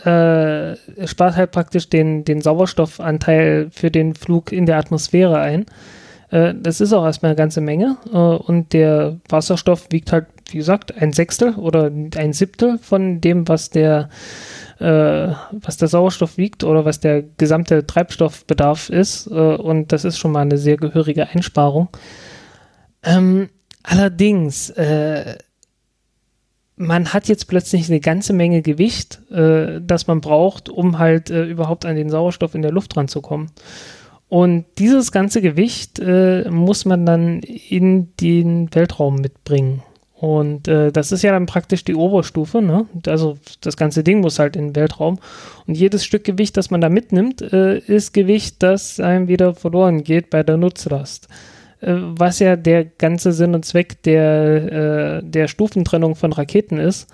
[0.05, 0.76] äh,
[1.06, 5.64] spart halt praktisch den, den Sauerstoffanteil für den Flug in der Atmosphäre ein.
[6.36, 7.96] Äh, das ist auch erstmal eine ganze Menge.
[8.12, 13.48] Äh, und der Wasserstoff wiegt halt, wie gesagt, ein Sechstel oder ein Siebtel von dem,
[13.48, 14.10] was der,
[14.78, 19.26] äh, was der Sauerstoff wiegt oder was der gesamte Treibstoffbedarf ist.
[19.26, 21.88] Und das ist schon mal eine sehr gehörige Einsparung.
[23.02, 23.48] Ähm,
[23.82, 24.72] allerdings,
[26.76, 31.86] man hat jetzt plötzlich eine ganze Menge Gewicht, äh, das man braucht, um halt überhaupt
[31.86, 33.50] an den Sauerstoff in der Luft ranzukommen.
[34.28, 39.82] Und dieses ganze Gewicht äh, muss man dann in den Weltraum mitbringen.
[40.18, 42.86] Und äh, das ist ja dann praktisch die Oberstufe, ne?
[43.06, 45.18] Also das ganze Ding muss halt in den Weltraum.
[45.66, 50.02] Und jedes Stück Gewicht, das man da mitnimmt, äh, ist Gewicht, das einem wieder verloren
[50.02, 51.28] geht bei der Nutzlast.
[51.80, 57.08] Äh, was ja der ganze Sinn und Zweck der, äh, der Stufentrennung von Raketen ist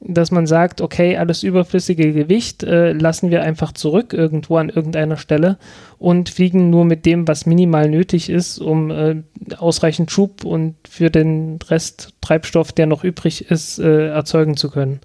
[0.00, 5.16] dass man sagt, okay, alles überflüssige Gewicht äh, lassen wir einfach zurück irgendwo an irgendeiner
[5.16, 5.58] Stelle
[5.98, 9.22] und fliegen nur mit dem, was minimal nötig ist, um äh,
[9.56, 15.00] ausreichend Schub und für den Rest Treibstoff, der noch übrig ist, äh, erzeugen zu können.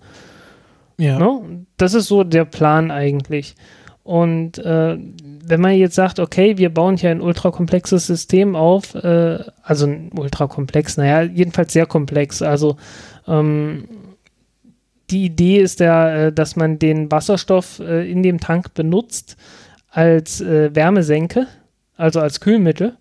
[0.97, 1.17] Ja.
[1.17, 1.45] No?
[1.47, 1.65] Ne?
[1.77, 3.55] Das ist so der Plan eigentlich.
[4.03, 4.97] Und äh,
[5.45, 10.97] wenn man jetzt sagt, okay, wir bauen hier ein ultrakomplexes System auf, äh, also ultrakomplex,
[10.97, 12.77] naja, jedenfalls sehr komplex, also
[13.27, 13.85] ähm,
[15.11, 19.37] die Idee ist ja, äh, dass man den Wasserstoff äh, in dem Tank benutzt
[19.89, 21.47] als äh, Wärmesenke,
[21.97, 22.95] also als Kühlmittel,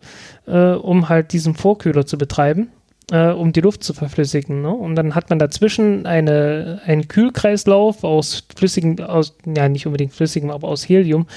[0.46, 2.72] um halt diesen Vorkühler zu betreiben,
[3.12, 4.62] um die Luft zu verflüssigen.
[4.62, 4.70] Ne?
[4.70, 10.50] Und dann hat man dazwischen eine, einen Kühlkreislauf aus flüssigem, aus, ja nicht unbedingt flüssigem,
[10.50, 11.28] aber aus Helium.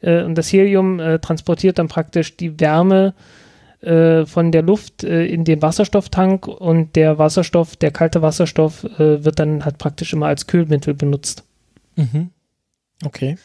[0.00, 3.14] und das Helium transportiert dann praktisch die Wärme
[3.80, 9.24] äh, von der Luft äh, in den Wasserstofftank und der Wasserstoff, der kalte Wasserstoff, äh,
[9.24, 11.44] wird dann halt praktisch immer als Kühlmittel benutzt.
[11.96, 12.30] Mhm.
[13.04, 13.36] Okay.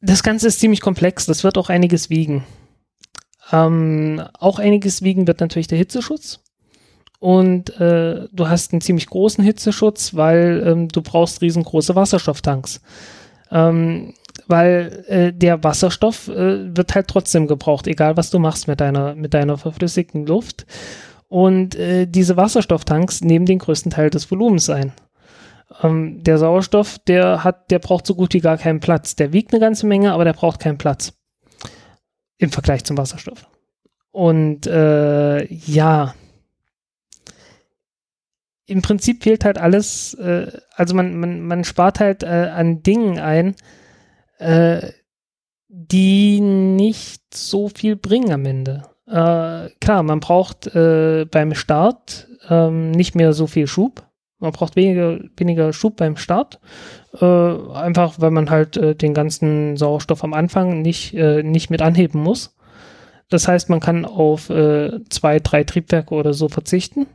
[0.00, 2.44] Das Ganze ist ziemlich komplex, das wird auch einiges wiegen.
[3.50, 6.40] Ähm, auch einiges wiegen wird natürlich der Hitzeschutz.
[7.18, 12.80] Und äh, du hast einen ziemlich großen Hitzeschutz, weil ähm, du brauchst riesengroße Wasserstofftanks.
[13.52, 14.14] Ähm,
[14.48, 19.14] weil äh, der Wasserstoff äh, wird halt trotzdem gebraucht, egal was du machst mit deiner,
[19.14, 20.66] mit deiner verflüssigten Luft.
[21.28, 24.92] Und äh, diese Wasserstofftanks nehmen den größten Teil des Volumens ein.
[25.82, 29.16] Ähm, der Sauerstoff, der hat, der braucht so gut wie gar keinen Platz.
[29.16, 31.14] Der wiegt eine ganze Menge, aber der braucht keinen Platz.
[32.38, 33.46] Im Vergleich zum Wasserstoff.
[34.10, 36.14] Und äh, ja,
[38.66, 43.18] im Prinzip fehlt halt alles, äh, also man, man, man spart halt äh, an Dingen
[43.18, 43.54] ein,
[44.38, 44.92] äh,
[45.68, 48.84] die nicht so viel bringen am Ende.
[49.06, 54.06] Äh, klar, man braucht äh, beim Start ähm, nicht mehr so viel Schub.
[54.38, 56.60] Man braucht weniger, weniger Schub beim Start.
[57.20, 62.56] Äh, einfach, weil man halt den ganzen Sauerstoff am Anfang nicht, nicht mit anheben muss.
[63.30, 67.06] Das heißt, man kann auf zwei, drei Triebwerke oder so verzichten.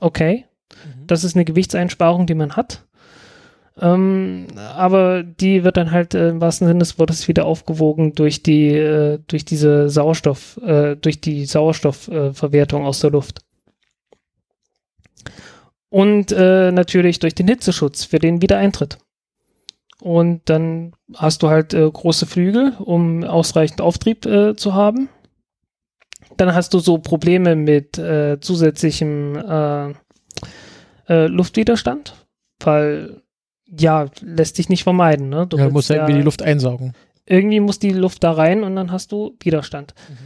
[0.00, 0.46] Okay.
[0.84, 1.06] Mhm.
[1.06, 2.84] Das ist eine Gewichtseinsparung, die man hat.
[3.80, 8.42] Ähm, aber die wird dann halt äh, im wahrsten Sinne des Wortes wieder aufgewogen durch
[8.42, 13.40] die, äh, durch diese Sauerstoff, äh, durch die Sauerstoffverwertung aus der Luft.
[15.88, 18.98] Und äh, natürlich durch den Hitzeschutz für den Wiedereintritt.
[20.00, 25.08] Und dann hast du halt äh, große Flügel, um ausreichend Auftrieb äh, zu haben.
[26.36, 27.96] Dann hast du so Probleme mit
[28.40, 29.36] zusätzlichem
[31.26, 32.14] Luftwiderstand
[32.66, 33.22] weil
[33.66, 35.28] ja, lässt sich nicht vermeiden.
[35.28, 35.46] Ne?
[35.46, 36.94] Du ja, musst ja irgendwie die Luft einsaugen.
[37.24, 39.94] Irgendwie muss die Luft da rein und dann hast du Widerstand.
[40.08, 40.16] Mhm.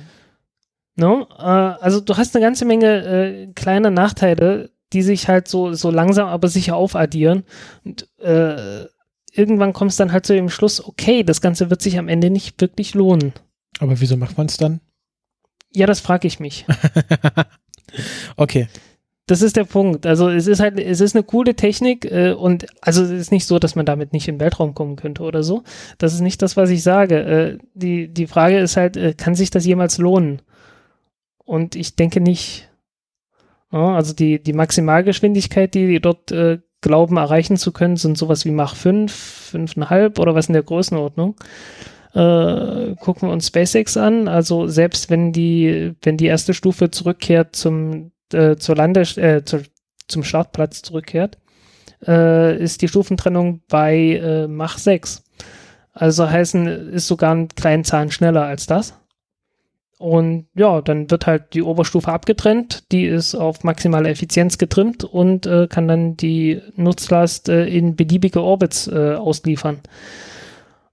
[0.97, 1.29] No?
[1.39, 5.91] Äh, also du hast eine ganze Menge äh, kleine Nachteile, die sich halt so, so
[5.91, 7.45] langsam aber sicher aufaddieren.
[7.85, 8.87] Und äh,
[9.33, 12.31] irgendwann kommst du dann halt zu dem Schluss, okay, das Ganze wird sich am Ende
[12.31, 13.33] nicht wirklich lohnen.
[13.79, 14.81] Aber wieso macht man es dann?
[15.73, 16.65] Ja, das frage ich mich.
[18.37, 18.69] okay.
[19.29, 20.07] Das ist der Punkt.
[20.07, 23.47] Also es ist halt, es ist eine coole Technik äh, und also es ist nicht
[23.47, 25.65] so, dass man damit nicht in den Weltraum kommen könnte oder so.
[25.99, 27.19] Das ist nicht das, was ich sage.
[27.19, 30.43] Äh, die, die Frage ist halt, äh, kann sich das jemals lohnen?
[31.45, 32.69] Und ich denke nicht.
[33.73, 38.45] Ja, also die, die Maximalgeschwindigkeit, die die dort äh, glauben erreichen zu können, sind sowas
[38.45, 41.35] wie Mach 5, 5,5 oder was in der Größenordnung.
[42.15, 44.29] Äh, gucken wir uns SpaceX an.
[44.29, 49.63] Also selbst wenn die, wenn die erste Stufe zurückkehrt zum äh, zur Lande, äh, zu,
[50.09, 51.39] zum Startplatz zurückkehrt,
[52.07, 55.25] äh, ist die Stufentrennung bei äh, Mach 6.
[55.93, 58.95] Also heißen, ist sogar einen kleinen Zahn schneller als das.
[59.99, 65.47] Und ja, dann wird halt die Oberstufe abgetrennt, die ist auf maximale Effizienz getrimmt und
[65.47, 69.81] äh, kann dann die Nutzlast äh, in beliebige Orbits äh, ausliefern.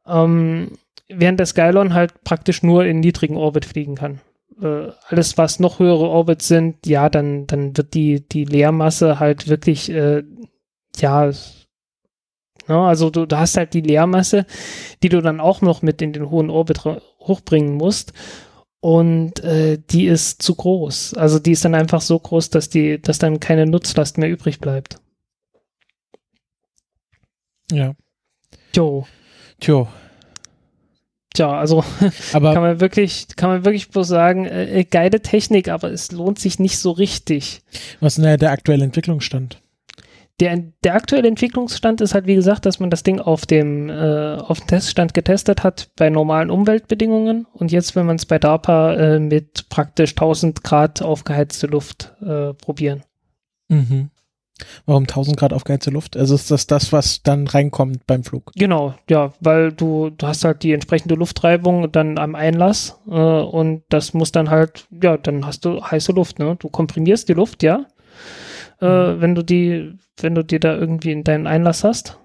[0.07, 0.77] Ähm,
[1.09, 4.21] während der Skylon halt praktisch nur in niedrigen Orbit fliegen kann
[4.63, 9.47] äh, alles, was noch höhere Orbits sind, ja, dann, dann wird die, die Leermasse halt
[9.47, 10.23] wirklich, äh,
[10.97, 11.31] ja,
[12.67, 14.45] ne, also du, du hast halt die Leermasse,
[15.03, 18.13] die du dann auch noch mit in den hohen Orbit hochbringen musst.
[18.79, 21.13] Und äh, die ist zu groß.
[21.13, 24.59] Also die ist dann einfach so groß, dass die, dass dann keine Nutzlast mehr übrig
[24.59, 24.99] bleibt.
[27.71, 27.93] Ja.
[28.75, 29.07] Jo.
[29.61, 29.87] Tjo.
[31.33, 31.83] Tja, also
[32.33, 36.11] aber kann man wirklich, kann man wirklich bloß sagen, äh, äh, geile Technik, aber es
[36.11, 37.61] lohnt sich nicht so richtig.
[37.99, 39.59] Was ist denn der aktuelle Entwicklungsstand?
[40.39, 44.35] Der, der aktuelle Entwicklungsstand ist halt, wie gesagt, dass man das Ding auf dem, äh,
[44.35, 48.93] auf dem Teststand getestet hat bei normalen Umweltbedingungen und jetzt will man es bei DARPA
[48.95, 53.03] äh, mit praktisch 1000 Grad aufgeheizte Luft äh, probieren.
[53.69, 54.09] Mhm.
[54.85, 56.15] Warum 1000 Grad aufgeheizte Luft?
[56.15, 58.51] Also ist das das, was dann reinkommt beim Flug?
[58.55, 63.83] Genau, ja, weil du, du hast halt die entsprechende Luftreibung dann am Einlass äh, und
[63.89, 66.55] das muss dann halt, ja, dann hast du heiße Luft, ne?
[66.59, 67.85] Du komprimierst die Luft, ja,
[68.79, 69.21] äh, mhm.
[69.21, 72.19] wenn du die, wenn du die da irgendwie in deinen Einlass hast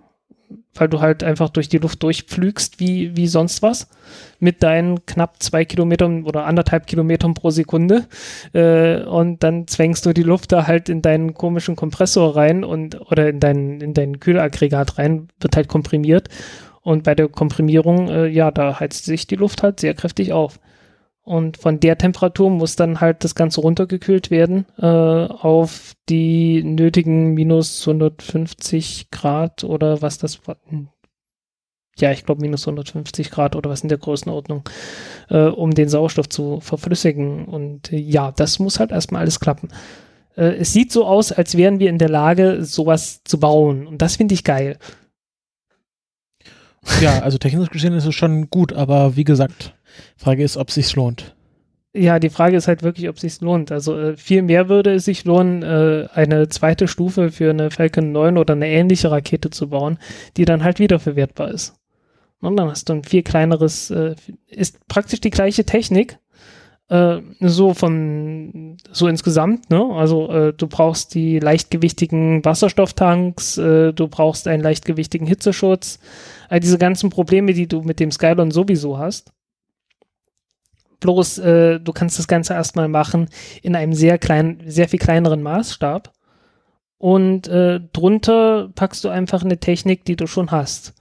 [0.74, 3.88] weil du halt einfach durch die Luft durchpflügst wie, wie sonst was
[4.38, 8.06] mit deinen knapp zwei Kilometern oder anderthalb Kilometern pro Sekunde
[8.52, 13.00] äh, und dann zwängst du die Luft da halt in deinen komischen Kompressor rein und
[13.10, 16.28] oder in dein, in dein Kühlaggregat rein, wird halt komprimiert
[16.82, 20.58] und bei der Komprimierung, äh, ja, da heizt sich die Luft halt sehr kräftig auf.
[21.28, 27.34] Und von der Temperatur muss dann halt das Ganze runtergekühlt werden äh, auf die nötigen
[27.34, 30.56] minus 150 Grad oder was das war.
[31.98, 34.66] Ja, ich glaube minus 150 Grad oder was in der Größenordnung,
[35.28, 37.44] äh, um den Sauerstoff zu verflüssigen.
[37.44, 39.68] Und äh, ja, das muss halt erstmal alles klappen.
[40.34, 43.86] Äh, es sieht so aus, als wären wir in der Lage, sowas zu bauen.
[43.86, 44.78] Und das finde ich geil.
[47.02, 49.74] Ja, also technisch gesehen ist es schon gut, aber wie gesagt,
[50.16, 51.34] Frage ist, ob es sich lohnt.
[51.94, 53.72] Ja, die Frage ist halt wirklich, ob es sich lohnt.
[53.72, 58.12] Also äh, viel mehr würde es sich lohnen, äh, eine zweite Stufe für eine Falcon
[58.12, 59.98] 9 oder eine ähnliche Rakete zu bauen,
[60.36, 61.74] die dann halt wiederverwertbar ist.
[62.40, 64.14] Und dann hast du ein viel kleineres, äh,
[64.46, 66.18] ist praktisch die gleiche Technik,
[66.90, 69.84] so von, so insgesamt, ne?
[69.94, 75.98] Also äh, du brauchst die leichtgewichtigen Wasserstofftanks, äh, du brauchst einen leichtgewichtigen Hitzeschutz,
[76.48, 79.32] all diese ganzen Probleme, die du mit dem Skylon sowieso hast.
[81.00, 83.28] Bloß äh, du kannst das Ganze erstmal machen
[83.62, 86.12] in einem sehr kleinen, sehr viel kleineren Maßstab.
[86.98, 90.94] Und äh, drunter packst du einfach eine Technik, die du schon hast.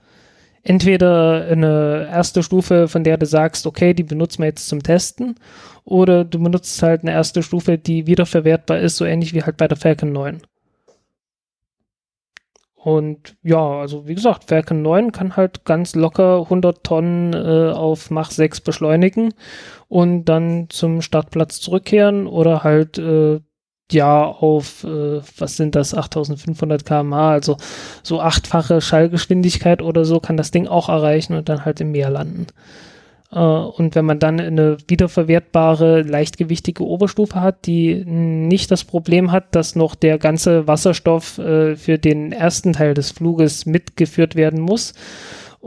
[0.62, 5.36] Entweder eine erste Stufe, von der du sagst, okay, die benutzen wir jetzt zum Testen,
[5.84, 9.66] oder du benutzt halt eine erste Stufe, die wiederverwertbar ist, so ähnlich wie halt bei
[9.66, 10.42] der Falcon 9.
[12.74, 18.10] Und ja, also wie gesagt, Falcon 9 kann halt ganz locker 100 Tonnen äh, auf
[18.10, 19.34] Mach 6 beschleunigen
[19.88, 23.40] und dann zum Startplatz zurückkehren oder halt äh,
[23.90, 27.56] ja auf, äh, was sind das, 8500 kmh, also
[28.02, 32.10] so achtfache Schallgeschwindigkeit oder so kann das Ding auch erreichen und dann halt im Meer
[32.10, 32.48] landen.
[33.32, 39.54] Äh, und wenn man dann eine wiederverwertbare, leichtgewichtige Oberstufe hat, die nicht das Problem hat,
[39.54, 44.92] dass noch der ganze Wasserstoff äh, für den ersten Teil des Fluges mitgeführt werden muss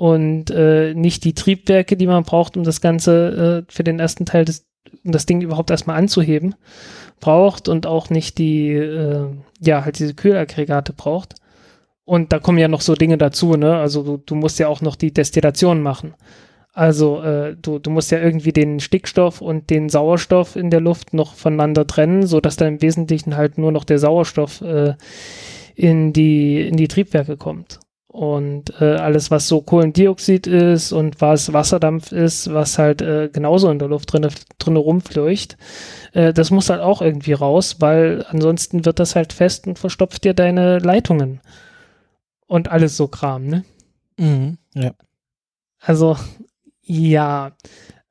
[0.01, 4.25] und äh, nicht die Triebwerke, die man braucht, um das Ganze äh, für den ersten
[4.25, 4.65] Teil des,
[5.05, 6.55] um das Ding überhaupt erstmal anzuheben,
[7.19, 9.27] braucht und auch nicht die, äh,
[9.59, 11.35] ja, halt diese Kühlaggregate braucht,
[12.03, 13.77] Und da kommen ja noch so Dinge dazu, ne?
[13.77, 16.15] Also du, du musst ja auch noch die Destillation machen.
[16.73, 21.13] Also äh, du, du musst ja irgendwie den Stickstoff und den Sauerstoff in der Luft
[21.13, 24.95] noch voneinander trennen, sodass dann im Wesentlichen halt nur noch der Sauerstoff äh,
[25.75, 27.80] in, die, in die Triebwerke kommt.
[28.11, 33.71] Und äh, alles, was so Kohlendioxid ist und was Wasserdampf ist, was halt äh, genauso
[33.71, 34.27] in der Luft drinne,
[34.59, 35.55] drinne rumfleucht,
[36.11, 40.25] äh, das muss halt auch irgendwie raus, weil ansonsten wird das halt fest und verstopft
[40.25, 41.39] dir deine Leitungen.
[42.47, 43.63] Und alles so Kram, ne?
[44.17, 44.91] Mhm, ja.
[45.79, 46.17] Also,
[46.81, 47.53] ja,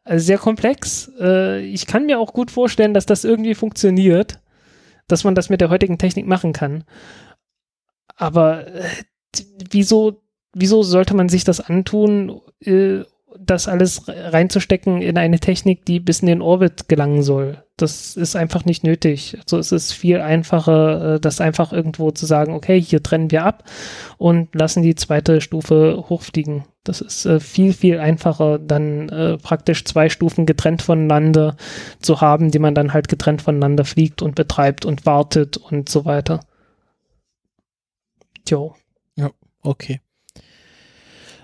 [0.03, 1.11] also sehr komplex.
[1.21, 4.41] Äh, ich kann mir auch gut vorstellen, dass das irgendwie funktioniert,
[5.09, 6.85] dass man das mit der heutigen Technik machen kann.
[8.17, 8.83] Aber äh,
[9.71, 13.01] wieso, wieso sollte man sich das antun, äh,
[13.39, 17.63] das alles reinzustecken in eine Technik, die bis in den Orbit gelangen soll?
[17.77, 19.39] Das ist einfach nicht nötig.
[19.41, 23.45] Also es ist viel einfacher, äh, das einfach irgendwo zu sagen, okay, hier trennen wir
[23.45, 23.65] ab
[24.19, 26.65] und lassen die zweite Stufe hochfliegen.
[26.85, 31.57] Das ist äh, viel, viel einfacher, dann praktisch zwei Stufen getrennt voneinander
[32.01, 36.05] zu haben, die man dann halt getrennt voneinander fliegt und betreibt und wartet und so
[36.05, 36.41] weiter.
[38.49, 38.75] Jo.
[39.63, 40.01] Okay.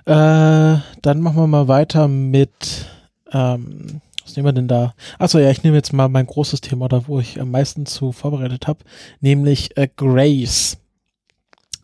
[0.06, 2.86] Äh, dann machen wir mal weiter mit,
[3.32, 4.94] ähm, was nehmen wir denn da?
[5.18, 8.12] Achso, ja, ich nehme jetzt mal mein großes Thema, da wo ich am meisten zu
[8.12, 8.84] vorbereitet habe,
[9.20, 10.78] nämlich äh, Grace.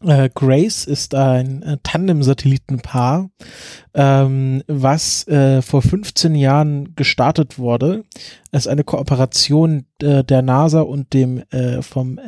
[0.04, 3.28] Äh, Grace ist ein äh, Tandem-Satellitenpaar,
[3.94, 8.04] ähm, was äh, vor 15 Jahren gestartet wurde.
[8.52, 12.18] Es ist eine Kooperation äh, der NASA und dem äh, vom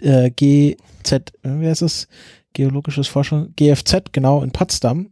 [0.00, 2.08] äh, GZ, wie heißt es?
[2.54, 5.10] Geologisches Forschung, GFZ, genau, in Potsdam.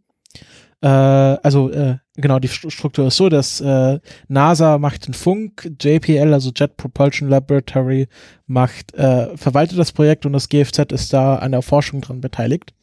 [0.80, 6.32] Äh, also, äh, genau, die Struktur ist so, dass äh, NASA macht den Funk, JPL,
[6.32, 8.08] also Jet Propulsion Laboratory,
[8.46, 12.74] macht, äh, verwaltet das Projekt und das GFZ ist da an der Forschung dran beteiligt.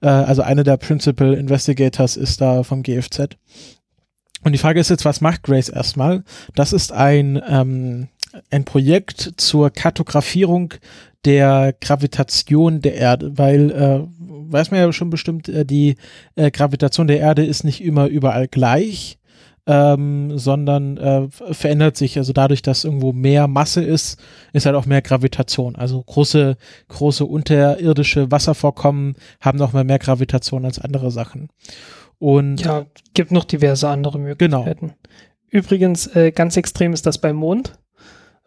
[0.00, 3.36] Äh, also einer der Principal Investigators ist da vom GFZ.
[4.44, 6.24] Und die Frage ist jetzt, was macht Grace erstmal?
[6.54, 8.08] Das ist ein, ähm,
[8.50, 10.74] ein Projekt zur Kartografierung
[11.24, 15.96] der Gravitation der Erde, weil äh, weiß man ja schon bestimmt, äh, die
[16.36, 19.18] äh, Gravitation der Erde ist nicht immer überall gleich,
[19.66, 22.16] ähm, sondern äh, verändert sich.
[22.16, 24.18] Also dadurch, dass irgendwo mehr Masse ist,
[24.52, 25.76] ist halt auch mehr Gravitation.
[25.76, 26.56] Also große,
[26.88, 31.50] große unterirdische Wasservorkommen haben noch mal mehr Gravitation als andere Sachen.
[32.18, 34.86] Und ja, gibt noch diverse andere Möglichkeiten.
[34.86, 34.98] Genau.
[35.50, 37.78] Übrigens, äh, ganz extrem ist das beim Mond.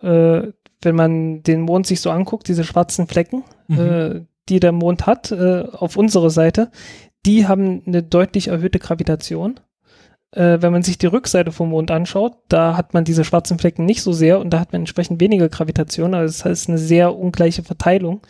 [0.02, 0.48] Äh,
[0.82, 3.80] wenn man den Mond sich so anguckt, diese schwarzen Flecken, mhm.
[3.80, 6.72] äh, die der Mond hat, äh, auf unserer Seite,
[7.26, 9.60] die haben eine deutlich erhöhte Gravitation.
[10.32, 13.86] Äh, wenn man sich die Rückseite vom Mond anschaut, da hat man diese schwarzen Flecken
[13.86, 16.14] nicht so sehr und da hat man entsprechend weniger Gravitation.
[16.14, 18.22] Also das heißt eine sehr ungleiche Verteilung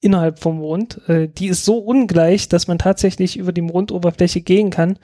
[0.00, 1.00] innerhalb vom Mond.
[1.08, 4.98] Äh, die ist so ungleich, dass man tatsächlich über die Mondoberfläche gehen kann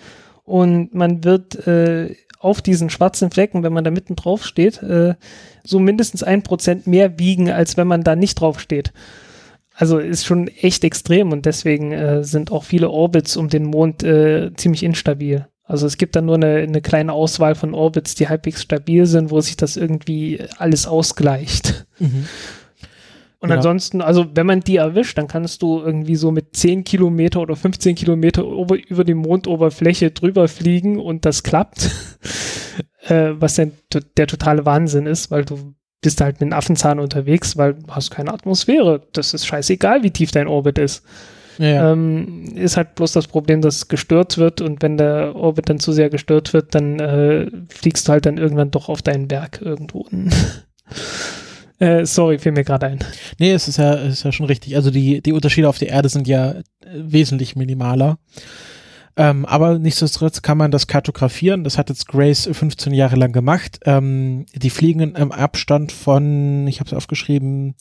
[0.45, 5.15] und man wird äh, auf diesen schwarzen Flecken, wenn man da mitten drauf steht, äh,
[5.63, 8.93] so mindestens ein Prozent mehr wiegen, als wenn man da nicht drauf steht.
[9.75, 14.03] Also ist schon echt extrem und deswegen äh, sind auch viele Orbits um den Mond
[14.03, 15.47] äh, ziemlich instabil.
[15.65, 19.31] Also es gibt dann nur eine, eine kleine Auswahl von Orbits, die halbwegs stabil sind,
[19.31, 21.87] wo sich das irgendwie alles ausgleicht.
[21.99, 22.27] Mhm.
[23.41, 23.57] Und genau.
[23.57, 27.57] ansonsten, also wenn man die erwischt, dann kannst du irgendwie so mit 10 Kilometer oder
[27.57, 31.91] 15 Kilometer über, über die Mondoberfläche drüber fliegen und das klappt.
[33.09, 33.73] äh, was denn
[34.19, 38.11] der totale Wahnsinn ist, weil du bist halt mit einem Affenzahn unterwegs, weil du hast
[38.11, 39.07] keine Atmosphäre.
[39.13, 41.03] Das ist scheißegal, wie tief dein Orbit ist.
[41.57, 41.93] Ja.
[41.93, 45.93] Ähm, ist halt bloß das Problem, dass gestört wird und wenn der Orbit dann zu
[45.93, 50.07] sehr gestört wird, dann äh, fliegst du halt dann irgendwann doch auf deinen Berg irgendwo.
[51.81, 52.99] äh, sorry, fiel mir gerade ein.
[53.39, 54.77] Nee, es ist ja, es ist ja schon richtig.
[54.77, 56.63] Also die, die Unterschiede auf der Erde sind ja äh,
[56.93, 58.19] wesentlich minimaler.
[59.17, 61.65] Ähm, aber nichtsdestotrotz kann man das kartografieren.
[61.65, 63.81] Das hat jetzt Grace 15 Jahre lang gemacht.
[63.85, 67.75] Ähm, die fliegen im Abstand von, ich habe es aufgeschrieben,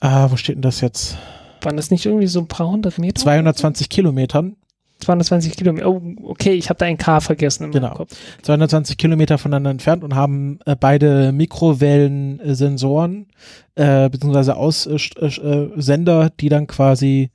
[0.00, 1.16] ah, wo steht denn das jetzt?
[1.60, 3.20] Waren das nicht irgendwie so ein paar hundert Meter?
[3.20, 4.56] 220 Kilometern.
[5.02, 5.88] 220 Kilometer.
[5.88, 7.94] Oh, okay, ich habe da ein K vergessen im genau.
[7.94, 8.16] Kopf.
[8.42, 13.26] 220 Kilometer voneinander entfernt und haben äh, beide Mikrowellensensoren
[13.74, 17.30] äh, beziehungsweise Aussender, äh, die dann quasi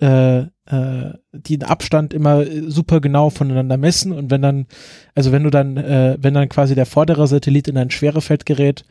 [0.00, 4.66] äh, äh, den Abstand immer äh, super genau voneinander messen und wenn dann,
[5.14, 8.84] also wenn du dann, äh, wenn dann quasi der vordere Satellit in ein Schwerefeld gerät,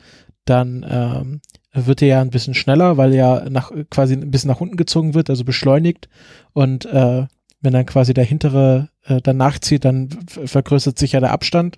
[0.46, 1.42] dann ähm,
[1.74, 5.14] wird er ja ein bisschen schneller, weil er nach quasi ein bisschen nach unten gezogen
[5.14, 6.10] wird, also beschleunigt
[6.54, 7.26] und äh,
[7.62, 11.78] wenn dann quasi der hintere äh, dann nachzieht, dann vergrößert sich ja der Abstand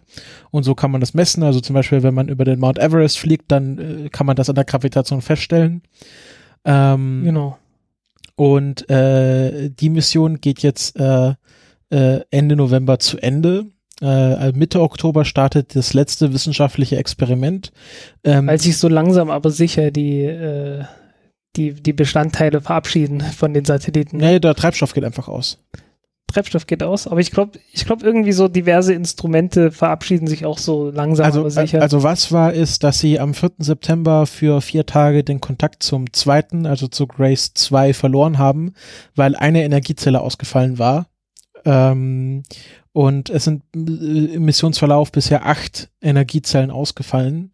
[0.52, 1.44] und so kann man das messen.
[1.44, 4.50] Also zum Beispiel, wenn man über den Mount Everest fliegt, dann äh, kann man das
[4.50, 5.84] an der Gravitation feststellen.
[6.66, 7.58] Ähm, genau.
[8.36, 11.34] Und äh, die Mission geht jetzt äh,
[11.90, 13.66] äh, Ende November zu Ende.
[14.02, 17.72] Äh, Mitte Oktober startet das letzte wissenschaftliche Experiment.
[18.24, 20.84] Ähm, Weil sich so langsam aber sicher die, äh,
[21.56, 24.18] die, die Bestandteile verabschieden von den Satelliten.
[24.18, 25.60] Nee, der Treibstoff geht einfach aus.
[26.34, 30.58] Treibstoff geht aus, aber ich glaube, ich glaube irgendwie so diverse Instrumente verabschieden sich auch
[30.58, 31.82] so langsam also, aber sicher.
[31.82, 33.52] Also was war ist, dass sie am 4.
[33.60, 38.74] September für vier Tage den Kontakt zum zweiten, also zu Grace 2 verloren haben,
[39.16, 41.08] weil eine Energiezelle ausgefallen war.
[41.66, 42.44] Ähm,
[42.94, 47.52] und es sind äh, im Missionsverlauf bisher acht Energiezellen ausgefallen.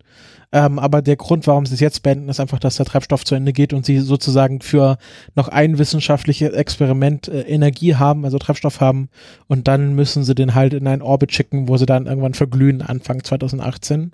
[0.51, 3.35] Ähm, aber der Grund, warum sie es jetzt beenden, ist einfach, dass der Treibstoff zu
[3.35, 4.97] Ende geht und sie sozusagen für
[5.35, 9.09] noch ein wissenschaftliches Experiment äh, Energie haben, also Treibstoff haben.
[9.47, 12.81] Und dann müssen sie den halt in einen Orbit schicken, wo sie dann irgendwann verglühen,
[12.81, 14.11] Anfang 2018.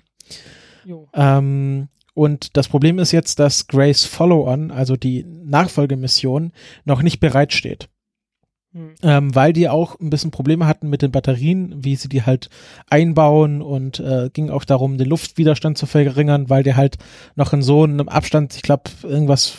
[1.14, 6.52] Ähm, und das Problem ist jetzt, dass Grace Follow-on, also die Nachfolgemission,
[6.84, 7.88] noch nicht bereitsteht.
[8.76, 8.94] Mhm.
[9.02, 12.50] Ähm, weil die auch ein bisschen Probleme hatten mit den Batterien, wie sie die halt
[12.90, 16.98] einbauen und äh, ging auch darum, den Luftwiderstand zu verringern, weil der halt
[17.36, 19.54] noch in so einem Abstand, ich glaube, irgendwas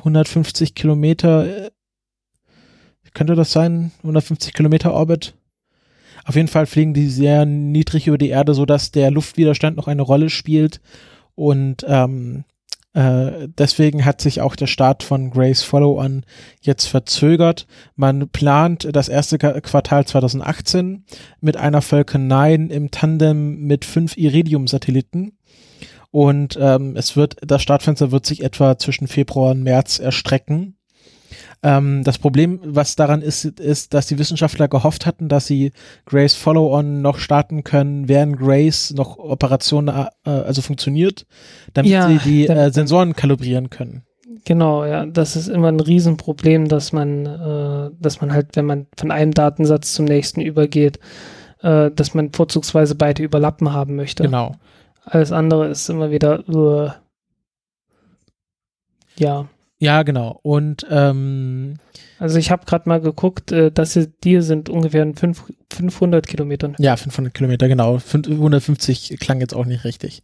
[0.00, 1.70] 150 Kilometer, äh,
[3.14, 3.90] könnte das sein?
[3.98, 5.34] 150 Kilometer Orbit?
[6.26, 9.88] Auf jeden Fall fliegen die sehr niedrig über die Erde, so dass der Luftwiderstand noch
[9.88, 10.82] eine Rolle spielt
[11.34, 12.44] und ähm,
[12.94, 16.24] äh, deswegen hat sich auch der Start von Grace Follow-On
[16.60, 17.66] jetzt verzögert.
[17.96, 21.04] Man plant das erste Quartal 2018
[21.40, 25.38] mit einer Falcon 9 im Tandem mit fünf Iridium-Satelliten.
[26.10, 30.76] Und ähm, es wird, das Startfenster wird sich etwa zwischen Februar und März erstrecken.
[31.62, 35.72] Ähm, das Problem, was daran ist, ist, dass die Wissenschaftler gehofft hatten, dass sie
[36.06, 41.24] Grace Follow-on noch starten können, während Grace noch Operationen äh, also funktioniert,
[41.72, 44.02] damit ja, sie die äh, Sensoren kalibrieren können.
[44.44, 48.86] Genau, ja, das ist immer ein Riesenproblem, dass man, äh, dass man halt, wenn man
[48.96, 50.98] von einem Datensatz zum nächsten übergeht,
[51.62, 54.24] äh, dass man vorzugsweise beide überlappen haben möchte.
[54.24, 54.56] Genau.
[55.04, 56.90] Alles andere ist immer wieder, uh,
[59.16, 59.48] ja.
[59.82, 60.38] Ja, genau.
[60.42, 61.74] Und ähm,
[62.22, 65.42] also ich habe gerade mal geguckt, äh, dass die sind ungefähr in fünf,
[65.72, 66.76] 500 Kilometern.
[66.78, 67.98] Ja, 500 Kilometer, genau.
[68.14, 70.22] 150 klang jetzt auch nicht richtig.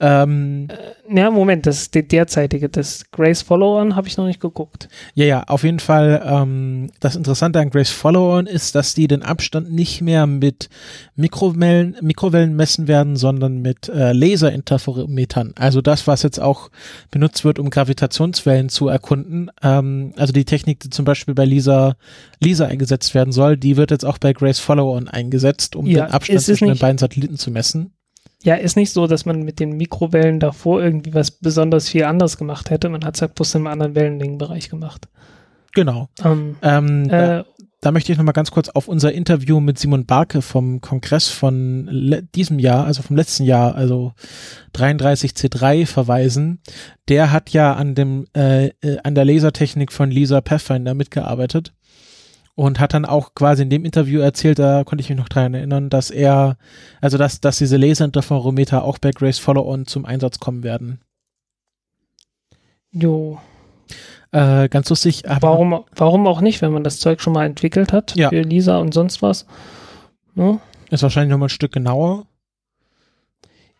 [0.00, 2.68] Ähm, äh, ja, Moment, das ist die derzeitige.
[2.68, 4.88] Das Grace Follow-On habe ich noch nicht geguckt.
[5.14, 6.22] Ja, ja, auf jeden Fall.
[6.24, 10.70] Ähm, das Interessante an Grace Follow-On ist, dass die den Abstand nicht mehr mit
[11.16, 15.52] Mikrowellen, Mikrowellen messen werden, sondern mit äh, Laserinterferometern.
[15.56, 16.70] Also das, was jetzt auch
[17.10, 19.50] benutzt wird, um Gravitationswellen zu erkunden.
[19.62, 21.94] Ähm, also die Technik, die zum Beispiel bei Lisa,
[22.40, 26.12] Lisa eingesetzt werden soll, die wird jetzt auch bei Grace Follow-on eingesetzt, um ja, den
[26.12, 27.92] Abstand zwischen den beiden Satelliten zu messen.
[28.42, 32.36] Ja, ist nicht so, dass man mit den Mikrowellen davor irgendwie was besonders viel anders
[32.36, 32.88] gemacht hätte.
[32.88, 35.08] Man hat es halt bloß im anderen Wellenlängenbereich gemacht.
[35.72, 36.08] Genau.
[36.24, 37.44] Um, ähm, äh,
[37.80, 42.28] da, möchte ich nochmal ganz kurz auf unser Interview mit Simon Barke vom Kongress von
[42.34, 44.12] diesem Jahr, also vom letzten Jahr, also
[44.74, 46.60] 33C3 verweisen.
[47.08, 51.72] Der hat ja an dem äh, äh, an der Lasertechnik von Lisa Pathfinder mitgearbeitet
[52.58, 55.54] und hat dann auch quasi in dem Interview erzählt, da konnte ich mich noch dran
[55.54, 56.56] erinnern, dass er,
[57.00, 61.00] also dass, dass diese Laserinterferometer auch bei Grace Follow-On zum Einsatz kommen werden.
[62.90, 63.38] Jo.
[64.30, 65.22] Äh, ganz lustig.
[65.40, 68.28] warum, warum auch nicht, wenn man das Zeug schon mal entwickelt hat ja.
[68.28, 69.46] für Lisa und sonst was?
[70.34, 70.60] Ne?
[70.90, 72.26] Ist wahrscheinlich nochmal ein Stück genauer.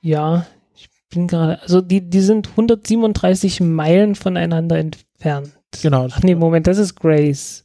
[0.01, 5.53] Ja, ich bin gerade, also die, die sind 137 Meilen voneinander entfernt.
[5.83, 6.09] Genau.
[6.11, 7.65] Ach nee, Moment, das ist Grace.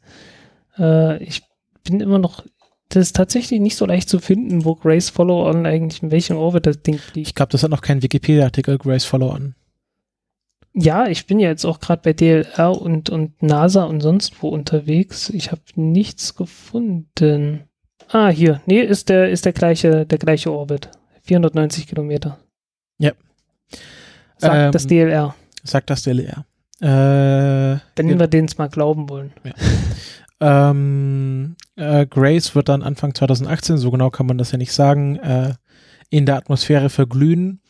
[0.77, 1.43] Äh, ich
[1.83, 2.43] bin immer noch,
[2.89, 6.65] das ist tatsächlich nicht so leicht zu finden, wo Grace Follow-On eigentlich in welchem Orbit
[6.65, 7.27] das Ding fliegt.
[7.27, 9.55] Ich glaube, das hat noch keinen Wikipedia-Artikel, Grace Follow-On.
[10.73, 14.49] Ja, ich bin ja jetzt auch gerade bei DLR und, und NASA und sonst wo
[14.49, 15.29] unterwegs.
[15.29, 17.63] Ich habe nichts gefunden.
[18.09, 18.61] Ah, hier.
[18.65, 20.89] Nee, ist der, ist der gleiche, der gleiche Orbit.
[21.23, 22.39] 490 Kilometer.
[22.97, 23.11] Ja.
[24.37, 25.35] Sagt ähm, das DLR.
[25.63, 26.45] Sagt das DLR.
[26.81, 29.31] Äh, Wenn wir denen es mal glauben wollen.
[29.43, 29.53] Ja.
[30.43, 35.15] Ähm, äh, Grace wird dann Anfang 2018, so genau kann man das ja nicht sagen,
[35.17, 35.53] äh,
[36.09, 37.61] in der Atmosphäre verglühen.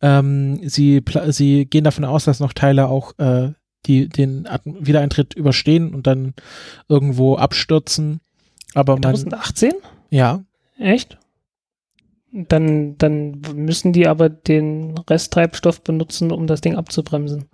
[0.00, 3.52] Ähm, sie, sie gehen davon aus, dass noch Teile auch äh,
[3.86, 6.34] die, den Atm Wiedereintritt überstehen und dann
[6.88, 8.20] irgendwo abstürzen.
[8.74, 9.70] Aber 2018?
[9.70, 9.80] Man,
[10.10, 10.44] ja.
[10.78, 11.18] Echt?
[12.32, 17.46] Dann, dann müssen die aber den Resttreibstoff benutzen, um das Ding abzubremsen.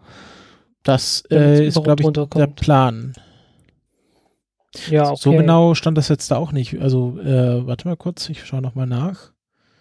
[0.83, 3.15] Das äh, ist, glaube ich, der Plan.
[4.91, 5.21] Ja, okay.
[5.21, 6.81] So genau stand das jetzt da auch nicht.
[6.81, 9.33] Also, äh, warte mal kurz, ich schaue nochmal nach.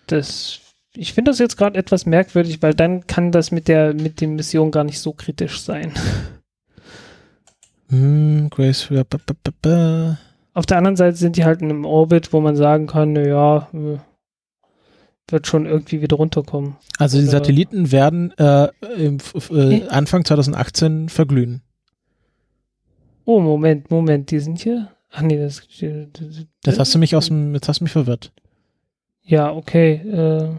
[0.07, 0.59] Das,
[0.95, 4.27] ich finde das jetzt gerade etwas merkwürdig, weil dann kann das mit der, mit der
[4.27, 5.91] Mission gar nicht so kritisch sein.
[7.89, 10.17] Hm, Grace, ba, ba, ba, ba.
[10.53, 13.67] Auf der anderen Seite sind die halt in einem Orbit, wo man sagen kann, naja,
[13.73, 13.97] äh,
[15.29, 16.75] wird schon irgendwie wieder runterkommen.
[16.99, 19.17] Also die Satelliten werden äh, im,
[19.51, 21.61] äh, Anfang 2018 verglühen.
[23.25, 24.89] Oh, Moment, Moment, die sind hier?
[25.11, 28.31] Ach nee, das, das, Das hast du mich aus dem, jetzt hast du mich verwirrt.
[29.21, 29.93] Ja, okay.
[29.93, 30.49] Äh,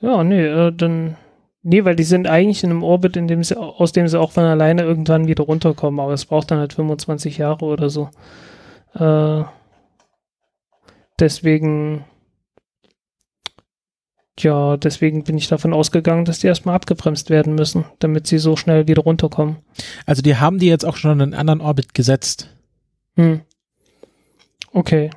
[0.00, 1.16] ja, nee, äh, dann.
[1.62, 4.30] Nee, weil die sind eigentlich in einem Orbit, in dem sie, aus dem sie auch
[4.30, 8.08] von alleine irgendwann wieder runterkommen, aber es braucht dann halt 25 Jahre oder so.
[8.94, 9.44] Äh,
[11.18, 12.04] deswegen.
[14.38, 18.54] Ja, deswegen bin ich davon ausgegangen, dass die erstmal abgebremst werden müssen, damit sie so
[18.54, 19.56] schnell wieder runterkommen.
[20.06, 22.48] Also die haben die jetzt auch schon in einen anderen Orbit gesetzt.
[23.16, 23.40] Hm.
[24.72, 25.10] Okay.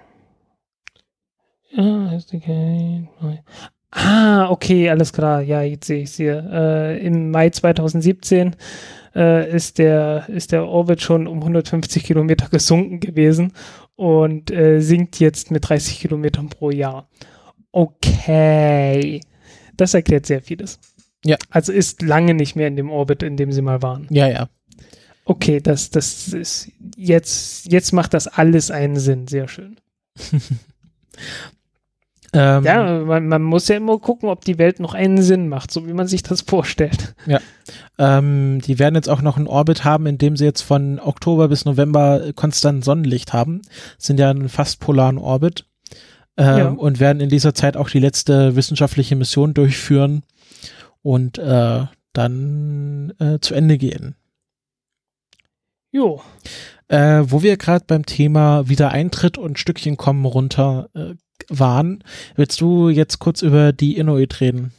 [1.69, 3.07] Ja, ist okay.
[3.91, 5.41] Ah, okay, alles klar.
[5.41, 6.49] Ja, jetzt sehe ich es hier.
[6.51, 8.55] Äh, Im Mai 2017
[9.15, 13.51] äh, ist, der, ist der Orbit schon um 150 Kilometer gesunken gewesen
[13.95, 17.09] und äh, sinkt jetzt mit 30 Kilometern pro Jahr.
[17.73, 19.21] Okay.
[19.75, 20.79] Das erklärt sehr vieles.
[21.25, 21.37] Ja.
[21.49, 24.07] Also ist lange nicht mehr in dem Orbit, in dem sie mal waren.
[24.09, 24.49] Ja, ja.
[25.25, 29.27] Okay, das, das ist jetzt, jetzt macht das alles einen Sinn.
[29.27, 29.77] Sehr schön.
[32.33, 35.71] Ähm, Ja, man, man muss ja immer gucken, ob die Welt noch einen Sinn macht,
[35.71, 37.13] so wie man sich das vorstellt.
[37.97, 41.47] ähm, die werden jetzt auch noch einen Orbit haben, in dem sie jetzt von Oktober
[41.49, 43.61] bis November konstant Sonnenlicht haben.
[43.97, 45.65] Sind ja ein fast polaren Orbit.
[46.37, 46.67] Ähm, Ja.
[46.69, 50.23] Und werden in dieser Zeit auch die letzte wissenschaftliche Mission durchführen
[51.01, 54.15] und äh, dann äh, zu Ende gehen.
[55.91, 56.21] Jo,
[56.87, 61.15] Äh, wo wir gerade beim Thema Wiedereintritt und Stückchen kommen runter äh,
[61.49, 62.03] waren,
[62.35, 64.71] willst du jetzt kurz über die Inuit reden?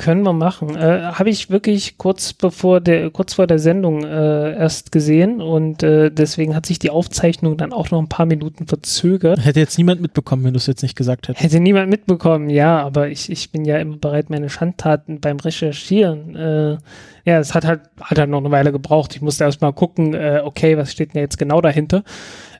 [0.00, 0.76] können wir machen.
[0.76, 5.82] Äh, Habe ich wirklich kurz bevor der, kurz vor der Sendung äh, erst gesehen und
[5.82, 9.44] äh, deswegen hat sich die Aufzeichnung dann auch noch ein paar Minuten verzögert.
[9.44, 11.44] Hätte jetzt niemand mitbekommen, wenn du es jetzt nicht gesagt hättest.
[11.44, 16.34] Hätte niemand mitbekommen, ja, aber ich, ich bin ja immer bereit, meine Schandtaten beim Recherchieren.
[16.34, 16.78] Äh,
[17.26, 19.14] ja, es hat halt, hat halt noch eine Weile gebraucht.
[19.14, 22.04] Ich musste erst mal gucken, äh, okay, was steht denn jetzt genau dahinter?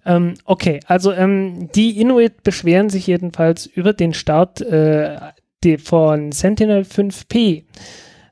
[0.05, 5.19] Ähm, okay, also ähm, die Inuit beschweren sich jedenfalls über den Start äh,
[5.79, 7.65] von Sentinel 5P.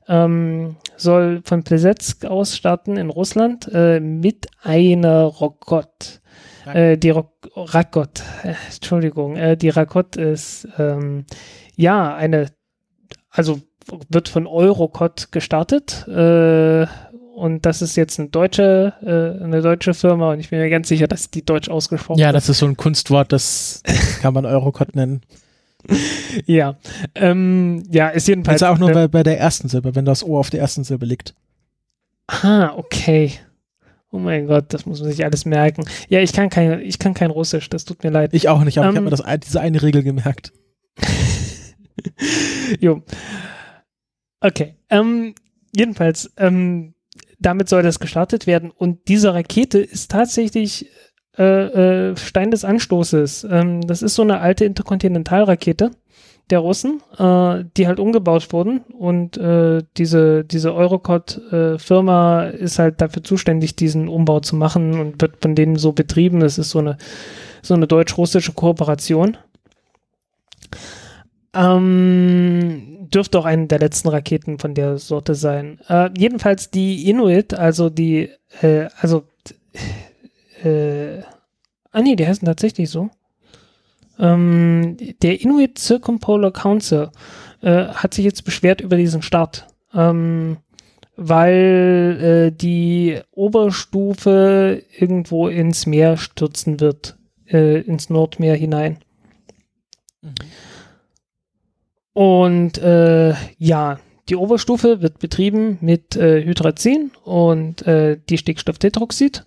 [0.07, 6.21] Ähm, soll von Plesetsk aus starten in Russland äh, mit einer Rokot.
[6.65, 11.25] Äh, die Ro Rakot, äh, Entschuldigung, äh, die Rakot ist ähm,
[11.75, 12.47] ja eine,
[13.29, 13.61] also
[14.09, 16.85] wird von Eurocot gestartet äh,
[17.39, 20.87] und das ist jetzt eine deutsche, äh, eine deutsche Firma und ich bin mir ganz
[20.89, 23.81] sicher, dass die deutsch ausgesprochen Ja, das ist so ein Kunstwort, das
[24.21, 25.21] kann man Eurocod nennen.
[26.45, 26.77] Ja,
[27.15, 28.61] ähm, ja, ist jedenfalls.
[28.61, 30.83] Also auch nur äh, bei, bei der ersten Silbe, wenn das O auf der ersten
[30.83, 31.33] Silbe liegt.
[32.27, 33.31] Ah, okay.
[34.11, 35.85] Oh mein Gott, das muss man sich alles merken.
[36.09, 38.33] Ja, ich kann kein, ich kann kein Russisch, das tut mir leid.
[38.33, 40.51] Ich auch nicht, aber ich Ähm, habe mir das, diese eine Regel gemerkt.
[42.79, 43.03] jo.
[44.41, 44.75] Okay.
[44.89, 45.35] Ähm,
[45.75, 46.93] jedenfalls, ähm,
[47.39, 50.89] damit soll das gestartet werden und diese Rakete ist tatsächlich
[51.37, 53.47] äh, äh, Stein des Anstoßes.
[53.49, 55.91] Ähm, das ist so eine alte Interkontinentalrakete
[56.49, 63.23] der Russen, äh, die halt umgebaut wurden und äh, diese, diese Eurocod-Firma ist halt dafür
[63.23, 66.39] zuständig, diesen Umbau zu machen und wird von denen so betrieben.
[66.39, 66.97] Das ist so eine,
[67.61, 69.37] so eine deutsch-russische Kooperation.
[71.59, 75.79] Ähm, dürfte auch eine der letzten Raketen von der Sorte sein.
[75.89, 78.29] Äh, jedenfalls die Inuit, also die,
[78.61, 79.25] äh, also,
[80.63, 81.19] äh,
[81.91, 83.09] ah nee, die heißen tatsächlich so.
[84.17, 87.09] Ähm, der Inuit Circumpolar Council
[87.61, 90.57] äh, hat sich jetzt beschwert über diesen Start, ähm,
[91.17, 97.17] weil äh, die Oberstufe irgendwo ins Meer stürzen wird,
[97.47, 98.99] äh, ins Nordmeer hinein.
[102.13, 103.99] Und äh, ja,
[104.29, 109.45] die Oberstufe wird betrieben mit äh, Hydrazin und äh, die Stickstofftetroxid,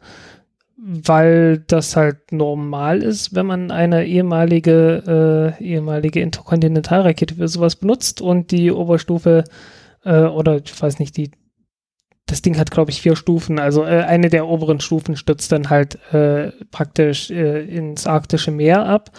[0.76, 8.20] weil das halt normal ist, wenn man eine ehemalige, äh, ehemalige Interkontinentalrakete für sowas benutzt
[8.20, 9.44] und die Oberstufe
[10.04, 11.30] äh, oder ich weiß nicht, die
[12.26, 13.58] das Ding hat, glaube ich, vier Stufen.
[13.58, 18.86] Also äh, eine der oberen Stufen stürzt dann halt äh, praktisch äh, ins arktische Meer
[18.86, 19.10] ab.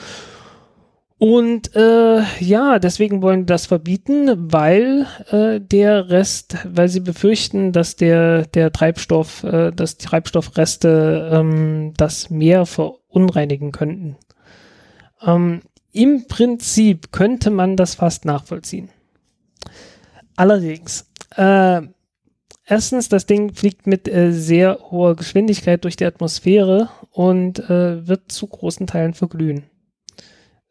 [1.23, 7.95] Und äh, ja, deswegen wollen das verbieten, weil äh, der Rest, weil sie befürchten, dass
[7.95, 14.17] der, der Treibstoff, äh, dass die Treibstoffreste ähm, das Meer verunreinigen könnten.
[15.25, 15.61] Ähm,
[15.93, 18.89] Im Prinzip könnte man das fast nachvollziehen.
[20.35, 21.83] Allerdings, äh,
[22.65, 28.29] erstens, das Ding fliegt mit äh, sehr hoher Geschwindigkeit durch die Atmosphäre und äh, wird
[28.29, 29.63] zu großen Teilen verglühen.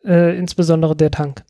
[0.04, 1.44] Äh, insbesondere der Tank.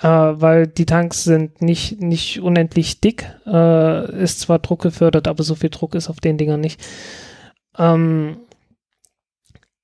[0.00, 5.42] Äh, weil die Tanks sind nicht, nicht unendlich dick, äh, ist zwar Druck gefördert, aber
[5.42, 6.80] so viel Druck ist auf den Dingern nicht.
[7.76, 8.38] Ähm,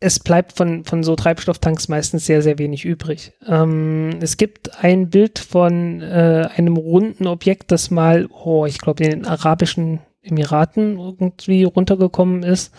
[0.01, 3.33] es bleibt von, von so Treibstofftanks meistens sehr, sehr wenig übrig.
[3.47, 9.03] Ähm, es gibt ein Bild von äh, einem runden Objekt, das mal, oh, ich glaube,
[9.03, 12.75] in den arabischen Emiraten irgendwie runtergekommen ist.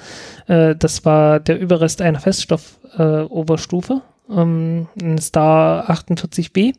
[0.48, 6.74] Äh, das war der Überrest einer Feststoffoberstufe, äh, ähm, ein Star 48b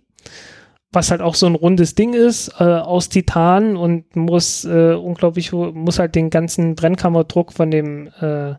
[0.96, 5.52] was halt auch so ein rundes Ding ist, äh, aus Titan und muss äh, unglaublich,
[5.52, 8.54] muss halt den ganzen Brennkammerdruck von dem, äh,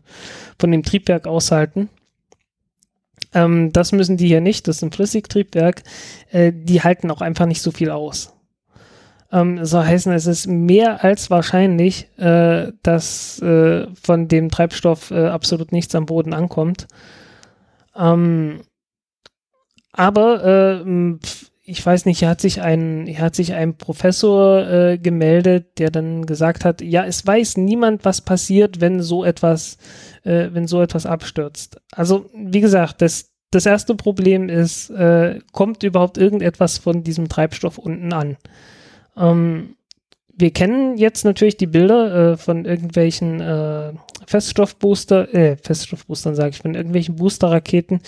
[0.58, 1.88] von dem Triebwerk aushalten.
[3.34, 5.82] Ähm, das müssen die hier nicht, das ist ein Flüssigtriebwerk.
[6.30, 8.32] Äh, die halten auch einfach nicht so viel aus.
[9.32, 15.26] Ähm, so heißen, es ist mehr als wahrscheinlich, äh, dass äh, von dem Treibstoff äh,
[15.26, 16.86] absolut nichts am Boden ankommt.
[17.96, 18.60] Ähm,
[19.98, 21.18] aber äh,
[21.64, 25.90] ich weiß nicht, hier hat sich ein, hier hat sich ein Professor äh, gemeldet, der
[25.90, 29.76] dann gesagt hat, ja, es weiß niemand, was passiert, wenn so etwas,
[30.22, 31.80] äh, wenn so etwas abstürzt.
[31.92, 37.76] Also, wie gesagt, das, das erste Problem ist, äh, kommt überhaupt irgendetwas von diesem Treibstoff
[37.76, 38.36] unten an?
[39.16, 39.74] Ähm,
[40.38, 43.92] wir kennen jetzt natürlich die Bilder äh, von irgendwelchen äh,
[44.26, 48.00] Feststoffbooster, äh, Feststoffboostern sage ich, von irgendwelchen Boosterraketen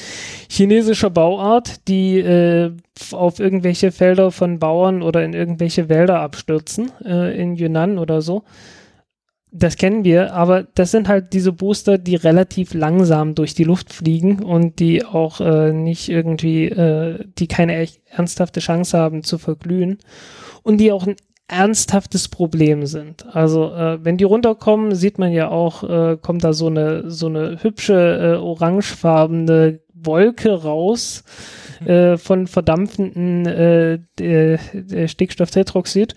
[0.48, 2.72] chinesischer Bauart, die äh,
[3.12, 8.44] auf irgendwelche Felder von Bauern oder in irgendwelche Wälder abstürzen, äh, in Yunnan oder so.
[9.52, 13.92] Das kennen wir, aber das sind halt diese Booster, die relativ langsam durch die Luft
[13.92, 19.38] fliegen und die auch äh, nicht irgendwie, äh, die keine echt ernsthafte Chance haben zu
[19.38, 19.98] verglühen
[20.62, 21.08] und die auch
[21.50, 23.26] ernsthaftes Problem sind.
[23.34, 27.26] Also äh, wenn die runterkommen, sieht man ja auch, äh, kommt da so eine so
[27.26, 31.24] eine hübsche äh, orangefarbene Wolke raus
[31.84, 36.14] äh, von verdampfenden äh, der, der Stickstofftetroxid,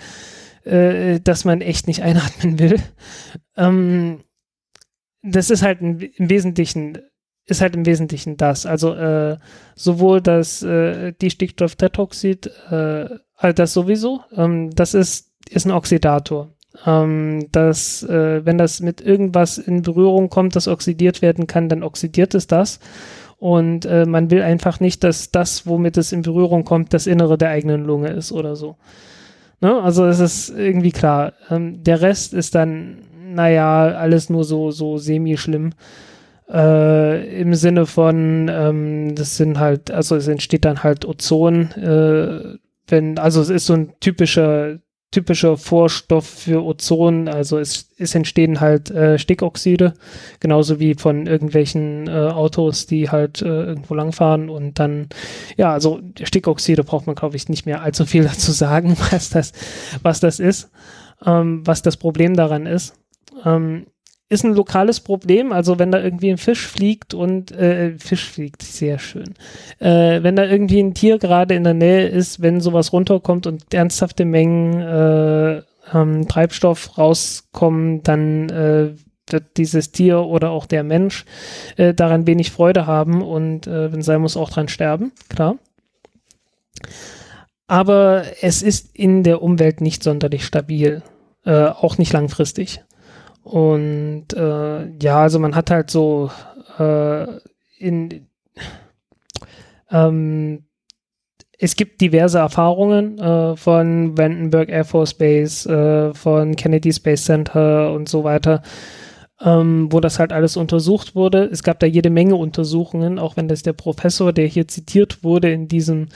[0.64, 2.80] äh, dass man echt nicht einatmen will.
[3.58, 4.24] Ähm,
[5.22, 6.98] das ist halt im, im Wesentlichen
[7.46, 8.66] ist halt im Wesentlichen das.
[8.66, 9.38] Also äh,
[9.76, 13.10] sowohl das äh, die Stickstofftetroxid äh,
[13.42, 14.22] das sowieso.
[14.36, 16.50] Ähm, das ist, ist ein Oxidator.
[16.86, 21.84] Ähm, das, äh, wenn das mit irgendwas in Berührung kommt, das oxidiert werden kann, dann
[21.84, 22.80] oxidiert es das.
[23.38, 27.38] Und äh, man will einfach nicht, dass das, womit es in Berührung kommt, das Innere
[27.38, 28.78] der eigenen Lunge ist oder so.
[29.60, 29.82] Ne?
[29.82, 31.34] Also es ist irgendwie klar.
[31.50, 33.00] Ähm, der Rest ist dann,
[33.34, 35.72] naja, alles nur so, so semi-schlimm.
[36.50, 42.58] Äh, Im Sinne von, ähm, das sind halt, also es entsteht dann halt Ozon, äh,
[42.88, 44.80] wenn, also es ist so ein typischer,
[45.12, 49.94] typischer Vorstoff für Ozon, also es, es entstehen halt äh, Stickoxide,
[50.40, 55.08] genauso wie von irgendwelchen äh, Autos, die halt äh, irgendwo langfahren und dann,
[55.56, 59.54] ja, also Stickoxide braucht man, glaube ich, nicht mehr allzu viel dazu sagen, was das,
[60.02, 60.72] was das ist,
[61.26, 62.96] ähm, was das Problem daran ist.
[63.46, 63.86] Ähm,
[64.34, 65.54] ist ein lokales Problem.
[65.54, 69.36] Also wenn da irgendwie ein Fisch fliegt und äh, Fisch fliegt, sehr schön.
[69.80, 73.74] Äh, wenn da irgendwie ein Tier gerade in der Nähe ist, wenn sowas runterkommt und
[73.74, 75.62] ernsthafte Mengen äh,
[75.94, 78.90] ähm, Treibstoff rauskommen, dann äh,
[79.28, 81.26] wird dieses Tier oder auch der Mensch
[81.78, 85.56] äh, daran wenig Freude haben und äh, wenn sein muss auch dran sterben, klar.
[87.68, 91.02] Aber es ist in der Umwelt nicht sonderlich stabil,
[91.46, 92.84] äh, auch nicht langfristig.
[93.44, 96.32] Und äh, ja, also man hat halt so
[96.80, 97.26] äh,
[97.78, 98.28] in
[99.92, 100.64] ähm,
[101.60, 107.94] es gibt diverse Erfahrungen äh, von Vandenberg Air Force Base, äh, von Kennedy Space Center
[107.94, 108.64] und so weiter,
[109.40, 111.46] ähm, wo das halt alles untersucht wurde.
[111.46, 115.52] Es gab da jede Menge Untersuchungen, auch wenn das der Professor, der hier zitiert wurde
[115.52, 116.08] in diesem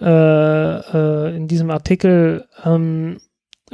[0.00, 3.18] äh, äh in diesem Artikel, ähm,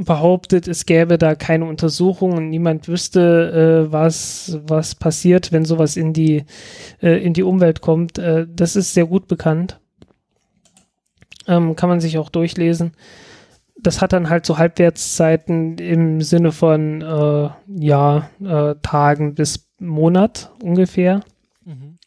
[0.04, 5.96] behauptet, es gäbe da keine Untersuchung und niemand wüsste, äh, was, was passiert, wenn sowas
[5.96, 6.44] in die,
[7.02, 8.18] äh, in die Umwelt kommt.
[8.18, 9.80] Äh, das ist sehr gut bekannt.
[11.46, 12.92] Ähm, kann man sich auch durchlesen.
[13.80, 20.52] Das hat dann halt so Halbwertszeiten im Sinne von äh, ja, äh, Tagen bis Monat
[20.62, 21.20] ungefähr.
[21.64, 21.98] Mhm.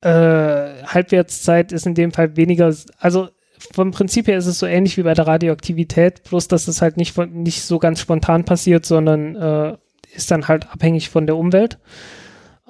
[0.00, 3.28] Äh, Halbwertszeit ist in dem Fall weniger, also
[3.72, 6.96] vom Prinzip her ist es so ähnlich wie bei der Radioaktivität, bloß dass es halt
[6.96, 9.76] nicht, von, nicht so ganz spontan passiert, sondern äh,
[10.14, 11.78] ist dann halt abhängig von der Umwelt.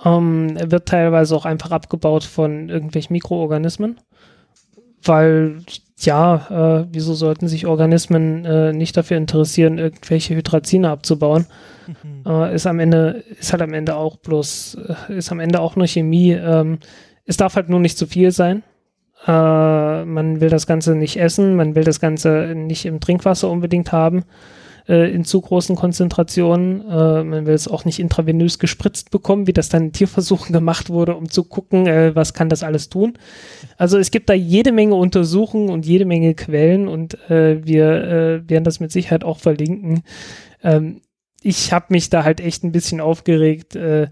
[0.05, 4.01] Ähm, wird teilweise auch einfach abgebaut von irgendwelchen Mikroorganismen.
[5.05, 5.59] weil
[6.01, 11.47] ja, äh, wieso sollten sich Organismen äh, nicht dafür interessieren, irgendwelche Hydrazine abzubauen?
[11.87, 12.25] Mhm.
[12.27, 14.79] Äh, ist am Ende, ist halt am Ende auch bloß,
[15.09, 16.33] äh, ist am Ende auch nur Chemie.
[16.33, 16.79] Ähm,
[17.25, 18.63] es darf halt nur nicht zu viel sein.
[19.27, 23.93] Äh, man will das Ganze nicht essen, man will das Ganze nicht im Trinkwasser unbedingt
[23.93, 24.25] haben
[24.89, 26.81] äh, in zu großen Konzentrationen.
[26.89, 30.91] Äh, man will es auch nicht intravenös gespritzt bekommen, wie das dann in Tierversuchen gemacht
[30.91, 33.15] wurde, um zu gucken, äh, was kann das alles tun.
[33.77, 38.81] Also es gibt da jede Menge Untersuchungen und jede Menge Quellen und wir werden das
[38.81, 40.03] mit Sicherheit auch verlinken.
[40.63, 41.01] Ähm,
[41.43, 44.09] ich habe mich da halt echt ein bisschen aufgeregt, äh,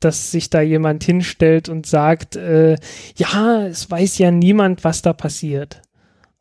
[0.00, 2.76] dass sich da jemand hinstellt und sagt, äh,
[3.16, 5.82] ja, es weiß ja niemand, was da passiert.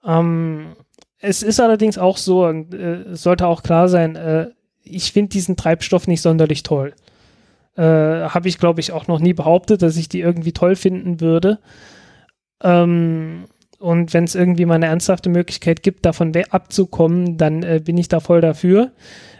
[0.05, 0.75] Ähm,
[1.19, 4.47] es ist allerdings auch so, äh, sollte auch klar sein, äh,
[4.83, 6.93] ich finde diesen Treibstoff nicht sonderlich toll.
[7.75, 11.21] Äh, Habe ich, glaube ich, auch noch nie behauptet, dass ich die irgendwie toll finden
[11.21, 11.59] würde.
[12.63, 13.45] Ähm,
[13.77, 18.07] und wenn es irgendwie mal eine ernsthafte Möglichkeit gibt, davon abzukommen, dann äh, bin ich
[18.07, 18.91] da voll dafür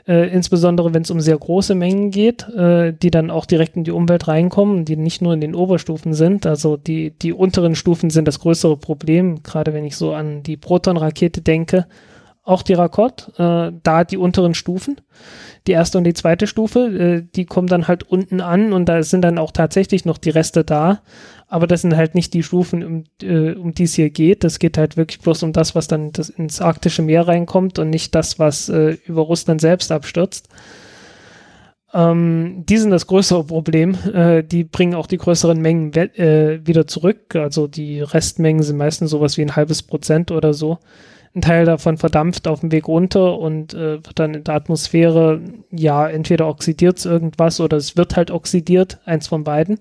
[0.10, 3.84] äh, insbesondere wenn es um sehr große Mengen geht, äh, die dann auch direkt in
[3.84, 6.48] die Umwelt reinkommen, die nicht nur in den Oberstufen sind.
[6.48, 10.58] Also die, die unteren Stufen sind das größere Problem, gerade wenn ich so an die
[10.58, 11.86] Proton-Rakete denke.
[12.44, 15.00] Auch die Rakot, äh, da die unteren Stufen,
[15.68, 19.04] die erste und die zweite Stufe, äh, die kommen dann halt unten an und da
[19.04, 21.02] sind dann auch tatsächlich noch die Reste da
[21.50, 24.44] aber das sind halt nicht die Stufen, um, äh, um die es hier geht.
[24.44, 27.90] Das geht halt wirklich bloß um das, was dann das ins arktische Meer reinkommt und
[27.90, 30.48] nicht das, was äh, über Russland selbst abstürzt.
[31.92, 33.98] Ähm, die sind das größere Problem.
[34.14, 37.36] Äh, die bringen auch die größeren Mengen äh, wieder zurück.
[37.36, 40.78] Also die Restmengen sind meistens sowas wie ein halbes Prozent oder so.
[41.34, 45.42] Ein Teil davon verdampft auf dem Weg runter und äh, wird dann in der Atmosphäre,
[45.72, 49.80] ja, entweder oxidiert es irgendwas oder es wird halt oxidiert, eins von beiden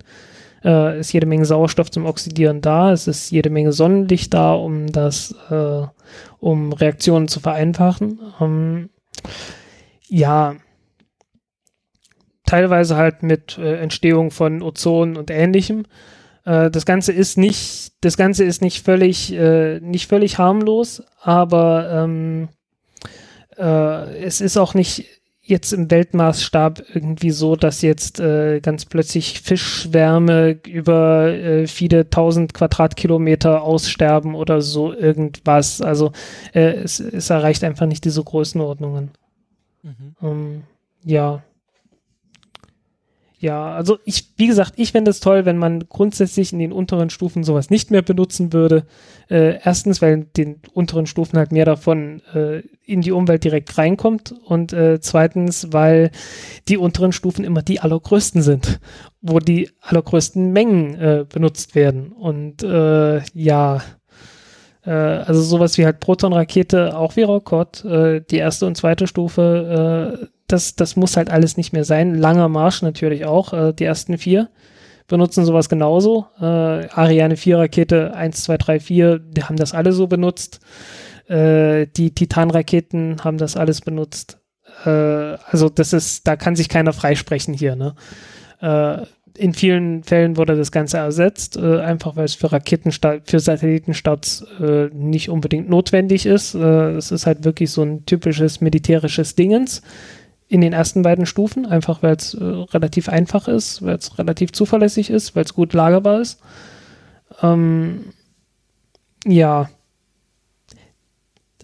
[0.64, 4.86] äh, ist jede Menge Sauerstoff zum Oxidieren da, es ist jede Menge Sonnenlicht da, um
[4.86, 5.82] das, äh,
[6.38, 8.20] um Reaktionen zu vereinfachen.
[8.40, 8.90] Ähm,
[10.08, 10.56] ja,
[12.46, 15.84] teilweise halt mit äh, Entstehung von Ozon und ähnlichem.
[16.44, 21.90] Äh, das Ganze ist nicht, das Ganze ist nicht völlig, äh, nicht völlig harmlos, aber
[21.92, 22.48] ähm,
[23.58, 25.17] äh, es ist auch nicht
[25.48, 32.52] jetzt im Weltmaßstab irgendwie so, dass jetzt äh, ganz plötzlich Fischschwärme über äh, viele tausend
[32.52, 35.80] Quadratkilometer aussterben oder so irgendwas.
[35.80, 36.12] Also
[36.52, 39.10] äh, es, es erreicht einfach nicht diese Größenordnungen.
[39.82, 40.16] Mhm.
[40.22, 40.62] Ähm,
[41.04, 41.42] ja.
[43.40, 47.08] Ja, also ich, wie gesagt, ich fände es toll, wenn man grundsätzlich in den unteren
[47.08, 48.84] Stufen sowas nicht mehr benutzen würde.
[49.30, 53.78] Äh, erstens, weil in den unteren Stufen halt mehr davon äh, in die Umwelt direkt
[53.78, 56.10] reinkommt und äh, zweitens, weil
[56.66, 58.80] die unteren Stufen immer die allergrößten sind,
[59.20, 62.10] wo die allergrößten Mengen äh, benutzt werden.
[62.10, 63.82] Und äh, ja,
[64.84, 70.74] äh, also sowas wie halt Proton-Rakete, auch wie Rockot, die erste und zweite Stufe, das,
[70.74, 72.14] das muss halt alles nicht mehr sein.
[72.14, 73.52] Langer Marsch natürlich auch.
[73.52, 74.48] Äh, die ersten vier
[75.06, 76.26] benutzen sowas genauso.
[76.40, 80.60] Äh, Ariane 4 Rakete 1, 2, 3, 4, die haben das alle so benutzt.
[81.28, 84.38] Äh, die Titan-Raketen haben das alles benutzt.
[84.84, 87.74] Äh, also das ist, da kann sich keiner freisprechen hier.
[87.76, 87.94] Ne?
[88.60, 89.06] Äh,
[89.36, 94.44] in vielen Fällen wurde das Ganze ersetzt, äh, einfach weil es für Raketenstart, für Satellitenstarts
[94.60, 96.54] äh, nicht unbedingt notwendig ist.
[96.54, 99.82] Es ist halt wirklich so ein typisches militärisches Dingens
[100.48, 104.52] in den ersten beiden Stufen, einfach weil es äh, relativ einfach ist, weil es relativ
[104.52, 106.40] zuverlässig ist, weil es gut lagerbar ist.
[107.42, 108.06] Ähm,
[109.26, 109.68] ja.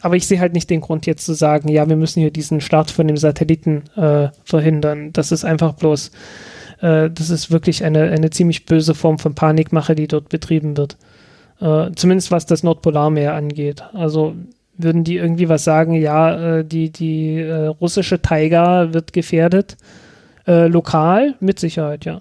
[0.03, 2.61] Aber ich sehe halt nicht den Grund jetzt zu sagen, ja, wir müssen hier diesen
[2.61, 5.15] Start von dem Satelliten äh, verhindern.
[5.15, 6.11] Das ist einfach bloß,
[6.83, 10.99] äh, das ist wirklich eine, eine ziemlich böse Form von Panikmache, die dort betrieben wird.
[11.59, 13.83] Äh, zumindest was das Nordpolarmeer angeht.
[13.95, 14.35] Also
[14.77, 19.77] würden die irgendwie was sagen, ja, äh, die, die äh, russische Taiga wird gefährdet.
[20.47, 22.21] Äh, lokal, mit Sicherheit, ja.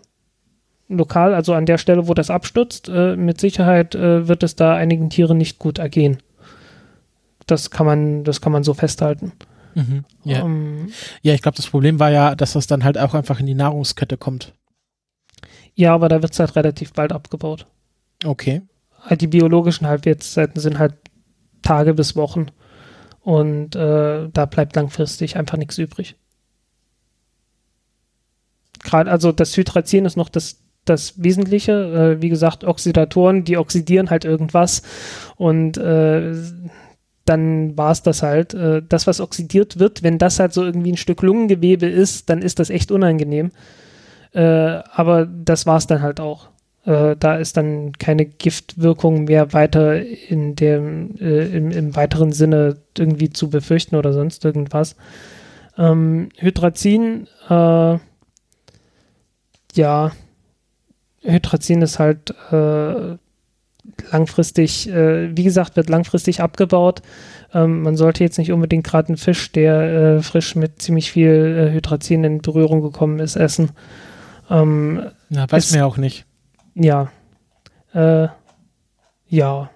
[0.88, 4.76] Lokal, also an der Stelle, wo das abstürzt, äh, mit Sicherheit äh, wird es da
[4.76, 6.18] einigen Tieren nicht gut ergehen.
[7.48, 9.34] Das kann man, das kann man so festhalten.
[9.76, 10.44] Mhm, ja.
[10.44, 10.90] Um,
[11.22, 13.56] ja, ich glaube, das Problem war ja, dass das dann halt auch einfach in die
[13.56, 14.54] Nahrungskette kommt.
[15.74, 17.66] Ja, aber da wird es halt relativ bald abgebaut.
[18.24, 18.62] Okay.
[19.20, 20.94] Die biologischen Halbwertszeiten sind halt
[21.64, 22.48] Tage bis Wochen.
[23.22, 26.16] Und äh, da bleibt langfristig einfach nichts übrig.
[28.84, 31.72] Gerade, also das Hydrazin ist noch das, das Wesentliche.
[32.18, 34.84] Äh, wie gesagt, Oxidatoren, die oxidieren halt irgendwas.
[35.38, 36.34] Und äh,
[37.26, 38.54] dann war es das halt.
[38.54, 42.42] Äh, das, was oxidiert wird, wenn das halt so irgendwie ein Stück Lungengewebe ist, dann
[42.42, 43.52] ist das echt unangenehm.
[44.34, 46.50] Äh, aber das war es dann halt auch.
[46.86, 52.78] Äh, da ist dann keine Giftwirkung mehr weiter in dem, äh, im, im, weiteren Sinne
[52.98, 54.98] irgendwie zu befürchten oder sonst irgendwas.
[55.78, 57.98] Ähm, Hydrazin, äh,
[59.76, 60.12] ja,
[61.22, 63.16] Hydrazin ist halt äh,
[64.12, 67.02] langfristig, äh, wie gesagt, wird langfristig abgebaut.
[67.54, 71.72] Ähm, man sollte jetzt nicht unbedingt gerade einen Fisch, der äh, frisch mit ziemlich viel
[71.74, 73.72] Hydrazin in Berührung gekommen ist, essen.
[74.50, 76.26] Ähm, ja, weiß man ja auch nicht.
[76.76, 77.12] Ja.
[77.94, 78.28] Äh,
[79.28, 79.70] ja.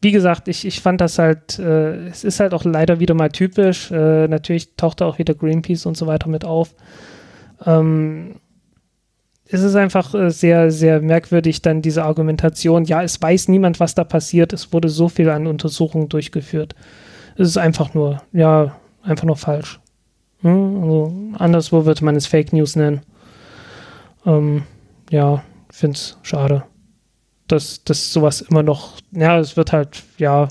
[0.00, 3.30] Wie gesagt, ich, ich fand das halt, äh, es ist halt auch leider wieder mal
[3.30, 3.90] typisch.
[3.90, 6.74] Äh, natürlich taucht da auch wieder Greenpeace und so weiter mit auf.
[7.64, 8.36] Ähm,
[9.46, 13.94] es ist einfach äh, sehr, sehr merkwürdig, dann diese Argumentation, ja, es weiß niemand, was
[13.94, 16.74] da passiert, es wurde so viel an Untersuchungen durchgeführt.
[17.36, 19.80] Es ist einfach nur, ja, einfach nur falsch.
[20.40, 20.82] Hm?
[20.82, 23.02] Also, anderswo würde man es Fake News nennen.
[24.26, 24.64] Ähm,
[25.10, 26.64] ja, finde es schade,
[27.48, 30.48] dass, dass sowas immer noch, ja, es wird halt, ja,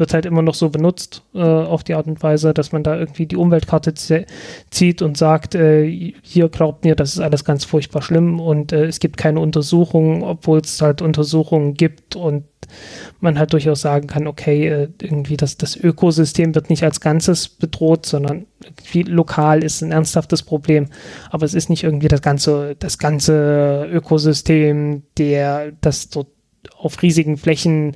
[0.00, 2.98] wird halt immer noch so benutzt äh, auf die Art und Weise, dass man da
[2.98, 8.02] irgendwie die Umweltkarte zieht und sagt, äh, hier glaubt mir, das ist alles ganz furchtbar
[8.02, 12.44] schlimm und äh, es gibt keine Untersuchungen, obwohl es halt Untersuchungen gibt und
[13.20, 17.48] man halt durchaus sagen kann, okay, äh, irgendwie das, das Ökosystem wird nicht als Ganzes
[17.48, 20.86] bedroht, sondern irgendwie lokal ist ein ernsthaftes Problem,
[21.30, 26.28] aber es ist nicht irgendwie das ganze, das ganze Ökosystem, der das dort
[26.76, 27.94] auf riesigen Flächen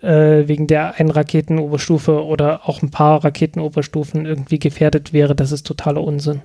[0.00, 5.66] äh, wegen der einen Raketenoberstufe oder auch ein paar Raketenoberstufen irgendwie gefährdet wäre, das ist
[5.66, 6.42] totaler Unsinn.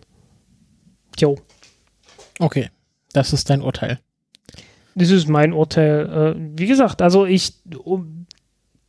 [1.18, 1.38] Jo.
[2.40, 2.70] Okay,
[3.14, 4.00] das ist dein Urteil.
[4.96, 6.36] Das ist mein Urteil.
[6.36, 7.54] Äh, wie gesagt, also ich
[7.84, 8.24] um,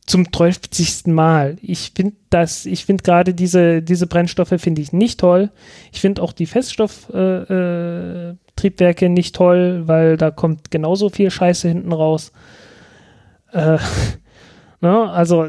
[0.05, 1.07] zum 30.
[1.07, 1.57] Mal.
[1.61, 5.51] Ich finde das, ich finde gerade diese, diese Brennstoffe finde ich nicht toll.
[5.91, 11.67] Ich finde auch die Feststofftriebwerke äh, äh, nicht toll, weil da kommt genauso viel Scheiße
[11.67, 12.31] hinten raus.
[13.51, 13.79] Äh,
[14.81, 15.09] Ne?
[15.09, 15.47] Also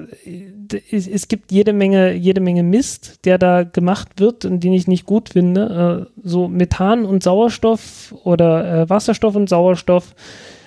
[0.90, 4.88] es, es, gibt jede Menge, jede Menge Mist, der da gemacht wird und den ich
[4.88, 6.08] nicht gut finde.
[6.08, 10.14] Äh, so Methan und Sauerstoff oder äh, Wasserstoff und Sauerstoff,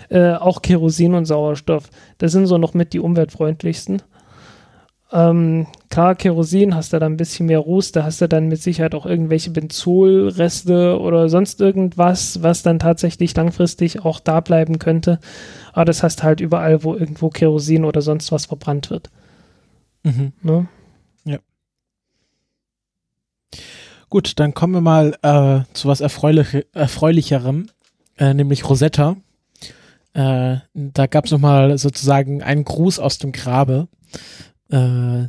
[0.09, 1.89] äh, auch Kerosin und Sauerstoff.
[2.17, 4.01] Das sind so noch mit die umweltfreundlichsten.
[5.11, 8.61] Ähm, klar, Kerosin hast du da ein bisschen mehr Ruß, da hast du dann mit
[8.61, 15.19] Sicherheit auch irgendwelche Benzolreste oder sonst irgendwas, was dann tatsächlich langfristig auch da bleiben könnte.
[15.73, 19.09] Aber das hast halt überall, wo irgendwo Kerosin oder sonst was verbrannt wird.
[20.03, 20.33] Mhm.
[20.43, 20.67] Ne?
[21.25, 21.39] Ja.
[24.09, 27.69] Gut, dann kommen wir mal äh, zu was Erfreulich Erfreulicherem,
[28.17, 29.17] äh, nämlich Rosetta.
[30.13, 33.87] Äh, da gab es nochmal sozusagen einen Gruß aus dem Grabe.
[34.69, 35.27] Äh,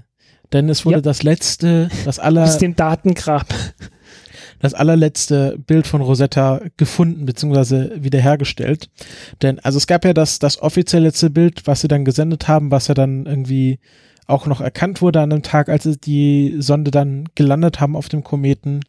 [0.53, 1.03] denn es wurde ja.
[1.03, 2.45] das letzte, das aller.
[2.45, 3.47] Aus dem Datengrab.
[4.63, 8.03] Das allerletzte Bild von Rosetta gefunden bzw.
[8.03, 8.91] wiederhergestellt.
[9.41, 12.71] Denn, also es gab ja das, das offiziell letzte Bild, was sie dann gesendet haben,
[12.71, 13.79] was ja dann irgendwie
[14.27, 18.11] auch noch erkannt wurde an dem Tag, als sie die Sonde dann gelandet haben auf
[18.11, 18.81] dem Kometen.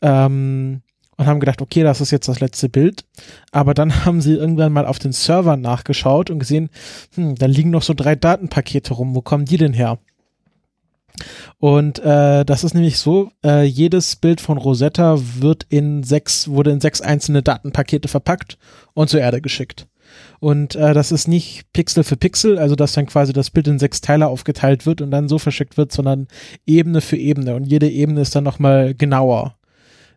[0.00, 0.80] Ähm,
[1.16, 3.04] und haben gedacht, okay, das ist jetzt das letzte Bild.
[3.52, 6.70] Aber dann haben sie irgendwann mal auf den Servern nachgeschaut und gesehen,
[7.14, 9.14] hm, da liegen noch so drei Datenpakete rum.
[9.14, 9.98] Wo kommen die denn her?
[11.58, 16.72] Und äh, das ist nämlich so, äh, jedes Bild von Rosetta wird in sechs, wurde
[16.72, 18.58] in sechs einzelne Datenpakete verpackt
[18.94, 19.86] und zur Erde geschickt.
[20.40, 23.78] Und äh, das ist nicht Pixel für Pixel, also dass dann quasi das Bild in
[23.78, 26.26] sechs Teile aufgeteilt wird und dann so verschickt wird, sondern
[26.66, 27.54] Ebene für Ebene.
[27.54, 29.56] Und jede Ebene ist dann nochmal genauer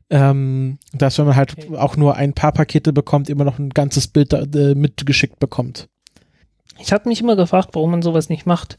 [0.09, 1.77] ähm, dass wenn man halt okay.
[1.77, 5.87] auch nur ein paar Pakete bekommt, immer noch ein ganzes Bild äh, mitgeschickt bekommt.
[6.79, 8.77] Ich habe mich immer gefragt, warum man sowas nicht macht.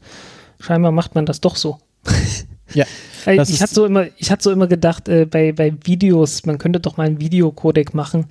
[0.59, 1.77] Scheinbar macht man das doch so.
[2.73, 2.85] ja.
[3.25, 6.79] ich hatte so immer, ich hatte so immer gedacht, äh, bei, bei Videos, man könnte
[6.79, 8.25] doch mal einen Videocodec machen,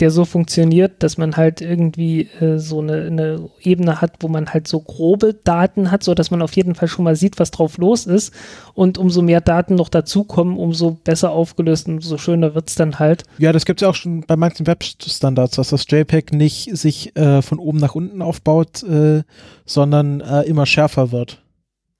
[0.00, 4.52] der so funktioniert, dass man halt irgendwie äh, so eine, eine, Ebene hat, wo man
[4.52, 7.50] halt so grobe Daten hat, so dass man auf jeden Fall schon mal sieht, was
[7.50, 8.32] drauf los ist.
[8.74, 12.98] Und umso mehr Daten noch dazukommen, umso besser aufgelöst und umso schöner wird es dann
[12.98, 13.24] halt.
[13.38, 17.14] Ja, das gibt es ja auch schon bei manchen Webstandards, dass das JPEG nicht sich
[17.16, 19.22] äh, von oben nach unten aufbaut, äh,
[19.66, 21.42] sondern äh, immer schärfer wird.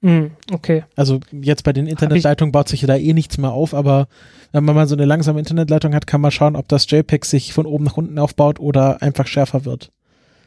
[0.03, 0.85] Mm, okay.
[0.97, 4.09] Also jetzt bei den Internetleitungen baut sich ja da eh nichts mehr auf, aber
[4.53, 7.53] wenn man mal so eine langsame Internetleitung hat, kann man schauen, ob das JPEG sich
[7.53, 9.93] von oben nach unten aufbaut oder einfach schärfer wird.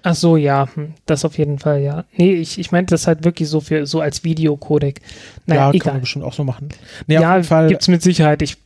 [0.06, 2.04] Ach so, ja, hm, das auf jeden Fall, ja.
[2.18, 5.00] Nee, ich, ich meinte das halt wirklich so für so als Videocodec.
[5.46, 5.80] Naja, ja, egal.
[5.80, 6.70] kann man bestimmt auch so machen.
[7.08, 8.42] Nee, ja, gibt's mit Sicherheit.
[8.42, 8.58] Ich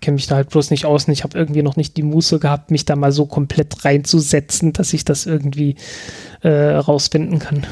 [0.00, 2.38] kenne mich da halt bloß nicht aus und ich habe irgendwie noch nicht die Muße
[2.38, 5.76] gehabt, mich da mal so komplett reinzusetzen, dass ich das irgendwie
[6.40, 7.66] äh, rausfinden kann.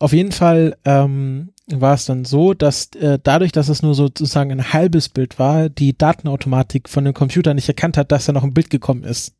[0.00, 4.52] Auf jeden Fall ähm, war es dann so, dass äh, dadurch, dass es nur sozusagen
[4.52, 8.44] ein halbes Bild war, die Datenautomatik von dem Computer nicht erkannt hat, dass da noch
[8.44, 9.34] ein Bild gekommen ist.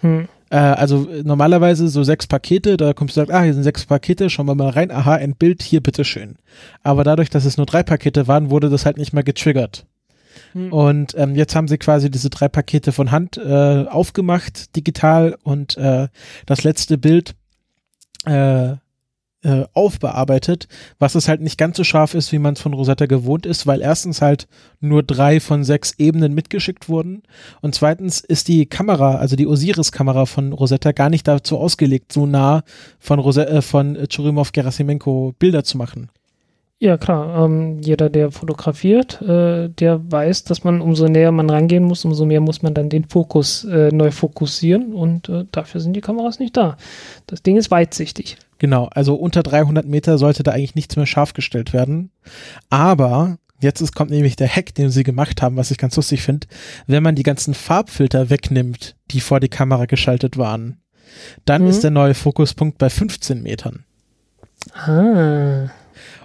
[0.00, 0.28] Hm.
[0.50, 3.62] Äh, also äh, normalerweise so sechs Pakete, da kommst du und sagst, ah, hier sind
[3.62, 6.36] sechs Pakete, schauen wir mal rein, aha, ein Bild, hier bitteschön.
[6.82, 9.86] Aber dadurch, dass es nur drei Pakete waren, wurde das halt nicht mehr getriggert.
[10.52, 10.72] Hm.
[10.72, 15.78] Und ähm, jetzt haben sie quasi diese drei Pakete von Hand äh, aufgemacht, digital, und
[15.78, 16.08] äh,
[16.44, 17.34] das letzte Bild
[18.26, 18.74] äh,
[19.42, 23.06] äh, aufbearbeitet, was es halt nicht ganz so scharf ist, wie man es von Rosetta
[23.06, 24.46] gewohnt ist, weil erstens halt
[24.80, 27.22] nur drei von sechs Ebenen mitgeschickt wurden
[27.60, 32.26] und zweitens ist die Kamera, also die Osiris-Kamera von Rosetta gar nicht dazu ausgelegt, so
[32.26, 32.62] nah
[32.98, 36.10] von, äh, von Churimov Gerasimenko Bilder zu machen.
[36.82, 37.44] Ja, klar.
[37.44, 42.26] Ähm, jeder, der fotografiert, äh, der weiß, dass man umso näher man rangehen muss, umso
[42.26, 46.40] mehr muss man dann den Fokus äh, neu fokussieren und äh, dafür sind die Kameras
[46.40, 46.76] nicht da.
[47.28, 48.36] Das Ding ist weitsichtig.
[48.62, 52.12] Genau, also unter 300 Meter sollte da eigentlich nichts mehr scharf gestellt werden.
[52.70, 56.22] Aber jetzt ist, kommt nämlich der Hack, den sie gemacht haben, was ich ganz lustig
[56.22, 56.46] finde.
[56.86, 60.76] Wenn man die ganzen Farbfilter wegnimmt, die vor die Kamera geschaltet waren,
[61.44, 61.68] dann Mhm.
[61.70, 63.82] ist der neue Fokuspunkt bei 15 Metern.
[64.74, 65.68] Ah.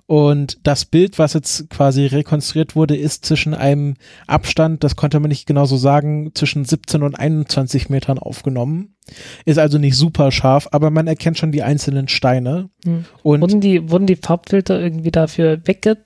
[0.07, 5.27] Und das Bild, was jetzt quasi rekonstruiert wurde, ist zwischen einem Abstand, das konnte man
[5.27, 8.95] nicht genau so sagen, zwischen 17 und 21 Metern aufgenommen.
[9.43, 12.69] Ist also nicht super scharf, aber man erkennt schon die einzelnen Steine.
[12.85, 13.03] Hm.
[13.21, 15.97] Und Wurden die, wurden die Farbfilter irgendwie dafür wegge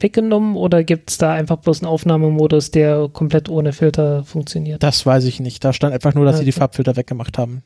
[0.00, 4.80] weggenommen oder gibt es da einfach bloß einen Aufnahmemodus, der komplett ohne Filter funktioniert?
[4.82, 5.64] das weiß ich nicht.
[5.64, 6.60] Da stand einfach nur, dass sie die Okay.
[6.60, 7.62] Farbfilter weggemacht haben.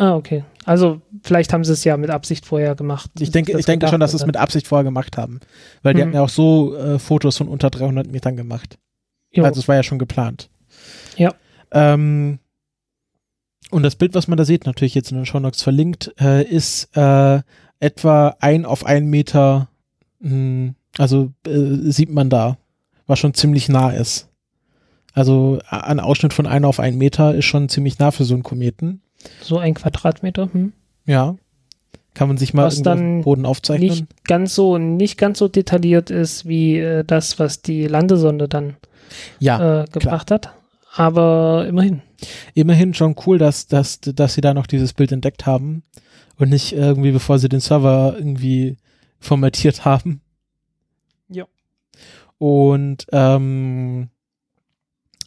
[0.00, 0.44] Ah, okay.
[0.64, 3.10] Also vielleicht haben sie es ja mit Absicht vorher gemacht.
[3.18, 5.40] Ich denke, ich denke schon, dass sie es mit Absicht vorher gemacht haben.
[5.82, 6.02] Weil die Mhm.
[6.06, 8.78] hatten ja auch so äh, Fotos von unter 300 Metern gemacht.
[9.32, 9.44] Jo.
[9.44, 10.50] Also es war ja schon geplant.
[11.16, 11.34] Ja.
[11.72, 12.38] Ähm,
[13.70, 16.96] und das Bild, was man da sieht, natürlich jetzt in den Shownotes verlinkt, äh, ist
[16.96, 17.40] äh,
[17.80, 19.68] etwa ein auf einen Meter,
[20.20, 22.56] mh, also äh, sieht man da,
[23.08, 24.28] was schon ziemlich nah ist.
[25.12, 28.42] Also ein Ausschnitt von ein auf einen Meter ist schon ziemlich nah für so einen
[28.44, 29.02] Kometen.
[29.42, 30.50] So ein Quadratmeter.
[30.52, 30.72] Hm.
[31.06, 31.36] Ja.
[32.14, 33.90] Kann man sich mal Was auf dann Boden aufzeichnen.
[33.90, 38.76] Nicht ganz so, nicht ganz so detailliert ist wie äh, das, was die Landesonde dann
[39.38, 39.82] ja.
[39.82, 40.52] äh, gebracht hat.
[40.94, 42.02] Aber immerhin.
[42.54, 45.84] immerhin schon cool, dass, dass, dass sie da noch dieses Bild entdeckt haben
[46.38, 48.76] und nicht irgendwie, bevor sie den Server irgendwie
[49.20, 50.20] formatiert haben.
[51.28, 51.44] Ja.
[52.38, 54.08] Und ähm,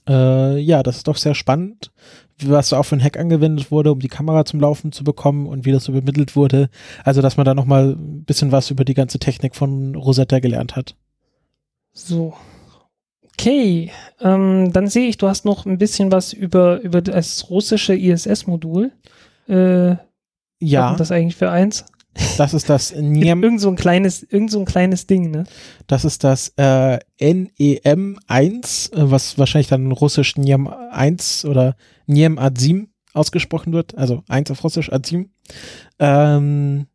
[0.08, 1.92] äh, ja, das ist doch sehr spannend,
[2.50, 5.48] was da auch für ein Hack angewendet wurde, um die Kamera zum Laufen zu bekommen
[5.48, 6.70] und wie das so übermittelt wurde.
[7.04, 10.76] Also, dass man da nochmal ein bisschen was über die ganze Technik von Rosetta gelernt
[10.76, 10.96] hat.
[11.94, 12.34] So.
[13.34, 17.96] Okay, ähm, dann sehe ich, du hast noch ein bisschen was über, über das russische
[17.96, 18.92] ISS-Modul.
[19.48, 19.96] Äh,
[20.60, 21.86] Ja, was ist das eigentlich für eins?
[22.38, 25.46] das ist das NIEM Irgend so ein kleines, irgend so ein kleines Ding, ne?
[25.88, 31.76] Das ist das äh, NEM1, äh, was wahrscheinlich dann russisch NIEM 1 oder
[32.12, 35.32] NIEM Azim ausgesprochen wird, also 1 auf russisch Azim.
[36.00, 36.88] Ähm,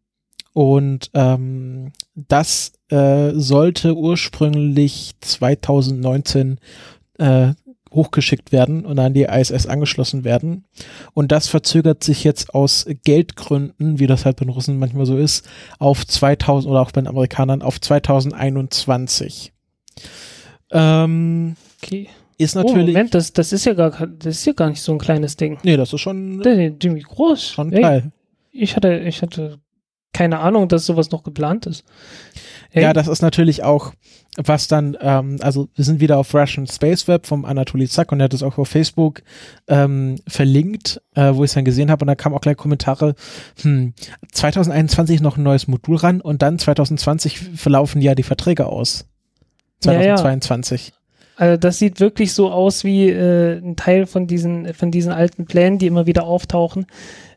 [0.52, 6.58] und ähm, das äh, sollte ursprünglich 2019
[7.18, 7.52] äh,
[7.92, 10.64] hochgeschickt werden und an die ISS angeschlossen werden.
[11.14, 15.16] Und das verzögert sich jetzt aus Geldgründen, wie das halt bei den Russen manchmal so
[15.16, 15.48] ist,
[15.78, 19.52] auf 2000 oder auch bei den Amerikanern auf 2021.
[20.72, 22.08] Ähm, Okay.
[22.38, 22.94] Ist Oh, natürlich.
[22.94, 25.58] Moment, das, das ist ja gar, das ist ja gar nicht so ein kleines Ding.
[25.62, 26.42] nee, das ist schon,
[26.80, 27.50] ziemlich groß.
[27.50, 28.12] schon Ey, geil.
[28.52, 29.58] Ich hatte, ich hatte
[30.16, 31.84] keine Ahnung, dass sowas noch geplant ist.
[32.70, 33.92] Ey, Ja, das ist natürlich auch,
[34.36, 38.20] was dann, ähm, also wir sind wieder auf Russian Space Web vom Anatoly Zack und
[38.20, 39.22] er hat es auch auf Facebook
[39.68, 43.14] ähm, verlinkt, äh, wo ich es dann gesehen habe und da kamen auch gleich Kommentare,
[43.60, 43.92] hm,
[44.32, 49.06] 2021 noch ein neues Modul ran und dann 2020 verlaufen ja die Verträge aus.
[49.84, 50.16] Ja, ja.
[51.36, 51.38] 2022.
[51.38, 55.44] Also das sieht wirklich so aus wie äh, ein Teil von diesen, von diesen alten
[55.44, 56.86] Plänen, die immer wieder auftauchen,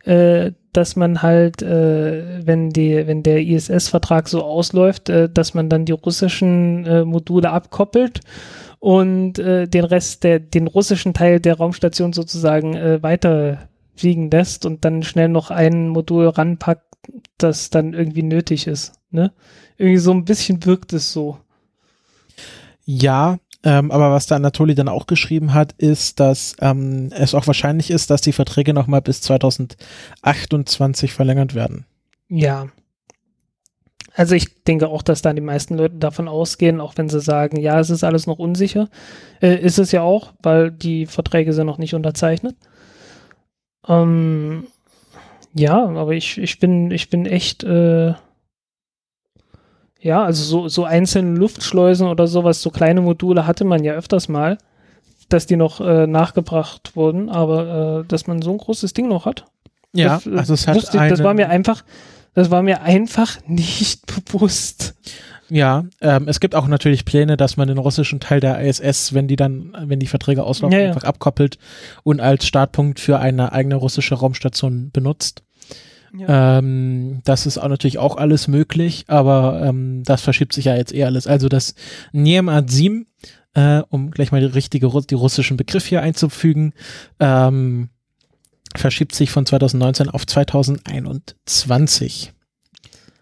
[0.06, 5.70] äh, dass man halt, äh, wenn die, wenn der ISS-Vertrag so ausläuft, äh, dass man
[5.70, 8.22] dann die russischen äh, Module abkoppelt
[8.80, 14.86] und äh, den Rest der, den russischen Teil der Raumstation sozusagen weiter fliegen lässt und
[14.86, 16.86] dann schnell noch ein Modul ranpackt,
[17.38, 18.94] das dann irgendwie nötig ist.
[19.12, 19.34] Ne?
[19.78, 21.38] Irgendwie so ein bisschen wirkt es so.
[22.86, 27.46] Ja, ähm, aber was der Anatoli dann auch geschrieben hat, ist, dass ähm, es auch
[27.46, 31.86] wahrscheinlich ist, dass die Verträge nochmal bis 2028 verlängert werden.
[32.30, 32.68] Ja.
[34.16, 37.60] Also ich denke auch, dass da die meisten Leute davon ausgehen, auch wenn sie sagen,
[37.60, 38.90] ja, es ist alles noch unsicher.
[39.42, 42.56] Äh, ist es ja auch, weil die Verträge sind noch nicht unterzeichnet.
[43.88, 44.68] Ähm,
[45.54, 48.14] ja, aber ich, ich bin, ich bin echt, äh,
[50.02, 54.28] ja, also so, so einzelne Luftschleusen oder sowas, so kleine Module hatte man ja öfters
[54.30, 54.58] mal.
[55.30, 59.26] dass die noch äh, nachgebracht wurden, aber äh, dass man so ein großes Ding noch
[59.28, 59.46] hat.
[59.94, 61.84] Ja, das, äh, also es hat wusste das war mir einfach,
[62.34, 64.96] das war mir einfach nicht bewusst.
[65.52, 69.28] Ja, ähm, es gibt auch natürlich Pläne, dass man den russischen Teil der ISS, wenn
[69.28, 70.88] die dann, wenn die Verträge auslaufen, Ja, ja.
[70.90, 71.58] einfach abkoppelt
[72.04, 75.44] und als Startpunkt für eine eigene russische Raumstation benutzt.
[76.18, 80.94] Ähm, das ist auch natürlich auch alles möglich, aber ähm, das verschiebt sich ja jetzt
[80.94, 81.28] eh alles.
[81.28, 81.76] Also das
[82.12, 83.08] Niemad 7,
[83.54, 86.74] äh, um gleich mal die richtige die russischen Begriff hier einzufügen,
[87.20, 87.90] ähm,
[88.76, 92.34] verschiebt sich von 2019 auf 2021.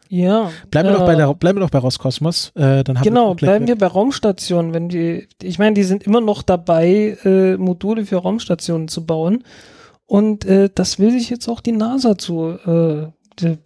[0.09, 0.51] Ja.
[0.71, 2.51] Bleiben wir äh, doch bei der, bleiben wir doch bei Roskosmos.
[2.55, 4.73] Äh, dann haben Genau, wir bleiben wir bei Raumstationen.
[4.73, 9.43] Wenn die, ich meine, die sind immer noch dabei, äh, Module für Raumstationen zu bauen.
[10.07, 13.57] Und äh, das will sich jetzt auch die NASA zu, äh, äh,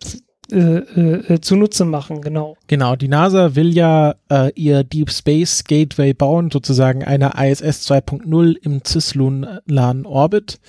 [0.52, 2.58] äh, äh, zunutze machen, genau.
[2.68, 8.56] Genau, die NASA will ja äh, ihr Deep Space Gateway bauen, sozusagen eine ISS 2.0
[8.62, 10.60] im cislunanen Orbit.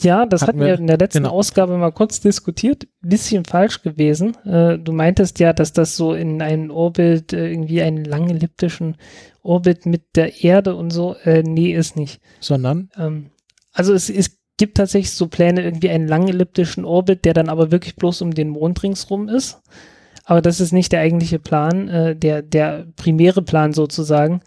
[0.00, 1.34] Ja, das Hatten hatten wir wir- in der letzten genau.
[1.34, 2.88] Ausgabe mal kurz diskutiert.
[3.02, 4.36] Bisschen falsch gewesen.
[4.44, 8.96] Äh, du meintest ja, dass das so in einen Orbit, äh, irgendwie einen langen elliptischen
[9.42, 11.14] Orbit mit der Erde und so.
[11.22, 12.20] Äh, nee, ist nicht.
[12.40, 13.26] Sondern, Ähm,
[13.72, 17.72] also es, es gibt tatsächlich so Pläne, irgendwie einen langen elliptischen Orbit, der dann aber
[17.72, 19.60] wirklich bloß um den Mond ringsrum ist.
[20.24, 21.88] Aber das ist nicht der eigentliche Plan.
[21.88, 24.40] Äh, der, der primäre Plan sozusagen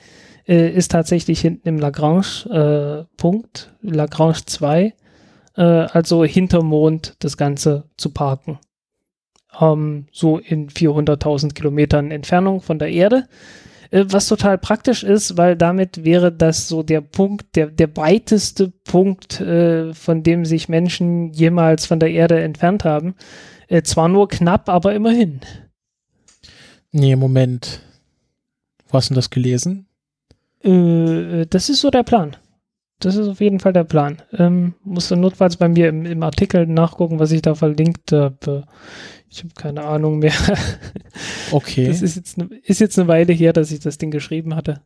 [0.48, 4.94] äh, ist tatsächlich hinten im Lagrange-Punkt, Lagrange 2,
[5.58, 8.60] äh, also hinterm Mond das Ganze zu parken.
[9.60, 13.28] Ähm, so in 400.000 Kilometern Entfernung von der Erde.
[13.92, 18.72] Äh, was total praktisch ist, weil damit wäre das so der Punkt, der, der weiteste
[18.84, 23.16] Punkt, äh, von dem sich Menschen jemals von der Erde entfernt haben.
[23.68, 25.42] Äh, zwar nur knapp, aber immerhin.
[26.92, 27.82] nee, Moment.
[28.88, 29.88] Wo hast du das gelesen?
[30.64, 32.36] Äh, das ist so der Plan.
[33.06, 34.18] Das ist auf jeden Fall der Plan.
[34.36, 38.64] Ähm, musst du notfalls bei mir im, im Artikel nachgucken, was ich da verlinkt habe.
[39.30, 40.34] Ich habe keine Ahnung mehr.
[41.52, 41.88] Okay.
[41.88, 44.82] Das ist jetzt, ne, ist jetzt eine Weile her, dass ich das Ding geschrieben hatte.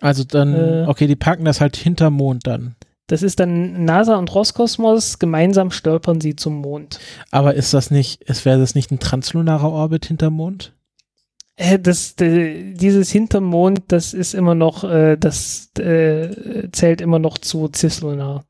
[0.00, 2.76] also dann, äh, okay, die packen das halt hinter Mond dann.
[3.08, 7.00] Das ist dann NASA und Roskosmos, gemeinsam stolpern sie zum Mond.
[7.32, 10.72] Aber ist das nicht, es wäre das nicht ein translunarer Orbit hinter Mond?
[11.58, 17.18] Äh, das, äh, dieses hinterm Mond, das ist immer noch, äh, das äh, zählt immer
[17.18, 18.44] noch zu Cislunar.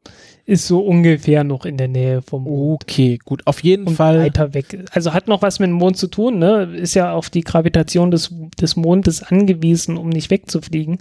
[0.45, 2.83] Ist so ungefähr noch in der Nähe vom Mond.
[2.83, 3.47] Okay, gut.
[3.47, 4.19] Auf jeden Und Fall.
[4.19, 4.85] weiter weg.
[4.93, 6.65] Also hat noch was mit dem Mond zu tun, ne?
[6.77, 8.31] Ist ja auf die Gravitation des,
[8.61, 10.99] des Mondes angewiesen, um nicht wegzufliegen.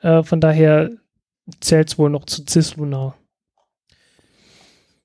[0.00, 0.90] Äh, von daher
[1.60, 3.16] zählt es wohl noch zu Cislunar.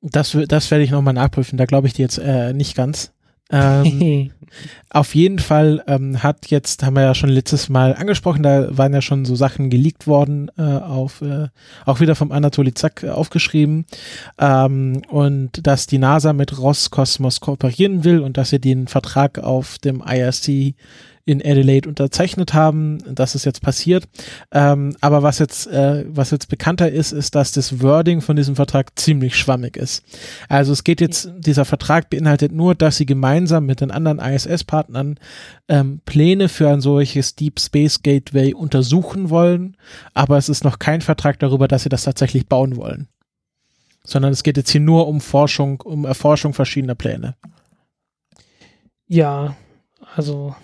[0.02, 1.58] Das, das werde ich nochmal nachprüfen.
[1.58, 3.12] Da glaube ich dir jetzt äh, nicht ganz.
[3.52, 4.32] Ähm,
[4.90, 8.94] auf jeden Fall ähm, hat jetzt, haben wir ja schon letztes Mal angesprochen, da waren
[8.94, 11.48] ja schon so Sachen geleakt worden, äh, auf, äh,
[11.86, 13.86] auch wieder vom Anatoly Zack äh, aufgeschrieben.
[14.38, 19.78] Ähm, und dass die NASA mit Roskosmos kooperieren will und dass sie den Vertrag auf
[19.78, 20.76] dem IRC
[21.28, 23.00] in Adelaide unterzeichnet haben.
[23.14, 24.08] Das ist jetzt passiert.
[24.52, 28.56] Ähm, aber was jetzt, äh, was jetzt bekannter ist, ist, dass das Wording von diesem
[28.56, 30.04] Vertrag ziemlich schwammig ist.
[30.48, 35.20] Also es geht jetzt, dieser Vertrag beinhaltet nur, dass sie gemeinsam mit den anderen ISS-Partnern
[35.68, 39.76] ähm, Pläne für ein solches Deep Space Gateway untersuchen wollen,
[40.14, 43.10] aber es ist noch kein Vertrag darüber, dass sie das tatsächlich bauen wollen.
[44.06, 47.36] Sondern es geht jetzt hier nur um Forschung, um Erforschung verschiedener Pläne.
[49.08, 49.58] Ja,
[50.16, 50.56] also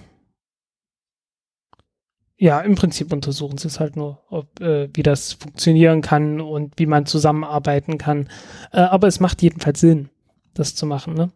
[2.44, 6.74] ja, im Prinzip untersuchen sie es halt nur, ob, äh, wie das funktionieren kann und
[6.76, 8.28] wie man zusammenarbeiten kann.
[8.74, 10.10] Äh, aber es macht jedenfalls Sinn,
[10.53, 11.14] das zu machen.
[11.14, 11.32] Ne?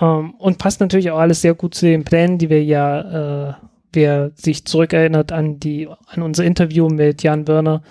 [0.00, 3.54] Ähm, und passt natürlich auch alles sehr gut zu den Plänen, die wir ja, äh,
[3.92, 7.82] wer sich zurückerinnert an die an unser Interview mit Jan Werner,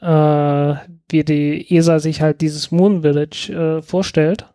[0.00, 0.76] äh,
[1.08, 4.46] wie die ESA sich halt dieses Moon Village äh, vorstellt.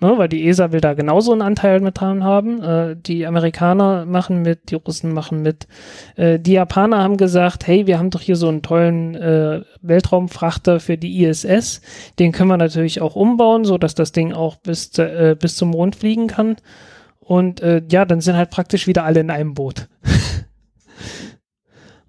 [0.00, 2.62] Ne, weil die ESA will da genauso einen Anteil mit dran haben.
[2.62, 5.66] Äh, die Amerikaner machen mit, die Russen machen mit.
[6.14, 10.78] Äh, die Japaner haben gesagt, hey, wir haben doch hier so einen tollen äh, Weltraumfrachter
[10.78, 11.80] für die ISS.
[12.20, 15.70] Den können wir natürlich auch umbauen, so dass das Ding auch bis, äh, bis zum
[15.70, 16.56] Mond fliegen kann.
[17.18, 19.88] Und äh, ja, dann sind halt praktisch wieder alle in einem Boot.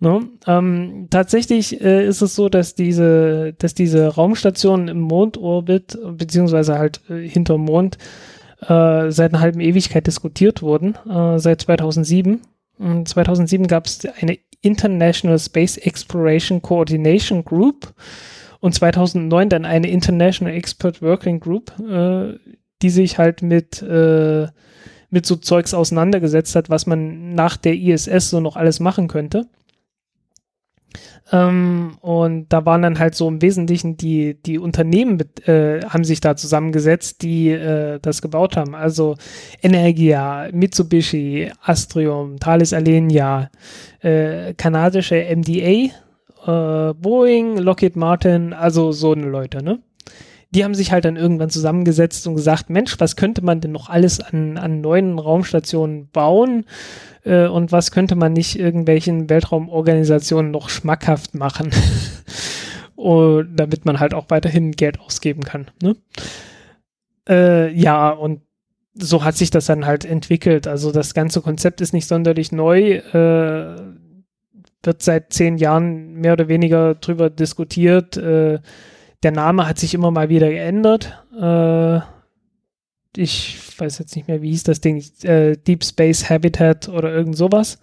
[0.01, 0.29] Ne?
[0.47, 7.01] Ähm, tatsächlich äh, ist es so, dass diese, dass diese Raumstationen im Mondorbit, beziehungsweise halt
[7.09, 7.97] äh, hinterm Mond,
[8.61, 12.41] äh, seit einer halben Ewigkeit diskutiert wurden, äh, seit 2007.
[12.77, 17.93] Und 2007 gab es eine International Space Exploration Coordination Group
[18.61, 22.37] und 2009 dann eine International Expert Working Group, äh,
[22.81, 24.47] die sich halt mit, äh,
[25.09, 29.47] mit so Zeugs auseinandergesetzt hat, was man nach der ISS so noch alles machen könnte.
[31.31, 36.21] Ähm, und da waren dann halt so im Wesentlichen die, die Unternehmen äh, haben sich
[36.21, 38.75] da zusammengesetzt, die äh, das gebaut haben.
[38.75, 39.15] Also
[39.61, 43.49] Energia, Mitsubishi, Astrium, Thales Alenia,
[44.01, 45.91] äh, kanadische MDA,
[46.45, 49.79] äh, Boeing, Lockheed Martin, also so eine Leute, ne?
[50.51, 53.89] Die haben sich halt dann irgendwann zusammengesetzt und gesagt, Mensch, was könnte man denn noch
[53.89, 56.65] alles an, an neuen Raumstationen bauen?
[57.23, 61.71] Äh, und was könnte man nicht irgendwelchen Weltraumorganisationen noch schmackhaft machen?
[62.95, 65.67] und damit man halt auch weiterhin Geld ausgeben kann.
[65.81, 65.95] Ne?
[67.27, 68.41] Äh, ja, und
[68.95, 70.67] so hat sich das dann halt entwickelt.
[70.67, 72.95] Also das ganze Konzept ist nicht sonderlich neu.
[72.95, 73.75] Äh,
[74.83, 78.17] wird seit zehn Jahren mehr oder weniger drüber diskutiert.
[78.17, 78.59] Äh,
[79.23, 81.23] der Name hat sich immer mal wieder geändert.
[81.39, 81.99] Äh,
[83.17, 87.35] ich weiß jetzt nicht mehr, wie hieß das Ding, äh, Deep Space Habitat oder irgend
[87.35, 87.79] sowas.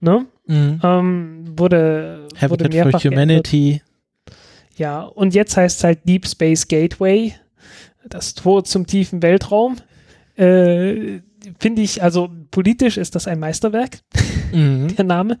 [0.00, 0.26] Ne?
[0.46, 0.80] Mhm.
[0.82, 3.66] Ähm, wurde, Habitat wurde mehrfach for Humanity.
[3.66, 3.82] Geändert.
[4.76, 7.34] Ja, und jetzt heißt es halt Deep Space Gateway,
[8.08, 9.76] das Tor zum tiefen Weltraum.
[10.36, 11.20] Äh,
[11.58, 14.00] Finde ich, also politisch ist das ein Meisterwerk,
[14.52, 14.88] mhm.
[14.96, 15.38] der Name.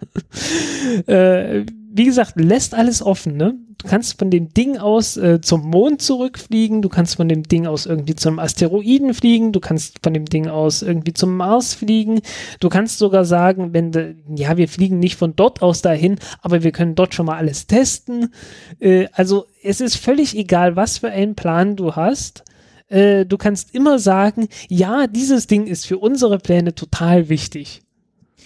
[1.06, 1.64] äh,
[1.96, 3.54] wie gesagt, lässt alles offen, ne?
[3.78, 7.66] Du kannst von dem Ding aus äh, zum Mond zurückfliegen, du kannst von dem Ding
[7.66, 12.20] aus irgendwie zum Asteroiden fliegen, du kannst von dem Ding aus irgendwie zum Mars fliegen,
[12.60, 16.62] du kannst sogar sagen, wenn de, ja, wir fliegen nicht von dort aus dahin, aber
[16.62, 18.32] wir können dort schon mal alles testen.
[18.78, 22.44] Äh, also es ist völlig egal, was für einen Plan du hast.
[22.88, 27.82] Äh, du kannst immer sagen, ja, dieses Ding ist für unsere Pläne total wichtig.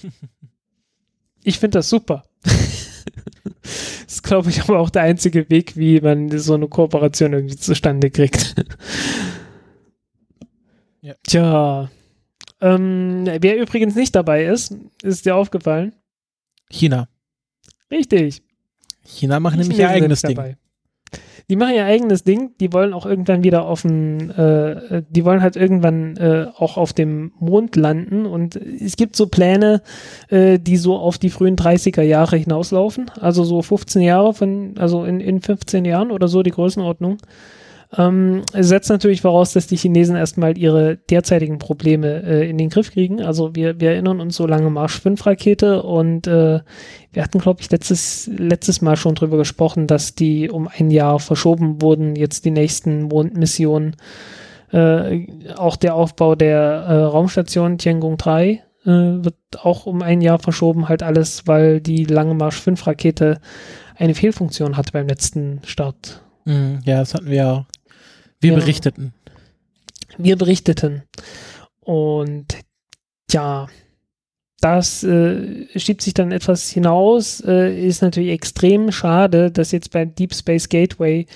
[1.42, 2.24] Ich finde das super.
[2.42, 7.56] das ist, glaube ich, aber auch der einzige Weg, wie man so eine Kooperation irgendwie
[7.56, 8.56] zustande kriegt.
[11.00, 11.14] ja.
[11.22, 11.90] Tja.
[12.60, 15.94] Ähm, wer übrigens nicht dabei ist, ist dir aufgefallen?
[16.68, 17.08] China.
[17.90, 18.42] Richtig.
[19.02, 20.36] China macht nämlich ihr eigenes Ding.
[20.36, 20.58] Dabei
[21.50, 25.42] die machen ihr eigenes Ding, die wollen auch irgendwann wieder auf dem, äh, die wollen
[25.42, 29.82] halt irgendwann äh, auch auf dem Mond landen und es gibt so Pläne,
[30.28, 35.04] äh, die so auf die frühen 30er Jahre hinauslaufen, also so 15 Jahre von, also
[35.04, 37.18] in, in 15 Jahren oder so die Größenordnung.
[37.96, 42.92] Ähm, setzt natürlich voraus, dass die Chinesen erstmal ihre derzeitigen Probleme äh, in den Griff
[42.92, 43.20] kriegen.
[43.20, 46.60] Also wir, wir erinnern uns so lange Marsch 5 Rakete und äh,
[47.12, 51.18] wir hatten, glaube ich, letztes, letztes Mal schon drüber gesprochen, dass die um ein Jahr
[51.18, 53.96] verschoben wurden, jetzt die nächsten Mondmissionen.
[54.70, 55.26] Äh,
[55.56, 59.34] auch der Aufbau der äh, Raumstation Tiangong 3 äh, wird
[59.64, 63.40] auch um ein Jahr verschoben, halt alles, weil die Lange Marsch 5 Rakete
[63.96, 66.22] eine Fehlfunktion hatte beim letzten Start.
[66.44, 67.66] Mhm, ja, das hatten wir ja
[68.40, 68.58] wir ja.
[68.58, 69.14] berichteten.
[70.18, 71.02] Wir berichteten.
[71.80, 72.46] Und
[73.30, 73.68] ja,
[74.60, 77.42] das äh, schiebt sich dann etwas hinaus.
[77.46, 81.26] Äh, ist natürlich extrem schade, dass jetzt beim Deep Space Gateway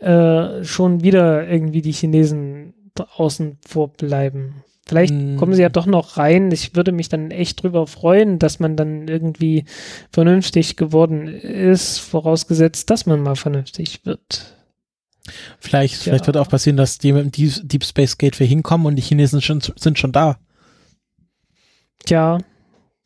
[0.00, 2.74] äh, schon wieder irgendwie die Chinesen
[3.16, 4.64] außen vor bleiben.
[4.86, 5.36] Vielleicht mm.
[5.36, 6.50] kommen sie ja doch noch rein.
[6.50, 9.64] Ich würde mich dann echt drüber freuen, dass man dann irgendwie
[10.12, 14.57] vernünftig geworden ist, vorausgesetzt, dass man mal vernünftig wird.
[15.60, 16.02] Vielleicht, ja.
[16.02, 19.40] vielleicht wird auch passieren, dass die mit dem Deep, Space Gateway hinkommen und die Chinesen
[19.40, 20.38] schon, sind schon da.
[22.04, 22.38] Tja,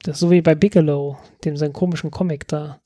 [0.02, 2.80] das ist so wie bei Bigelow, dem seinen komischen Comic da.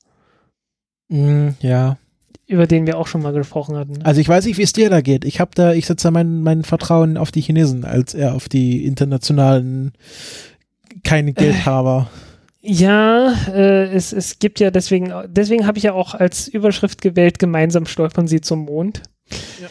[1.09, 1.97] Mm, ja.
[2.45, 4.01] Über den wir auch schon mal gesprochen hatten.
[4.03, 5.25] Also ich weiß nicht, wie es dir da geht.
[5.25, 8.85] Ich habe da, ich setze mein, mein Vertrauen auf die Chinesen, als er auf die
[8.85, 9.91] internationalen
[11.03, 12.09] keine Geldhaber.
[12.61, 17.39] Ja, äh, es, es gibt ja deswegen, deswegen habe ich ja auch als Überschrift gewählt,
[17.39, 19.03] gemeinsam stolpern sie zum Mond.
[19.61, 19.67] Ja.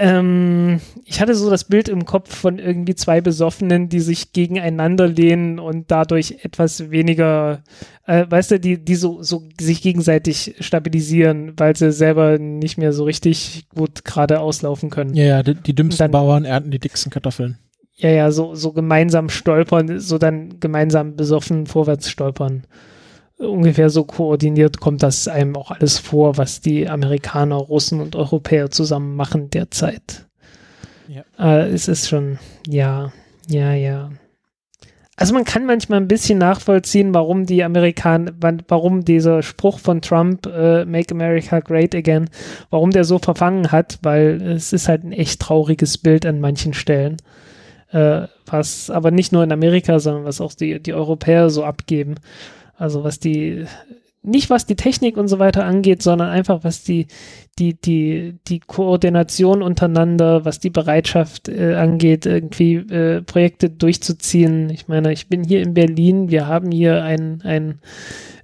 [0.00, 5.06] Ähm, ich hatte so das Bild im Kopf von irgendwie zwei Besoffenen, die sich gegeneinander
[5.06, 7.62] lehnen und dadurch etwas weniger,
[8.06, 12.94] äh, weißt du, die, die so, so sich gegenseitig stabilisieren, weil sie selber nicht mehr
[12.94, 15.12] so richtig gut gerade auslaufen können.
[15.12, 17.58] Ja, ja, die, die dümmsten dann, Bauern ernten die dicksten Kartoffeln.
[17.96, 22.64] Ja, ja, so, so gemeinsam stolpern, so dann gemeinsam besoffen vorwärts stolpern
[23.40, 28.70] ungefähr so koordiniert kommt das einem auch alles vor, was die Amerikaner, Russen und Europäer
[28.70, 30.26] zusammen machen derzeit.
[31.08, 31.24] Ja.
[31.38, 33.12] Äh, es ist schon, ja,
[33.48, 34.10] ja, ja.
[35.16, 38.32] Also man kann manchmal ein bisschen nachvollziehen, warum die Amerikaner,
[38.68, 42.30] warum dieser Spruch von Trump, äh, Make America Great Again,
[42.70, 46.72] warum der so verfangen hat, weil es ist halt ein echt trauriges Bild an manchen
[46.72, 47.18] Stellen.
[47.92, 52.14] Äh, was aber nicht nur in Amerika, sondern was auch die, die Europäer so abgeben.
[52.80, 53.66] Also was die
[54.22, 57.06] nicht was die Technik und so weiter angeht, sondern einfach was die,
[57.58, 64.68] die, die, die Koordination untereinander, was die Bereitschaft äh, angeht, irgendwie äh, Projekte durchzuziehen.
[64.70, 67.78] Ich meine, ich bin hier in Berlin, wir haben hier ein, ein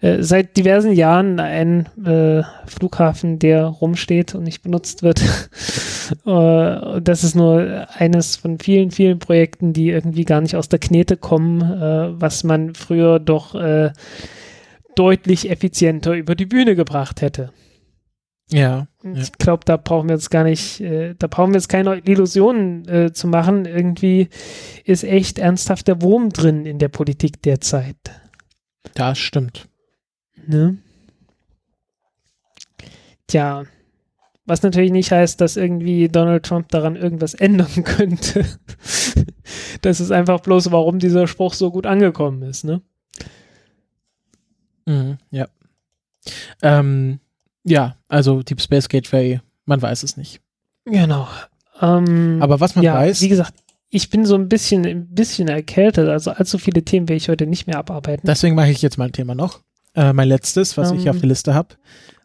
[0.00, 5.20] äh, seit diversen Jahren einen äh, Flughafen, der rumsteht und nicht benutzt wird.
[6.26, 10.78] äh, das ist nur eines von vielen, vielen Projekten, die irgendwie gar nicht aus der
[10.78, 13.54] Knete kommen, äh, was man früher doch
[14.96, 17.52] deutlich effizienter über die Bühne gebracht hätte.
[18.50, 18.86] Ja.
[19.02, 22.86] Ich glaube, da brauchen wir jetzt gar nicht, äh, da brauchen wir jetzt keine Illusionen
[22.88, 23.64] äh, zu machen.
[23.64, 24.28] Irgendwie
[24.84, 27.96] ist echt ernsthaft der Wurm drin in der Politik derzeit.
[28.94, 29.68] Das stimmt.
[30.46, 30.78] Ne?
[33.26, 33.64] Tja,
[34.44, 38.46] was natürlich nicht heißt, dass irgendwie Donald Trump daran irgendwas ändern könnte.
[39.82, 42.80] das ist einfach bloß, warum dieser Spruch so gut angekommen ist, ne?
[44.86, 45.48] Mhm, ja.
[46.62, 47.20] Ähm,
[47.64, 50.40] ja, also Deep Space Gateway, man weiß es nicht.
[50.84, 51.28] Genau.
[51.80, 53.20] Ähm, Aber was man ja, weiß.
[53.20, 53.52] Wie gesagt,
[53.90, 57.46] ich bin so ein bisschen, ein bisschen erkältet, also allzu viele Themen werde ich heute
[57.46, 58.26] nicht mehr abarbeiten.
[58.26, 59.60] Deswegen mache ich jetzt mal ein Thema noch.
[59.94, 61.74] Äh, mein letztes, was Ähm, ich auf der Liste habe.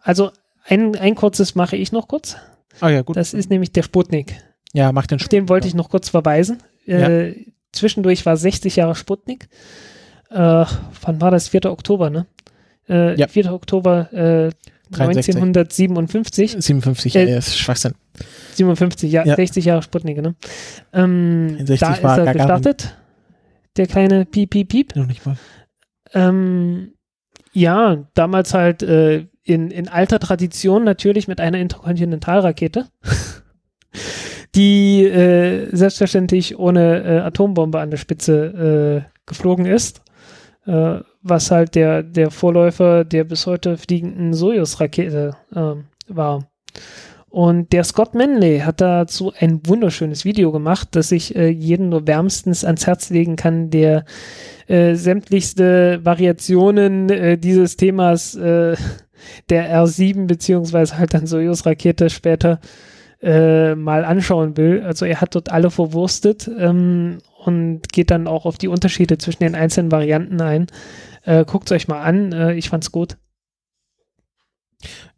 [0.02, 0.32] Also
[0.66, 2.36] ein, ein kurzes mache ich noch kurz.
[2.80, 3.16] Ah ja, gut.
[3.16, 4.36] Das ist nämlich der Sputnik.
[4.74, 6.62] ja, mach den Auf den wollte ich noch kurz verweisen.
[6.88, 7.34] Äh,
[7.72, 9.48] Zwischendurch war 60 Jahre Sputnik.
[10.30, 11.48] Äh, wann war das?
[11.50, 11.66] 4.
[11.66, 12.26] Oktober, ne?
[12.90, 13.28] Äh, Ja.
[13.28, 13.54] 4.
[13.54, 14.50] Oktober äh,
[14.92, 15.36] 63.
[15.38, 16.56] 1957.
[16.60, 17.94] 57, Äh, ist Schwachsinn.
[18.56, 19.36] 57, ja, Ja.
[19.36, 20.36] 60 Jahre Sputnik, ne?
[20.94, 22.98] Ähm, 60 da ist er gestartet.
[23.78, 24.96] Der kleine Piep, Piep, Piep.
[24.98, 25.38] Noch nicht mal.
[26.14, 26.92] Ähm,
[27.54, 32.88] ja, damals halt äh, in, in alter Tradition natürlich mit einer Interkontinentalrakete,
[34.56, 40.02] die äh, selbstverständlich ohne äh, Atombombe an der Spitze äh, geflogen ist,
[40.66, 45.76] äh, was halt der, der Vorläufer der bis heute fliegenden Soyuz-Rakete äh,
[46.08, 46.48] war.
[47.30, 52.06] Und der Scott Manley hat dazu ein wunderschönes Video gemacht, das ich äh, jedem nur
[52.06, 54.04] wärmstens ans Herz legen kann, der
[54.68, 58.76] äh, sämtlichste Variationen äh, dieses Themas äh,
[59.50, 62.60] der R7 beziehungsweise halt dann Soyuz-Rakete später
[63.22, 64.82] äh, mal anschauen will.
[64.82, 69.44] Also er hat dort alle verwurstet ähm, und geht dann auch auf die Unterschiede zwischen
[69.44, 70.68] den einzelnen Varianten ein.
[71.24, 73.18] Äh, Guckt euch mal an, äh, ich fand's gut.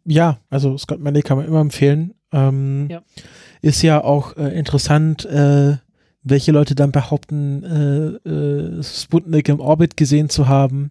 [0.04, 2.14] Ja, also Scott Manley kann man immer empfehlen.
[2.32, 3.02] Ähm, Ja.
[3.62, 5.76] Ist ja auch äh, interessant, äh,
[6.22, 10.90] welche Leute dann behaupten, äh, äh, Sputnik im Orbit gesehen zu haben.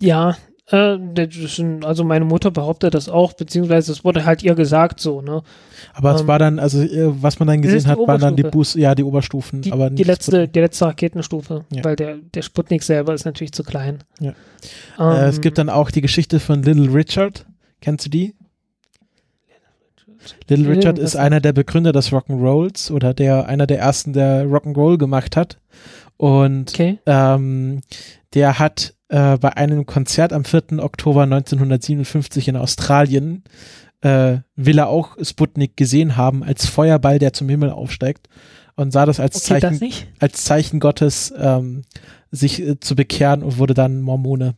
[0.00, 0.36] Ja,
[0.68, 0.98] äh,
[1.84, 5.42] also meine Mutter behauptet das auch, beziehungsweise es wurde halt ihr gesagt so, ne?
[5.94, 6.78] Aber es Ähm, war dann, also
[7.22, 8.42] was man dann gesehen die hat, waren dann die.
[8.42, 10.52] Boost, ja, die Oberstufen, Die, aber die nicht letzte, Sputnik.
[10.54, 11.84] die letzte Raketenstufe, Ja.
[11.84, 13.98] weil der, der Sputnik selber ist natürlich zu klein.
[14.20, 14.32] Ja.
[14.98, 17.46] Ähm, Äh, es gibt dann auch die Geschichte von Little Richard.
[17.80, 18.34] Kennst du die?
[20.48, 24.98] Little Richard ist einer der Begründer des Rock'n'Rolls oder der einer der ersten, der Rock'n'Roll
[24.98, 25.58] gemacht hat.
[26.16, 26.98] Und okay.
[27.06, 27.82] ähm,
[28.34, 30.78] der hat äh, bei einem Konzert am 4.
[30.78, 33.44] Oktober 1957 in Australien
[34.02, 38.28] äh, will er auch Sputnik gesehen haben als Feuerball, der zum Himmel aufsteigt
[38.74, 40.06] und sah das als Okay, das Zeichen nicht?
[40.18, 41.82] als Zeichen Gottes ähm,
[42.30, 44.54] sich äh, zu bekehren und wurde dann Mormone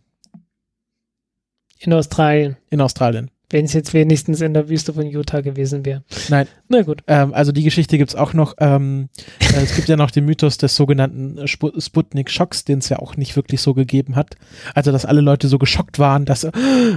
[1.79, 2.57] In Australien.
[2.71, 3.31] in Australien.
[3.51, 6.03] Wenn es jetzt wenigstens in der Wüste von Utah gewesen wäre.
[6.29, 6.47] Nein.
[6.69, 7.03] Na gut.
[7.07, 8.55] Ähm, also die Geschichte gibt's auch noch.
[8.59, 9.09] Ähm,
[9.41, 13.17] äh, es gibt ja noch den Mythos des sogenannten Spu Sputnik-Schocks, den es ja auch
[13.17, 14.37] nicht wirklich so gegeben hat.
[14.75, 16.47] Also dass alle Leute so geschockt waren, dass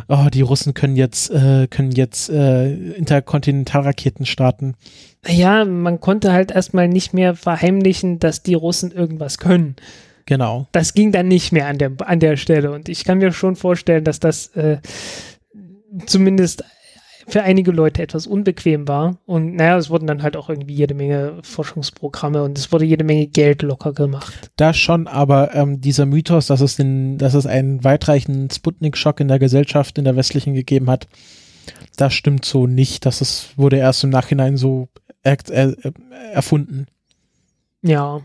[0.08, 4.76] oh, die Russen können jetzt äh, können jetzt äh, Interkontinentalraketen starten.
[5.26, 9.76] Naja, man konnte halt erstmal nicht mehr verheimlichen, dass die Russen irgendwas können.
[10.26, 10.68] Genau.
[10.72, 12.72] Das ging dann nicht mehr an der, an der Stelle.
[12.72, 14.78] Und ich kann mir schon vorstellen, dass das äh,
[16.06, 16.64] zumindest
[17.28, 19.18] für einige Leute etwas unbequem war.
[19.26, 23.04] Und naja, es wurden dann halt auch irgendwie jede Menge Forschungsprogramme und es wurde jede
[23.04, 24.52] Menge Geld locker gemacht.
[24.56, 29.28] Da schon, aber ähm, dieser Mythos, dass es, den, dass es einen weitreichenden Sputnik-Schock in
[29.28, 31.08] der Gesellschaft, in der westlichen gegeben hat,
[31.98, 33.06] das stimmt so nicht.
[33.06, 34.90] Das ist, wurde erst im Nachhinein so
[35.24, 35.76] er, er,
[36.34, 36.88] erfunden.
[37.82, 38.22] Ja.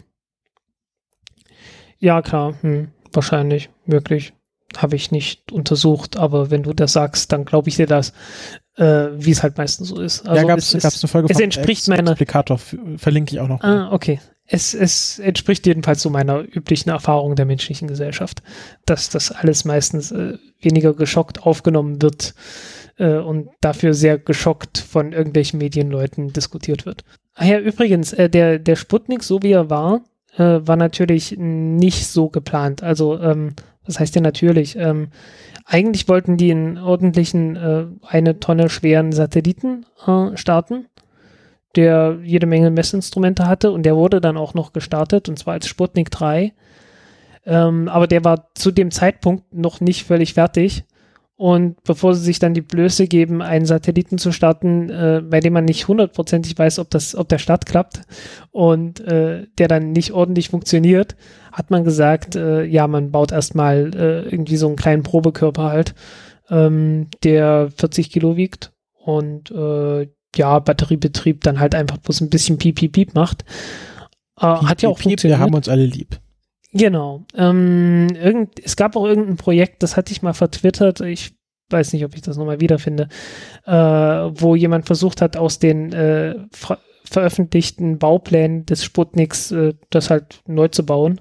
[1.99, 2.55] Ja, klar.
[2.63, 3.71] Hm, wahrscheinlich.
[3.85, 4.33] Wirklich.
[4.77, 8.13] Habe ich nicht untersucht, aber wenn du das sagst, dann glaube ich dir das,
[8.77, 10.27] äh, wie es halt meistens so ist.
[10.29, 13.41] Also ja, gab es es, eine Folge es von entspricht meiner- Explicator, f- verlinke ich
[13.41, 13.63] auch noch.
[13.63, 14.21] Ah, okay.
[14.49, 18.43] Es, es entspricht jedenfalls so meiner üblichen Erfahrung der menschlichen Gesellschaft,
[18.85, 22.35] dass das alles meistens äh, weniger geschockt aufgenommen wird
[22.99, 27.03] äh, und dafür sehr geschockt von irgendwelchen Medienleuten diskutiert wird.
[27.35, 30.03] Ah ja, übrigens, äh, der, der Sputnik, so wie er war,
[30.37, 32.83] äh, war natürlich nicht so geplant.
[32.83, 33.55] Also, ähm,
[33.87, 34.77] Was heißt ja natürlich?
[34.77, 35.09] Ähm,
[35.65, 40.87] eigentlich wollten die einen ordentlichen, äh, eine Tonne schweren Satelliten äh, starten,
[41.75, 45.67] der jede Menge Messinstrumente hatte und der wurde dann auch noch gestartet und zwar als
[45.67, 46.53] Sputnik 3.
[47.45, 50.85] Ähm, aber der war zu dem Zeitpunkt noch nicht völlig fertig.
[51.39, 55.53] Und bevor sie sich dann die Blöße geben, einen Satelliten zu starten, äh, bei dem
[55.53, 58.01] man nicht hundertprozentig weiß, ob das, ob der Start klappt
[58.53, 61.15] und äh, der dann nicht ordentlich funktioniert,
[61.53, 65.95] hat man gesagt, äh, ja, man baut erstmal äh, irgendwie so einen kleinen Probekörper halt,
[66.49, 68.73] ähm, der 40 Kilo wiegt
[69.05, 73.45] und äh, ja, Batteriebetrieb dann halt einfach bloß ein bisschen piep, piep, piep macht.
[74.41, 75.39] Äh, hat ja auch Piep, funktioniert.
[75.39, 76.19] Wir haben uns alle lieb.
[76.73, 77.25] Genau.
[77.35, 81.01] Ähm, irgend, es gab auch irgendein Projekt, das hatte ich mal vertwittert.
[81.01, 81.35] Ich
[81.71, 83.09] weiß nicht, ob ich das nochmal wiederfinde,
[83.65, 86.79] äh, wo jemand versucht hat, aus den äh, ver
[87.09, 91.21] veröffentlichten Bauplänen des Sputniks äh, das halt neu zu bauen.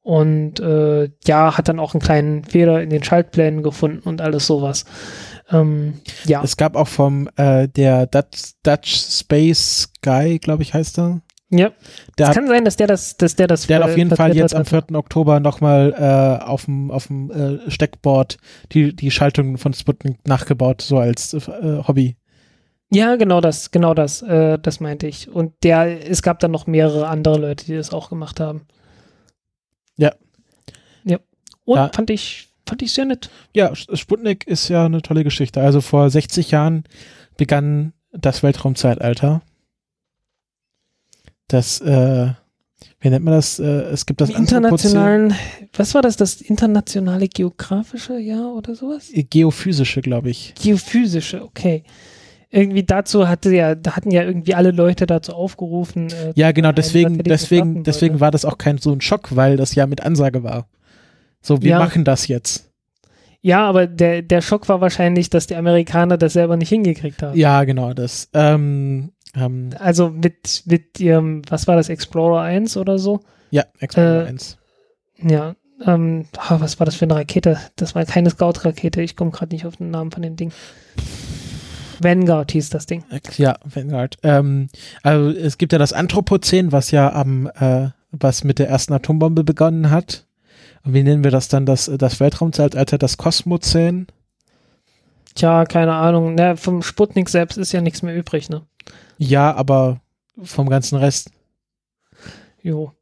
[0.00, 4.46] Und äh, ja, hat dann auch einen kleinen Fehler in den Schaltplänen gefunden und alles
[4.46, 4.86] sowas.
[5.50, 6.42] Ähm, ja.
[6.42, 11.20] Es gab auch vom äh, der Dutch, Dutch Space Guy, glaube ich, heißt er.
[11.52, 11.70] Ja.
[12.18, 14.34] Der es kann sein, dass der das, dass der das der hat auf jeden Fall
[14.34, 14.98] jetzt am vertwittert 4.
[14.98, 18.38] Oktober nochmal äh, auf dem auf dem äh, Steckboard
[18.72, 21.38] die die Schaltung von Sputnik nachgebaut, so als äh,
[21.86, 22.16] Hobby.
[22.94, 25.30] Ja, genau das, genau das, äh, das meinte ich.
[25.30, 28.66] Und der, es gab dann noch mehrere andere Leute, die das auch gemacht haben.
[29.96, 30.12] Ja.
[31.02, 31.18] Ja.
[31.64, 31.90] Und Ja.
[31.94, 33.30] fand ich, fand ich sehr nett.
[33.54, 35.62] Ja, Sputnik ist ja eine tolle Geschichte.
[35.62, 36.84] Also vor 60 Jahren
[37.38, 39.40] begann das Weltraumzeitalter.
[41.52, 42.28] Das, äh,
[43.00, 43.58] wie nennt man das?
[43.58, 45.34] Äh, es gibt das internationalen,
[45.74, 49.08] was war das, das internationale geografische Jahr oder sowas?
[49.10, 50.54] Anthropozän- Geophysische, glaube ich.
[50.60, 51.82] Geophysische, okay.
[52.50, 56.08] Irgendwie dazu hatte ja, da hatten ja irgendwie alle Leute dazu aufgerufen.
[56.10, 59.74] Äh, Ja, genau, deswegen, deswegen, deswegen war das auch kein so ein Schock, weil das
[59.74, 60.66] ja mit Ansage war.
[61.40, 61.78] So, wir Ja.
[61.78, 62.70] machen das jetzt.
[63.40, 67.36] Ja, aber der, der Schock war wahrscheinlich, dass die Amerikaner das selber nicht hingekriegt haben.
[67.36, 68.28] Ja, genau, das.
[68.34, 73.20] Ähm, ähm, Also mit, mit ihrem, was war das, Explorer 1 oder so?
[73.50, 74.58] ja, Explorer Äh, 1.
[75.22, 75.54] Ja,
[75.84, 77.58] ähm, was war das für eine Rakete?
[77.76, 80.52] Das war keine Scout-Rakete, ich komme gerade nicht auf den Namen von dem Ding.
[82.00, 83.04] Vanguard hieß das Ding.
[83.36, 84.18] Ja, Vanguard.
[84.22, 84.68] Ähm,
[85.02, 89.44] also es gibt ja das Anthropozän, was ja am, äh, was mit der ersten Atombombe
[89.44, 90.26] begonnen hat.
[90.84, 91.64] Und wie nennen wir das dann?
[91.64, 94.08] Das, das Weltraumzeitalter, das Kosmozän?
[95.34, 96.34] Tja, keine Ahnung.
[96.34, 98.62] Ne, vom Sputnik selbst ist ja nichts mehr übrig, ne?
[99.22, 100.00] Ja, aber
[100.42, 101.30] vom ganzen Rest.
[102.60, 102.92] Jo.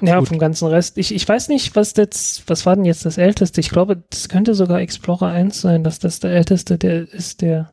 [0.00, 0.28] Ja, Gut.
[0.28, 0.98] vom ganzen Rest.
[0.98, 3.60] Ich, ich weiß nicht, was jetzt, was war denn jetzt das älteste?
[3.60, 7.72] Ich glaube, das könnte sogar Explorer 1 sein, dass das der älteste der ist, der.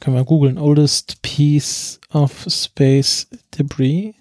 [0.00, 0.58] Können wir googeln.
[0.58, 4.14] Oldest piece of space debris.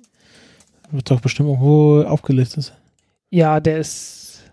[0.92, 2.74] Wird doch bestimmt irgendwo aufgelistet.
[3.30, 4.44] Ja, der ist.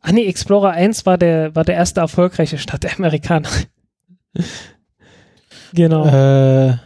[0.00, 3.50] Ah nee, Explorer 1 war der, war der erste erfolgreiche Start der Amerikaner.
[5.72, 6.06] genau.
[6.06, 6.76] Äh,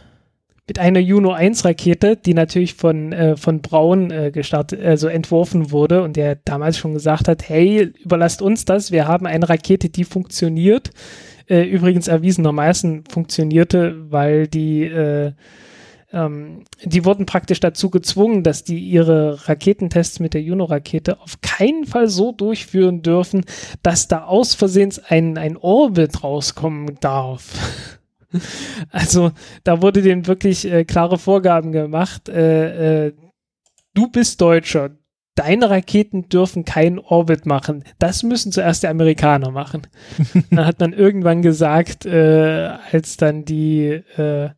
[0.67, 5.71] Mit einer Juno 1 Rakete, die natürlich von, äh, von Braun äh, gestartet, also entworfen
[5.71, 9.89] wurde und der damals schon gesagt hat, hey, überlasst uns das, wir haben eine Rakete,
[9.89, 10.91] die funktioniert.
[11.51, 15.33] Äh, übrigens erwiesenermaßen funktionierte, weil die, äh,
[16.13, 21.85] ähm, die wurden praktisch dazu gezwungen, dass die ihre Raketentests mit der Juno-Rakete auf keinen
[21.85, 23.43] Fall so durchführen dürfen,
[23.83, 27.97] dass da aus Versehens ein, ein Orbit rauskommen darf.
[28.91, 29.31] Also
[29.63, 32.29] da wurde denen wirklich äh, klare Vorgaben gemacht.
[32.29, 33.13] Äh, äh,
[33.93, 34.91] du bist Deutscher.
[35.35, 37.85] Deine Raketen dürfen keinen Orbit machen.
[37.99, 39.87] Das müssen zuerst die Amerikaner machen.
[40.51, 43.85] dann hat man irgendwann gesagt, äh, als dann die,
[44.17, 44.49] äh,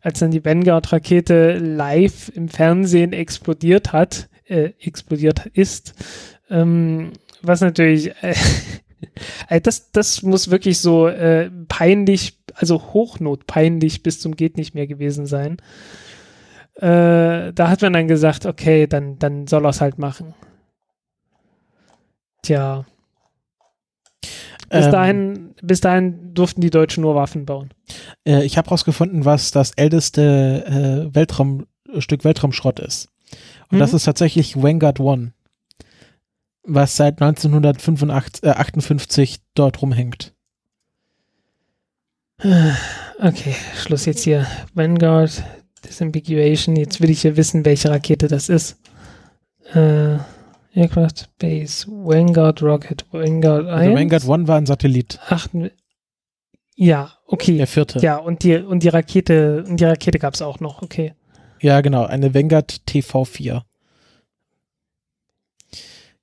[0.00, 5.94] als dann die Vanguard-Rakete live im Fernsehen explodiert hat, äh, explodiert ist,
[6.50, 7.12] ähm,
[7.42, 8.12] was natürlich,
[9.62, 15.26] das, das muss wirklich so äh, peinlich, also hochnotpeinlich bis zum geht nicht mehr gewesen
[15.26, 15.58] sein.
[16.76, 20.34] Äh, da hat man dann gesagt, okay, dann, dann soll er es halt machen.
[22.42, 22.84] Tja,
[24.70, 27.70] bis ähm, dahin, bis dahin durften die Deutschen nur Waffen bauen.
[28.26, 31.66] Äh, ich habe rausgefunden, was das älteste äh, Weltraum,
[31.98, 33.08] Stück Weltraumschrott ist.
[33.70, 33.80] Und Mhm.
[33.80, 35.32] das ist tatsächlich Vanguard One,
[36.64, 40.34] was seit 1958 äh, 58 dort rumhängt.
[43.20, 44.44] Okay, Schluss jetzt hier.
[44.74, 45.44] Vanguard,
[45.84, 46.74] Disambiguation.
[46.74, 48.76] Jetzt will ich ja wissen, welche Rakete das ist.
[49.72, 50.18] Äh,
[50.74, 53.80] Aircraft Base, Vanguard Rocket, Vanguard 1.
[53.80, 55.70] Also Vanguard One war ein Satellit, Achten,
[56.76, 57.56] ja, okay.
[57.56, 58.00] der vierte.
[58.00, 61.14] Ja, und die, und die Rakete, und die Rakete gab es auch noch, okay.
[61.60, 63.62] Ja, genau, eine Vanguard TV4.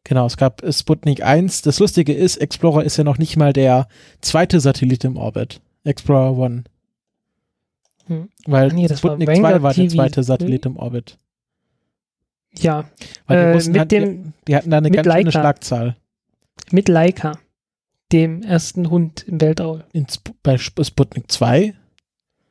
[0.04, 1.62] Genau, es gab Sputnik 1.
[1.62, 3.88] Das Lustige ist, Explorer ist ja noch nicht mal der
[4.22, 5.62] zweite Satellit im Orbit.
[5.84, 6.64] Explorer 1.
[8.08, 8.30] Hm.
[8.46, 9.96] Weil nee, das war Sputnik Vanguard 2 war der TV.
[9.96, 11.18] zweite Satellit im Orbit.
[12.58, 12.90] Ja,
[13.28, 15.32] Weil die, Äh, mit halt, dem- die, hatten da eine ganz schöne Leica.
[15.32, 15.96] Schlagzahl.
[16.72, 17.34] mit Laika,
[18.12, 19.86] dem ersten Hund im Weltall.
[19.94, 21.74] In Sp bei Sp Sputnik 2?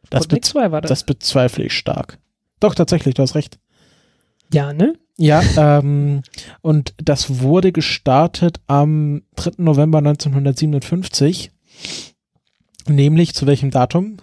[0.09, 0.89] Das, Sputnik bez 2 war das.
[0.89, 2.19] das bezweifle ich stark.
[2.61, 3.59] Doch, tatsächlich, du hast recht.
[4.53, 4.95] Ja, ne?
[5.17, 6.23] Ja, ähm,
[6.63, 9.53] und das wurde gestartet am 3.
[9.59, 11.53] November 1957.
[12.89, 14.17] Nämlich zu welchem Datum?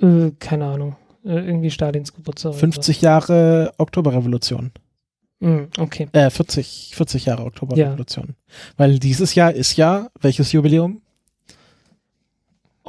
[0.00, 0.96] Äh, keine Ahnung.
[1.24, 2.52] Äh, irgendwie Stalins Geburtstag.
[2.52, 4.72] oder 50 Jahre Oktoberrevolution.
[5.40, 6.08] Hm, okay.
[6.12, 8.34] Äh, 40, 40 Jahre Oktoberrevolution.
[8.76, 11.02] Weil dieses Jahr ist ja, welches Jubiläum?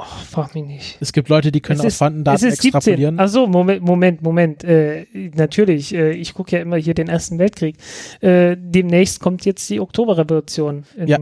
[0.02, 0.96] Oh, frag mich nicht.
[1.00, 2.78] Es gibt Leute, die können Es aus ist- vorhandenen Es Daten ist 17.
[2.78, 3.20] extrapolieren.
[3.20, 4.64] Achso, Moment, Moment, Moment.
[4.64, 7.76] Äh, natürlich, äh, ich gucke ja immer hier den Ersten Weltkrieg.
[8.20, 11.18] Äh, demnächst kommt jetzt die Oktoberrevolution Ja.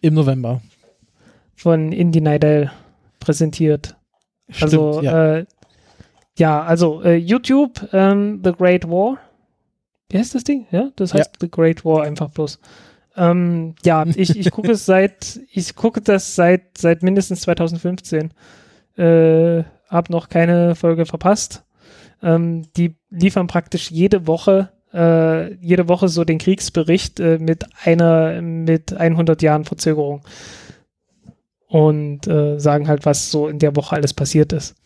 [0.00, 0.60] Im November.
[1.54, 2.70] von Indy Neidell
[3.18, 3.96] präsentiert.
[4.60, 5.34] Also, Stimmt, ja.
[5.38, 5.46] äh,
[6.38, 9.18] ja, also äh, YouTube, ähm, The Great War.
[10.10, 10.66] Wie heißt das Ding?
[10.70, 12.58] Ja, das heißt The Great War einfach bloß.
[13.16, 18.32] Ähm, ja, ich, ich gucke es seit, ich gucke das seit, seit mindestens 2015.
[18.96, 21.64] Äh, hab noch keine Folge verpasst.
[22.22, 28.40] Ähm, die liefern praktisch jede Woche, äh, jede Woche so den Kriegsbericht äh, mit einer,
[28.42, 30.22] mit 100 Jahren Verzögerung.
[31.68, 34.76] Und äh, sagen halt, was so in der Woche alles passiert ist.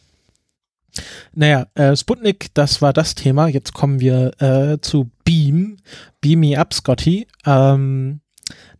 [1.34, 3.48] Naja, äh, Sputnik, das war das Thema.
[3.48, 5.76] Jetzt kommen wir äh, zu Beam.
[6.20, 7.26] Beam Me Up, Scotty.
[7.46, 8.20] Ähm,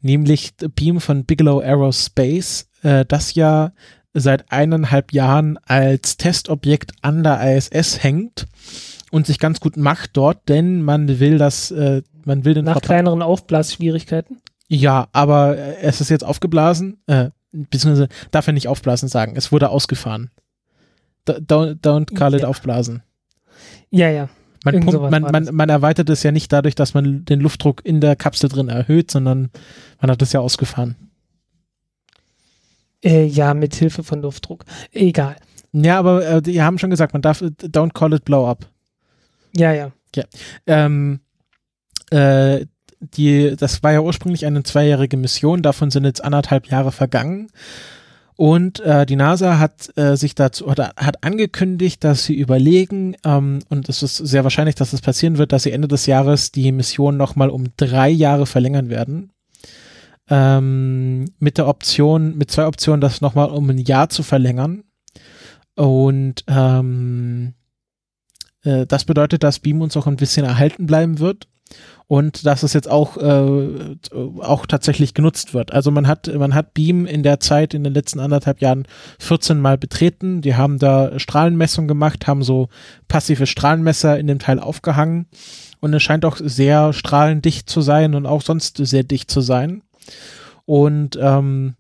[0.00, 3.72] nämlich Beam von Bigelow Aerospace, äh, das ja
[4.12, 8.46] seit eineinhalb Jahren als Testobjekt an der ISS hängt
[9.10, 12.74] und sich ganz gut macht dort, denn man will das, äh, man will den Nach
[12.74, 14.38] Vertrag- kleineren Aufblasschwierigkeiten.
[14.68, 19.34] Ja, aber äh, es ist jetzt aufgeblasen, äh, beziehungsweise darf er nicht aufblasen sagen.
[19.36, 20.30] Es wurde ausgefahren.
[21.26, 22.48] Don't, don't call it Ja.
[22.48, 23.02] aufblasen.
[23.90, 24.28] Ja, ja.
[24.64, 27.84] Man, Irgend pumpt, man, man, man erweitert es ja nicht dadurch, dass man den Luftdruck
[27.84, 29.50] in der Kapsel drin erhöht, sondern
[30.00, 30.96] man hat es ja ausgefahren.
[33.02, 34.64] Äh, ja, mit Hilfe von Luftdruck.
[34.92, 35.36] Egal.
[35.72, 38.66] Ja, aber äh, die haben schon gesagt, man darf, don't call it blow up.
[39.56, 39.90] Ja, ja.
[40.66, 41.20] Ähm,
[42.10, 42.66] äh,
[43.00, 47.50] die, das war ja ursprünglich eine zweijährige Mission, davon sind jetzt anderthalb Jahre vergangen.
[48.40, 53.58] Und äh, die NASA hat äh, sich dazu oder hat angekündigt, dass sie überlegen, ähm,
[53.68, 56.72] und es ist sehr wahrscheinlich, dass es passieren wird, dass sie Ende des Jahres die
[56.72, 59.30] Mission nochmal um drei Jahre verlängern werden.
[60.30, 64.84] Ähm, mit der Option, mit zwei Optionen, das nochmal um ein Jahr zu verlängern.
[65.76, 67.52] Und ähm,
[68.64, 71.46] äh, das bedeutet, dass Beam uns auch ein bisschen erhalten bleiben wird
[72.10, 73.96] und dass es jetzt auch, äh,
[74.40, 75.72] auch tatsächlich genutzt wird.
[75.72, 78.88] Also man hat, man hat Beam in der Zeit, in den letzten anderthalb Jahren
[79.20, 80.40] 14 Mal betreten.
[80.40, 82.68] Die haben da Strahlenmessungen gemacht, haben so
[83.06, 85.26] passive Strahlenmesser in dem Teil aufgehangen
[85.78, 89.82] und es scheint auch sehr strahlendicht zu sein und auch sonst sehr dicht zu sein.
[90.64, 91.76] Und ähm,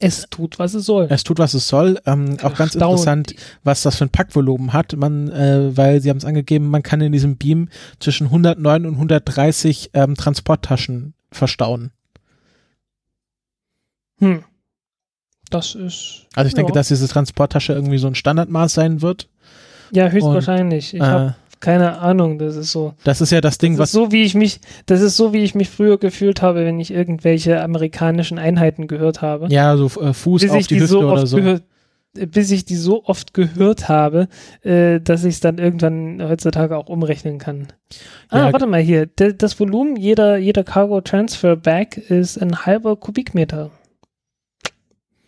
[0.00, 1.08] Es tut, was es soll.
[1.10, 1.98] es tut, was es soll.
[2.06, 4.94] Ähm, auch ganz interessant, was das für ein Packvolumen hat.
[4.96, 7.68] Man, äh, weil sie haben es angegeben, man kann in diesem Beam
[7.98, 11.90] zwischen 109 und 130 ähm, Transporttaschen verstauen.
[14.20, 14.44] Hm.
[15.50, 16.26] Das ist.
[16.34, 16.74] Also ich denke, ja.
[16.74, 19.28] dass diese Transporttasche irgendwie so ein Standardmaß sein wird.
[19.90, 20.94] Ja, höchstwahrscheinlich.
[20.94, 22.38] Ich Äh, habe keine Ahnung.
[22.38, 22.94] Das ist so.
[23.04, 25.42] das ist ja das Ding, Das was so, wie ich mich, das ist so, wie
[25.44, 29.46] ich mich früher gefühlt habe, wenn ich irgendwelche amerikanischen Einheiten gehört habe.
[29.50, 31.36] ja so äh, Fuß bis auf die die Hüfte so oder so.
[31.36, 31.62] gehört,
[32.14, 34.28] bis ich die so oft gehört habe,
[34.62, 37.68] äh, dass ich es dann irgendwann heutzutage auch umrechnen kann.
[38.30, 39.06] Ah, Ja, warte mal hier.
[39.06, 43.70] D das Volumen jeder, jeder Cargo Transfer Bag ist ein halber Kubikmeter.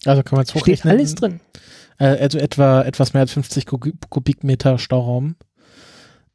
[0.07, 0.95] Also kann man es Steht hochrechnen.
[0.95, 1.41] alles drin.
[1.99, 5.37] Äh, also etwa etwas mehr als 50 Kubik- Kubikmeter Stauraum.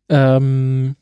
[0.10, 0.96] Ähm,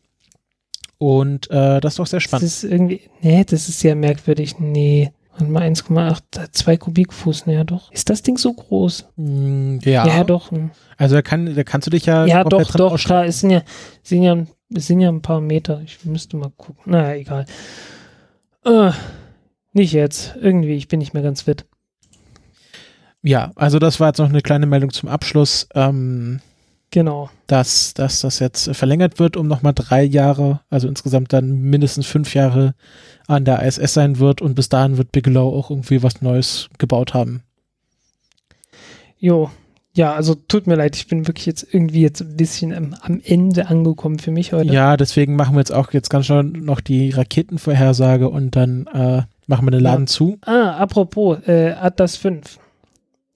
[0.98, 2.46] und äh, das ist doch sehr Das spannend.
[2.46, 4.60] ist irgendwie, nee, das ist sehr merkwürdig.
[4.60, 5.12] Nee.
[5.36, 7.92] Warte mal 1,8, 2 Kubikfuß, naja doch.
[7.92, 9.08] Ist das Ding so groß?
[9.16, 10.06] Mm, ja.
[10.06, 10.52] Ja, doch.
[10.98, 13.64] Also da, kann, da kannst du dich ja, Ja, doch, doch, klar, es sind ja,
[14.04, 15.82] es sind ja, es sind ja ein paar Meter.
[15.84, 16.92] Ich müsste mal gucken.
[16.92, 17.46] Naja, egal.
[18.64, 18.92] Äh,
[19.74, 20.36] nicht jetzt.
[20.40, 21.66] Irgendwie, ich bin nicht mehr ganz fit.
[23.24, 26.42] Ja, also das war jetzt noch eine kleine Meldung zum Abschluss, ähm,
[26.94, 27.30] Genau.
[27.48, 32.34] dass, dass das jetzt verlängert wird um nochmal drei Jahre, also insgesamt dann mindestens fünf
[32.36, 32.76] Jahre
[33.28, 37.14] an der ISS sein wird und bis dahin wird Bigelow auch irgendwie was Neues gebaut
[37.14, 37.42] haben.
[39.18, 39.50] Jo,
[39.96, 43.22] Ja, also tut mir leid, ich bin wirklich jetzt irgendwie jetzt ein bisschen am, am
[43.24, 44.74] Ende angekommen für mich heute.
[44.74, 49.22] Ja, deswegen machen wir jetzt auch jetzt ganz schnell noch die Raketenvorhersage und dann äh,
[49.48, 50.08] machen wir den Laden Ja.
[50.08, 50.38] zu.
[50.42, 52.58] Ah, apropos, äh, Atlas 5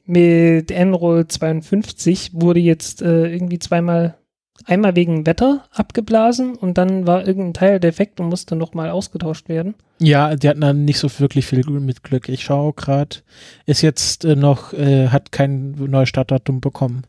[0.08, 4.18] mit Enroll 52 wurde jetzt äh, irgendwie zweimal,
[4.66, 9.76] einmal wegen Wetter abgeblasen und dann war irgendein Teil defekt und musste nochmal ausgetauscht werden.
[10.00, 12.30] Ja, die hatten dann nicht so wirklich viel mit Glück.
[12.30, 13.18] Ich schaue gerade,
[13.66, 17.03] ist jetzt äh, noch, äh, hat kein Neustartdatum bekommen.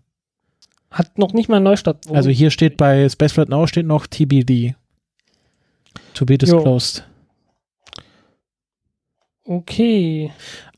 [0.90, 2.10] Hat noch nicht mal Neustart.
[2.10, 4.74] Also hier steht bei Spaceflight Now steht noch TBD.
[6.14, 7.04] To be disclosed.
[9.44, 10.30] Okay.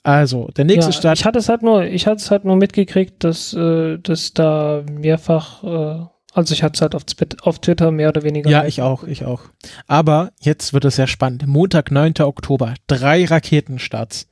[0.02, 1.18] Also, der nächste ja, Start.
[1.18, 4.82] Ich hatte es halt nur, ich hatte es halt nur mitgekriegt, dass, äh, dass da
[4.90, 7.02] mehrfach, äh, also ich hatte es halt auf,
[7.42, 8.48] auf Twitter mehr oder weniger.
[8.48, 9.42] Ja, ich auch, ich auch.
[9.86, 11.46] Aber jetzt wird es sehr spannend.
[11.46, 12.14] Montag, 9.
[12.20, 14.26] Oktober, drei Raketenstarts.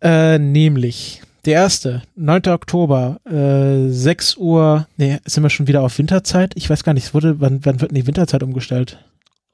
[0.00, 2.48] Äh, nämlich der erste, 9.
[2.48, 6.52] Oktober, äh, 6 Uhr, nee, sind wir schon wieder auf Winterzeit?
[6.56, 8.98] Ich weiß gar nicht, es wurde, wann, wann wird denn die Winterzeit umgestellt?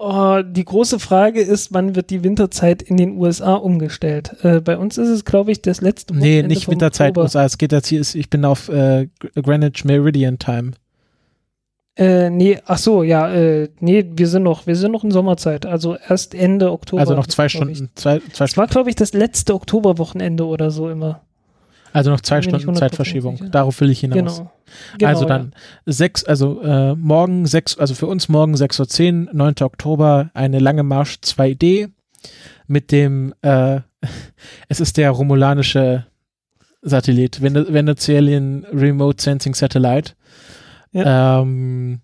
[0.07, 4.37] Oh, die große Frage ist, wann wird die Winterzeit in den USA umgestellt?
[4.43, 7.25] Äh, bei uns ist es, glaube ich, das letzte Nee, Wochenende nicht vom Winterzeit, Oktober.
[7.25, 10.73] USA, es geht jetzt hier, ich bin auf äh, Greenwich Meridian Time.
[11.97, 15.65] Äh, nee, ach so, ja, äh, nee, wir sind noch, wir sind noch in Sommerzeit,
[15.65, 17.01] also erst Ende Oktober.
[17.01, 17.49] Also noch zwei.
[17.49, 21.23] Stunden, zwei, zwei Es war, glaube ich, das letzte Oktoberwochenende oder so immer.
[21.95, 23.37] Also noch zwei Stunden 100% Zeitverschiebung.
[23.37, 23.51] sicher.
[23.51, 24.39] Darauf will ich hinaus.
[24.39, 24.53] Genau.
[24.99, 25.55] genau also dann
[25.87, 29.55] sechs, also äh, morgen sechs, also für uns morgen 6.10 Uhr, 9.
[29.61, 31.91] Oktober, eine lange Marsch 2D
[32.67, 33.81] mit dem, äh,
[34.69, 36.07] es ist der romulanische
[36.83, 40.15] Satellit, Vene Venezuelan Remote Sensing Satellite.
[40.93, 42.01] Ähm,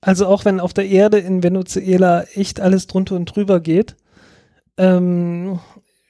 [0.00, 3.96] Also auch wenn auf der Erde in Venezuela echt alles drunter und drüber geht,
[4.78, 5.60] ähm,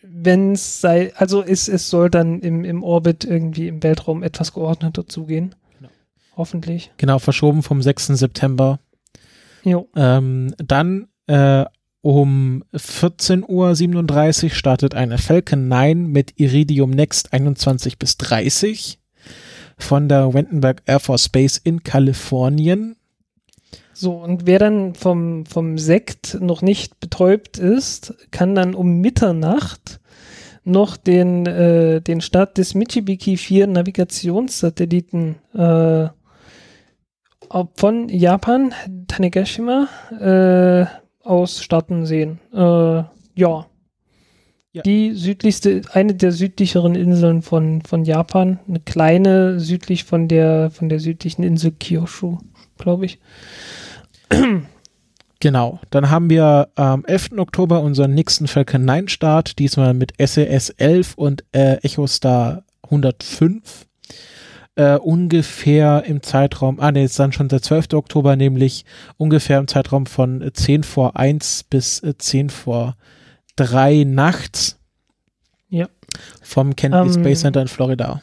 [0.09, 4.53] wenn es sei, also es, es soll dann im, im Orbit irgendwie im Weltraum etwas
[4.53, 5.55] geordneter zugehen.
[5.79, 5.91] Genau.
[6.37, 6.91] Hoffentlich.
[6.97, 8.07] genau, verschoben vom 6.
[8.09, 8.79] September.
[9.63, 9.89] Jo.
[9.97, 11.65] Ähm, dann äh,
[12.03, 19.01] um 14.37 Uhr startet eine Falcon 9 mit Iridium Next 21 bis 30
[19.77, 22.97] von der Vandenberg Air Force Base in Kalifornien.
[23.99, 30.01] So, und wer dann vom, vom Sekt noch nicht betäubt ist, kann dann um Mitternacht
[30.65, 36.09] noch den, äh, den Start des Michibiki 4 Navigationssatelliten äh,
[37.75, 38.75] von Japan,
[39.09, 39.89] Tanegashima,
[40.21, 40.85] äh,
[41.27, 42.39] aus starten sehen.
[42.53, 43.07] Äh, ja.
[43.35, 44.83] Ja.
[44.85, 50.91] Die südlichste, eine der südlicheren Inseln von, von Japan, eine kleine südlich von der, von
[50.91, 52.37] der südlichen Insel Kyushu,
[52.77, 53.19] glaube ich.
[55.39, 57.33] Genau, dann haben wir am 11.
[57.37, 63.87] Oktober unseren nächsten Falcon 9 Start, diesmal mit SES 11 und äh, EchoStar 105.
[64.77, 67.93] Äh, ungefähr im Zeitraum, ah ne, ist dann schon der 12.
[67.95, 68.85] Oktober, nämlich
[69.17, 72.97] ungefähr im Zeitraum von äh, 10 vor 1 bis äh, 10 vor
[73.57, 74.79] 3 nachts.
[75.69, 75.89] Ja.
[76.43, 78.23] Vom Kennedy Ähm, Space Center in Florida.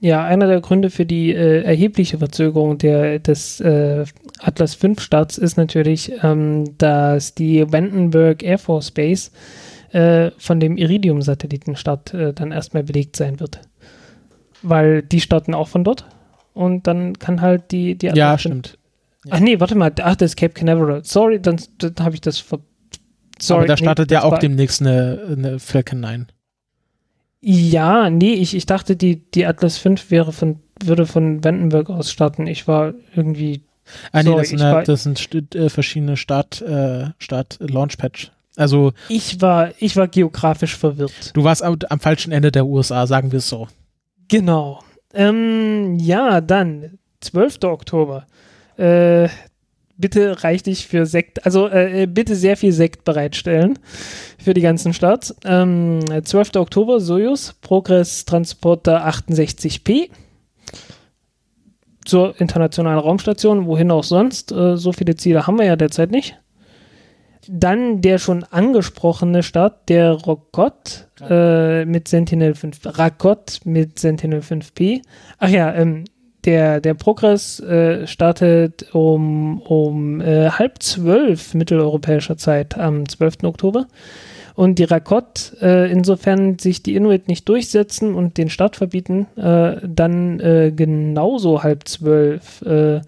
[0.00, 4.04] Ja, einer der Gründe für die äh, erhebliche Verzögerung der, des äh,
[4.38, 9.30] Atlas V Starts ist natürlich, ähm, dass die Vandenberg Air Force Base
[9.90, 13.60] äh, von dem Iridium-Satellitenstart äh, dann erstmal belegt sein wird.
[14.62, 16.06] Weil die starten auch von dort
[16.54, 18.78] und dann kann halt die, die Ja, Atlas V stimmt.
[19.30, 21.02] Ach nee, warte mal, ach, das ist Cape Canaveral.
[21.04, 22.60] Sorry, dann, dann habe ich das ver
[23.40, 26.26] Sorry, Aber da nee, startet ja das auch war- demnächst eine, eine Falcon 9.
[27.40, 32.10] Ja, nee, ich, ich dachte, die, die Atlas V wäre von, würde von Vandenberg aus
[32.10, 32.46] starten.
[32.46, 33.62] Ich war irgendwie.
[34.12, 38.32] Ah nee, Sorry, das sind, halt- war- das sind äh, verschiedene Start, äh, Start Launchpad.
[38.56, 41.30] Also Ich war, ich war geografisch verwirrt.
[41.34, 43.68] Du warst am, am falschen Ende der USA, sagen wir es so.
[44.26, 44.82] Genau.
[45.14, 47.58] Ähm, ja, dann, 12.
[47.64, 48.26] Oktober.
[48.76, 49.28] Äh,
[49.98, 53.78] bitte reichlich für Sekt, also äh, bitte sehr viel Sekt bereitstellen
[54.42, 55.34] für die ganzen Starts.
[55.44, 56.56] Ähm, 12.
[56.56, 60.08] Oktober, Soyuz, Progress Transporter 68P
[62.04, 64.52] zur internationalen Raumstation, wohin auch sonst.
[64.52, 66.38] Äh, so viele Ziele haben wir ja derzeit nicht.
[67.50, 75.02] Dann der schon angesprochene Start, der Rokot äh, mit Sentinel 5, Rakot mit Sentinel 5P.
[75.38, 76.04] Ach ja, ähm,
[76.48, 83.44] der, der Progress äh, startet um, um äh, halb zwölf mitteleuropäischer Zeit am 12.
[83.44, 83.86] Oktober.
[84.54, 89.76] Und die Rakot, äh, insofern sich die Inuit nicht durchsetzen und den Start verbieten, äh,
[89.86, 93.02] dann äh, genauso halb zwölf äh,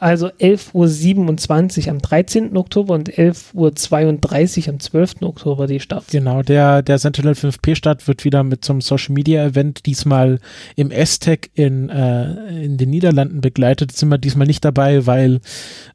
[0.00, 2.56] Also 11.27 Uhr am 13.
[2.56, 5.14] Oktober und 11.32 Uhr am 12.
[5.20, 6.06] Oktober die Starts.
[6.10, 10.38] Genau, der, der Sentinel 5P-Start wird wieder mit so einem Social Media Event diesmal
[10.74, 13.92] im S-Tech in, äh, in den Niederlanden begleitet.
[13.92, 15.40] Sind wir diesmal nicht dabei, weil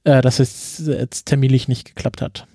[0.03, 2.45] äh, das jetzt, jetzt terminlich nicht geklappt hat.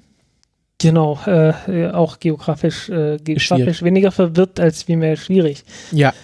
[0.79, 3.83] Genau, äh, auch geografisch, äh, geografisch Schwierig.
[3.83, 5.65] weniger verwirrt als vielmehr schwierig.
[5.91, 6.15] Ja.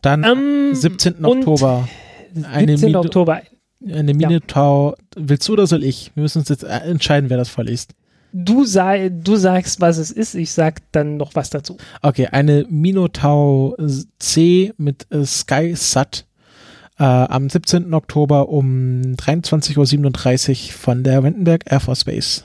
[0.00, 1.16] Dann Ähm, 17.
[1.16, 1.86] und Oktober.
[2.50, 2.88] Eine 17.
[2.88, 3.42] Mine- Oktober.
[3.86, 4.96] Eine Minotaur.
[5.16, 6.12] Willst du oder soll ich?
[6.14, 7.94] Wir müssen uns jetzt entscheiden, wer das vorliest.
[8.32, 11.76] Du, sa du sagst, was es ist, ich sag dann noch was dazu.
[12.02, 13.76] Okay, eine Minotaur
[14.18, 16.26] C mit äh, SkySat
[16.98, 17.94] äh, am 17.
[17.94, 22.42] Oktober um 23.37 Uhr von der Wendenberg Air Force Base.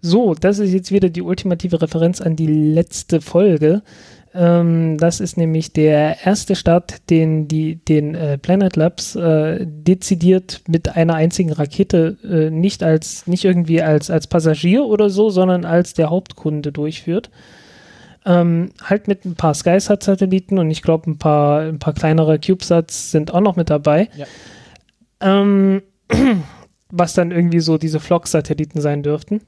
[0.00, 3.82] So, das ist jetzt wieder die ultimative Referenz an die letzte Folge.
[4.34, 10.62] Ähm, das ist nämlich der erste Start, den die den äh, Planet Labs äh, dezidiert
[10.66, 15.64] mit einer einzigen Rakete äh, nicht als nicht irgendwie als als Passagier oder so, sondern
[15.64, 17.30] als der Hauptkunde durchführt.
[18.26, 23.12] Ähm, halt mit ein paar SkySat-Satelliten und ich glaube ein paar ein paar kleinere CubeSats
[23.12, 24.08] sind auch noch mit dabei.
[24.16, 24.26] Ja.
[25.20, 25.82] Ähm,
[26.90, 29.42] was dann irgendwie so diese Flock-Satelliten sein dürften.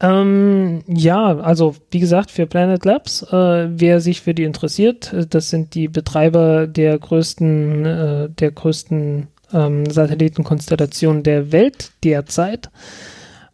[0.00, 5.26] Ähm, ja, also wie gesagt, für Planet Labs, äh, wer sich für die interessiert, äh,
[5.26, 12.70] das sind die Betreiber der größten, äh, der größten ähm, Satellitenkonstellation der Welt derzeit.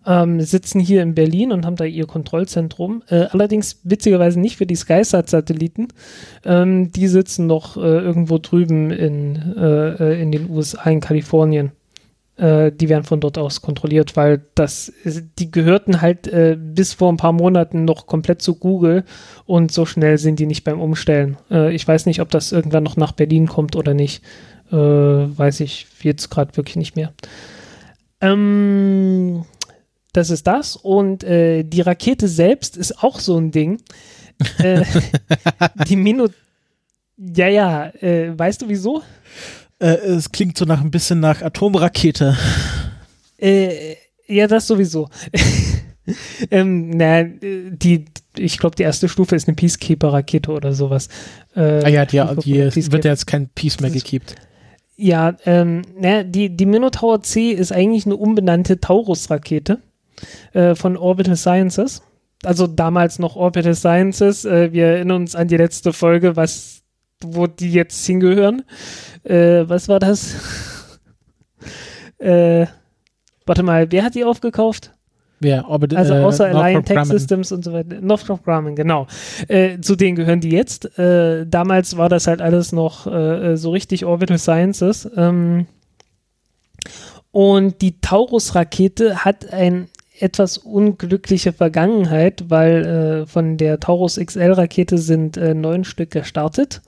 [0.04, 3.04] Ähm, sitzen hier in Berlin und haben da ihr Kontrollzentrum.
[3.06, 5.88] Äh, allerdings witzigerweise nicht für die SkySat-Satelliten.
[6.44, 11.70] Ähm, die sitzen noch äh, irgendwo drüben in, äh, äh, in den USA, in Kalifornien
[12.36, 17.12] äh, die werden von dort aus kontrolliert, weil das, die gehörten halt äh, bis vor
[17.12, 19.04] ein paar Monaten noch komplett zu Google
[19.44, 21.36] und so schnell sind die nicht beim Umstellen.
[21.50, 24.24] Äh, ich weiß nicht, ob das irgendwann noch nach Berlin kommt oder nicht.
[24.70, 27.12] Äh, weiß ich jetzt gerade wirklich nicht mehr.
[28.22, 29.44] Ähm,
[30.14, 33.82] das ist das und äh, die Rakete selbst ist auch so ein Ding.
[35.88, 36.28] Die Mino.
[37.16, 39.02] Ja, ja, weißt du wieso?
[39.82, 42.36] Äh, es klingt so nach ein bisschen nach Atomrakete.
[43.38, 43.96] Äh,
[44.28, 45.08] ja, das sowieso.
[46.50, 48.04] ähm, na, die,
[48.36, 51.08] ich glaube, die erste Stufe ist eine Peacekeeper-Rakete oder sowas.
[51.56, 52.92] Äh, Ah ja, die, Stufe die Peacekeeper.
[52.92, 54.36] wird ja jetzt kein Peace mehr gekippt.
[54.96, 59.80] Ja, ähm, na, die, die Minotaur C ist eigentlich eine umbenannte Taurus-Rakete
[60.52, 62.02] äh, von Orbital Sciences.
[62.44, 64.44] Also damals noch Orbital Sciences.
[64.44, 66.81] Äh, wir erinnern uns an die letzte Folge, was,
[67.26, 68.62] wo die jetzt hingehören.
[69.24, 70.34] Äh, was war das?
[72.18, 72.66] äh,
[73.46, 74.92] warte mal, wer hat die aufgekauft?
[75.44, 77.04] Ja, Orbit, Also äh, außer Northrop Alliant Tech.
[77.04, 78.00] Systems und so weiter.
[78.00, 79.06] Northrop Grumman, genau.
[79.48, 80.96] Äh, zu denen gehören die jetzt.
[80.98, 85.10] Äh, damals war das halt alles noch äh, so richtig Orbital Sciences.
[85.16, 85.66] Ähm,
[87.32, 89.88] und die Taurus-Rakete hat ein
[90.22, 96.80] etwas unglückliche Vergangenheit, weil äh, von der Taurus XL-Rakete sind äh, neun Stück gestartet.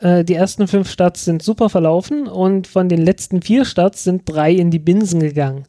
[0.00, 4.22] Äh, die ersten fünf Starts sind super verlaufen und von den letzten vier Starts sind
[4.26, 5.64] drei in die Binsen gegangen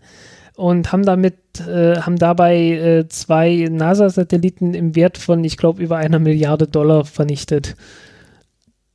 [0.56, 5.98] und haben damit, äh, haben dabei äh, zwei NASA-Satelliten im Wert von, ich glaube, über
[5.98, 7.76] einer Milliarde Dollar vernichtet.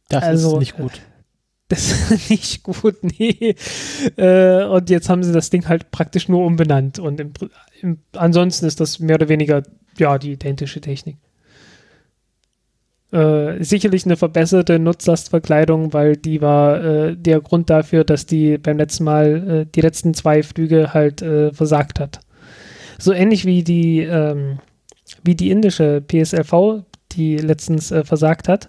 [0.09, 0.93] Das also, ist nicht gut.
[1.69, 3.57] Das ist nicht gut, nee.
[4.17, 7.01] Äh, und jetzt haben sie das Ding halt praktisch nur umbenannt.
[7.01, 7.33] Und im,
[8.13, 9.63] ansonsten ist das mehr oder weniger,
[9.99, 11.17] ja, die identische Technik.
[13.13, 18.79] Äh, sicherlich eine verbesserte Nutzlastverkleidung, weil die war äh, der Grund dafür, dass die beim
[18.79, 22.21] letzten Mal äh, die letzten zwei Flüge halt äh, versagt hat.
[22.99, 24.59] So ähnlich wie die, ähm,
[25.23, 26.83] wie die indische PSLV,
[27.13, 28.69] die letztens äh, versagt hat.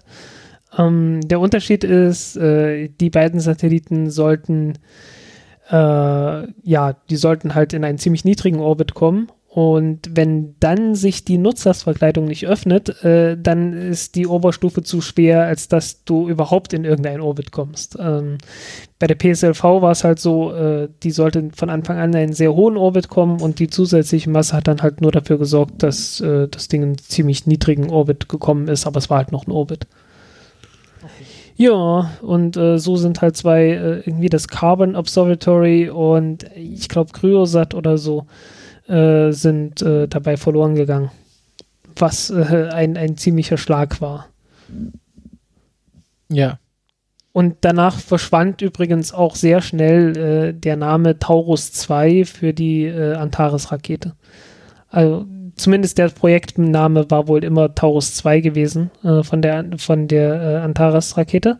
[0.76, 4.74] Ähm, der Unterschied ist, äh, die beiden Satelliten sollten,
[5.70, 9.30] äh, ja, die sollten halt in einen ziemlich niedrigen Orbit kommen.
[9.50, 15.44] Und wenn dann sich die Nutzlastverkleidung nicht öffnet, äh, dann ist die Oberstufe zu schwer,
[15.44, 17.96] als dass du überhaupt in irgendeinen Orbit kommst.
[17.98, 18.38] Ähm,
[18.98, 22.32] bei der PSLV war es halt so, äh, die sollte von Anfang an in einen
[22.34, 26.20] sehr hohen Orbit kommen und die zusätzliche Masse hat dann halt nur dafür gesorgt, dass
[26.20, 29.46] äh, das Ding in einen ziemlich niedrigen Orbit gekommen ist, aber es war halt noch
[29.46, 29.86] ein Orbit.
[31.58, 37.10] Ja, und äh, so sind halt zwei, äh, irgendwie das Carbon Observatory und ich glaube
[37.12, 38.26] Kryosat oder so
[38.86, 41.10] äh, sind äh, dabei verloren gegangen.
[41.96, 44.28] Was äh, ein, ein ziemlicher Schlag war.
[46.28, 46.60] Ja.
[47.32, 54.14] Und danach verschwand übrigens auch sehr schnell äh, der Name Taurus 2 für die Antares-Rakete.
[54.90, 55.26] Also
[55.58, 60.56] zumindest der Projektname war wohl immer Taurus 2 gewesen äh, von der, von der äh,
[60.58, 61.58] Antares-Rakete.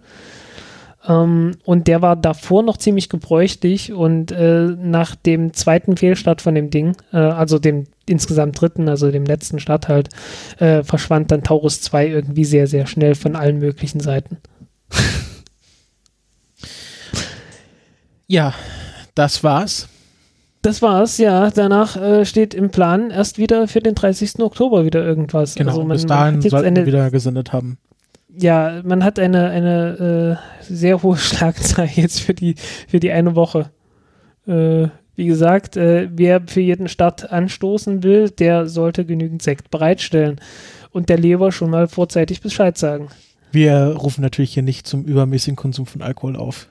[1.06, 6.54] Ähm, und der war davor noch ziemlich gebräuchlich und äh, nach dem zweiten Fehlstart von
[6.54, 10.08] dem Ding, äh, also dem insgesamt dritten, also dem letzten Start halt,
[10.58, 14.38] äh, verschwand dann Taurus 2 irgendwie sehr, sehr schnell von allen möglichen Seiten.
[18.30, 18.52] Ja,
[19.14, 19.88] das war's.
[20.68, 21.50] Das war's, ja.
[21.50, 24.40] Danach äh, steht im Plan erst wieder für den 30.
[24.40, 25.54] Oktober wieder irgendwas.
[25.54, 27.78] Genau, also man, bis dahin sollten eine, wir wieder gesendet haben.
[28.28, 32.54] ja, man hat eine, eine äh, sehr hohe Schlagzahl jetzt für die,
[32.86, 33.70] für die eine Woche.
[34.46, 40.38] Äh, wie gesagt, äh, wer für jeden Start anstoßen will, der sollte genügend Sekt bereitstellen.
[40.90, 43.08] Und der Leber schon mal vorzeitig Bescheid sagen.
[43.52, 46.68] Wir rufen natürlich hier nicht zum übermäßigen Konsum von Alkohol auf.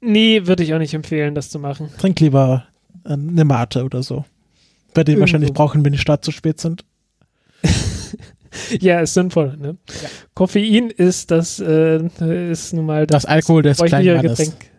[0.00, 1.88] Nee, würde ich auch nicht empfehlen, das zu machen.
[1.98, 2.66] Trink lieber
[3.04, 4.24] eine Mate oder so.
[4.94, 5.20] Bei denen Irgendwo.
[5.22, 6.84] wahrscheinlich brauchen, wenn die Start zu spät sind.
[8.80, 9.56] Ja, ist sinnvoll.
[9.56, 9.76] Ne?
[9.88, 10.08] Ja.
[10.34, 12.00] Koffein ist das, äh,
[12.50, 14.38] ist nun mal Das Alkohol des kleinen bräuchlichere Mannes.
[14.38, 14.70] Getränk.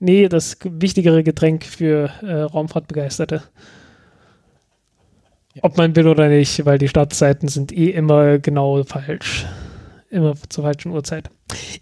[0.00, 3.42] Nee, das wichtigere Getränk für äh, Raumfahrtbegeisterte.
[5.54, 5.64] Ja.
[5.64, 9.46] Ob man will oder nicht, weil die Startzeiten sind eh immer genau falsch.
[10.10, 11.30] Immer zur falschen Uhrzeit.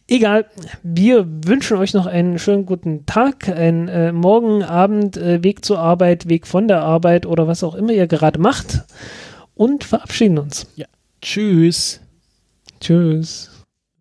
[0.08, 0.46] Egal,
[0.82, 5.78] wir wünschen euch noch einen schönen guten Tag, einen äh, Morgen, Abend, äh, Weg zur
[5.78, 8.84] Arbeit, Weg von der Arbeit oder was auch immer ihr gerade macht
[9.54, 10.66] und verabschieden uns.
[11.22, 12.00] Tschüss.
[12.80, 13.55] Tschüss.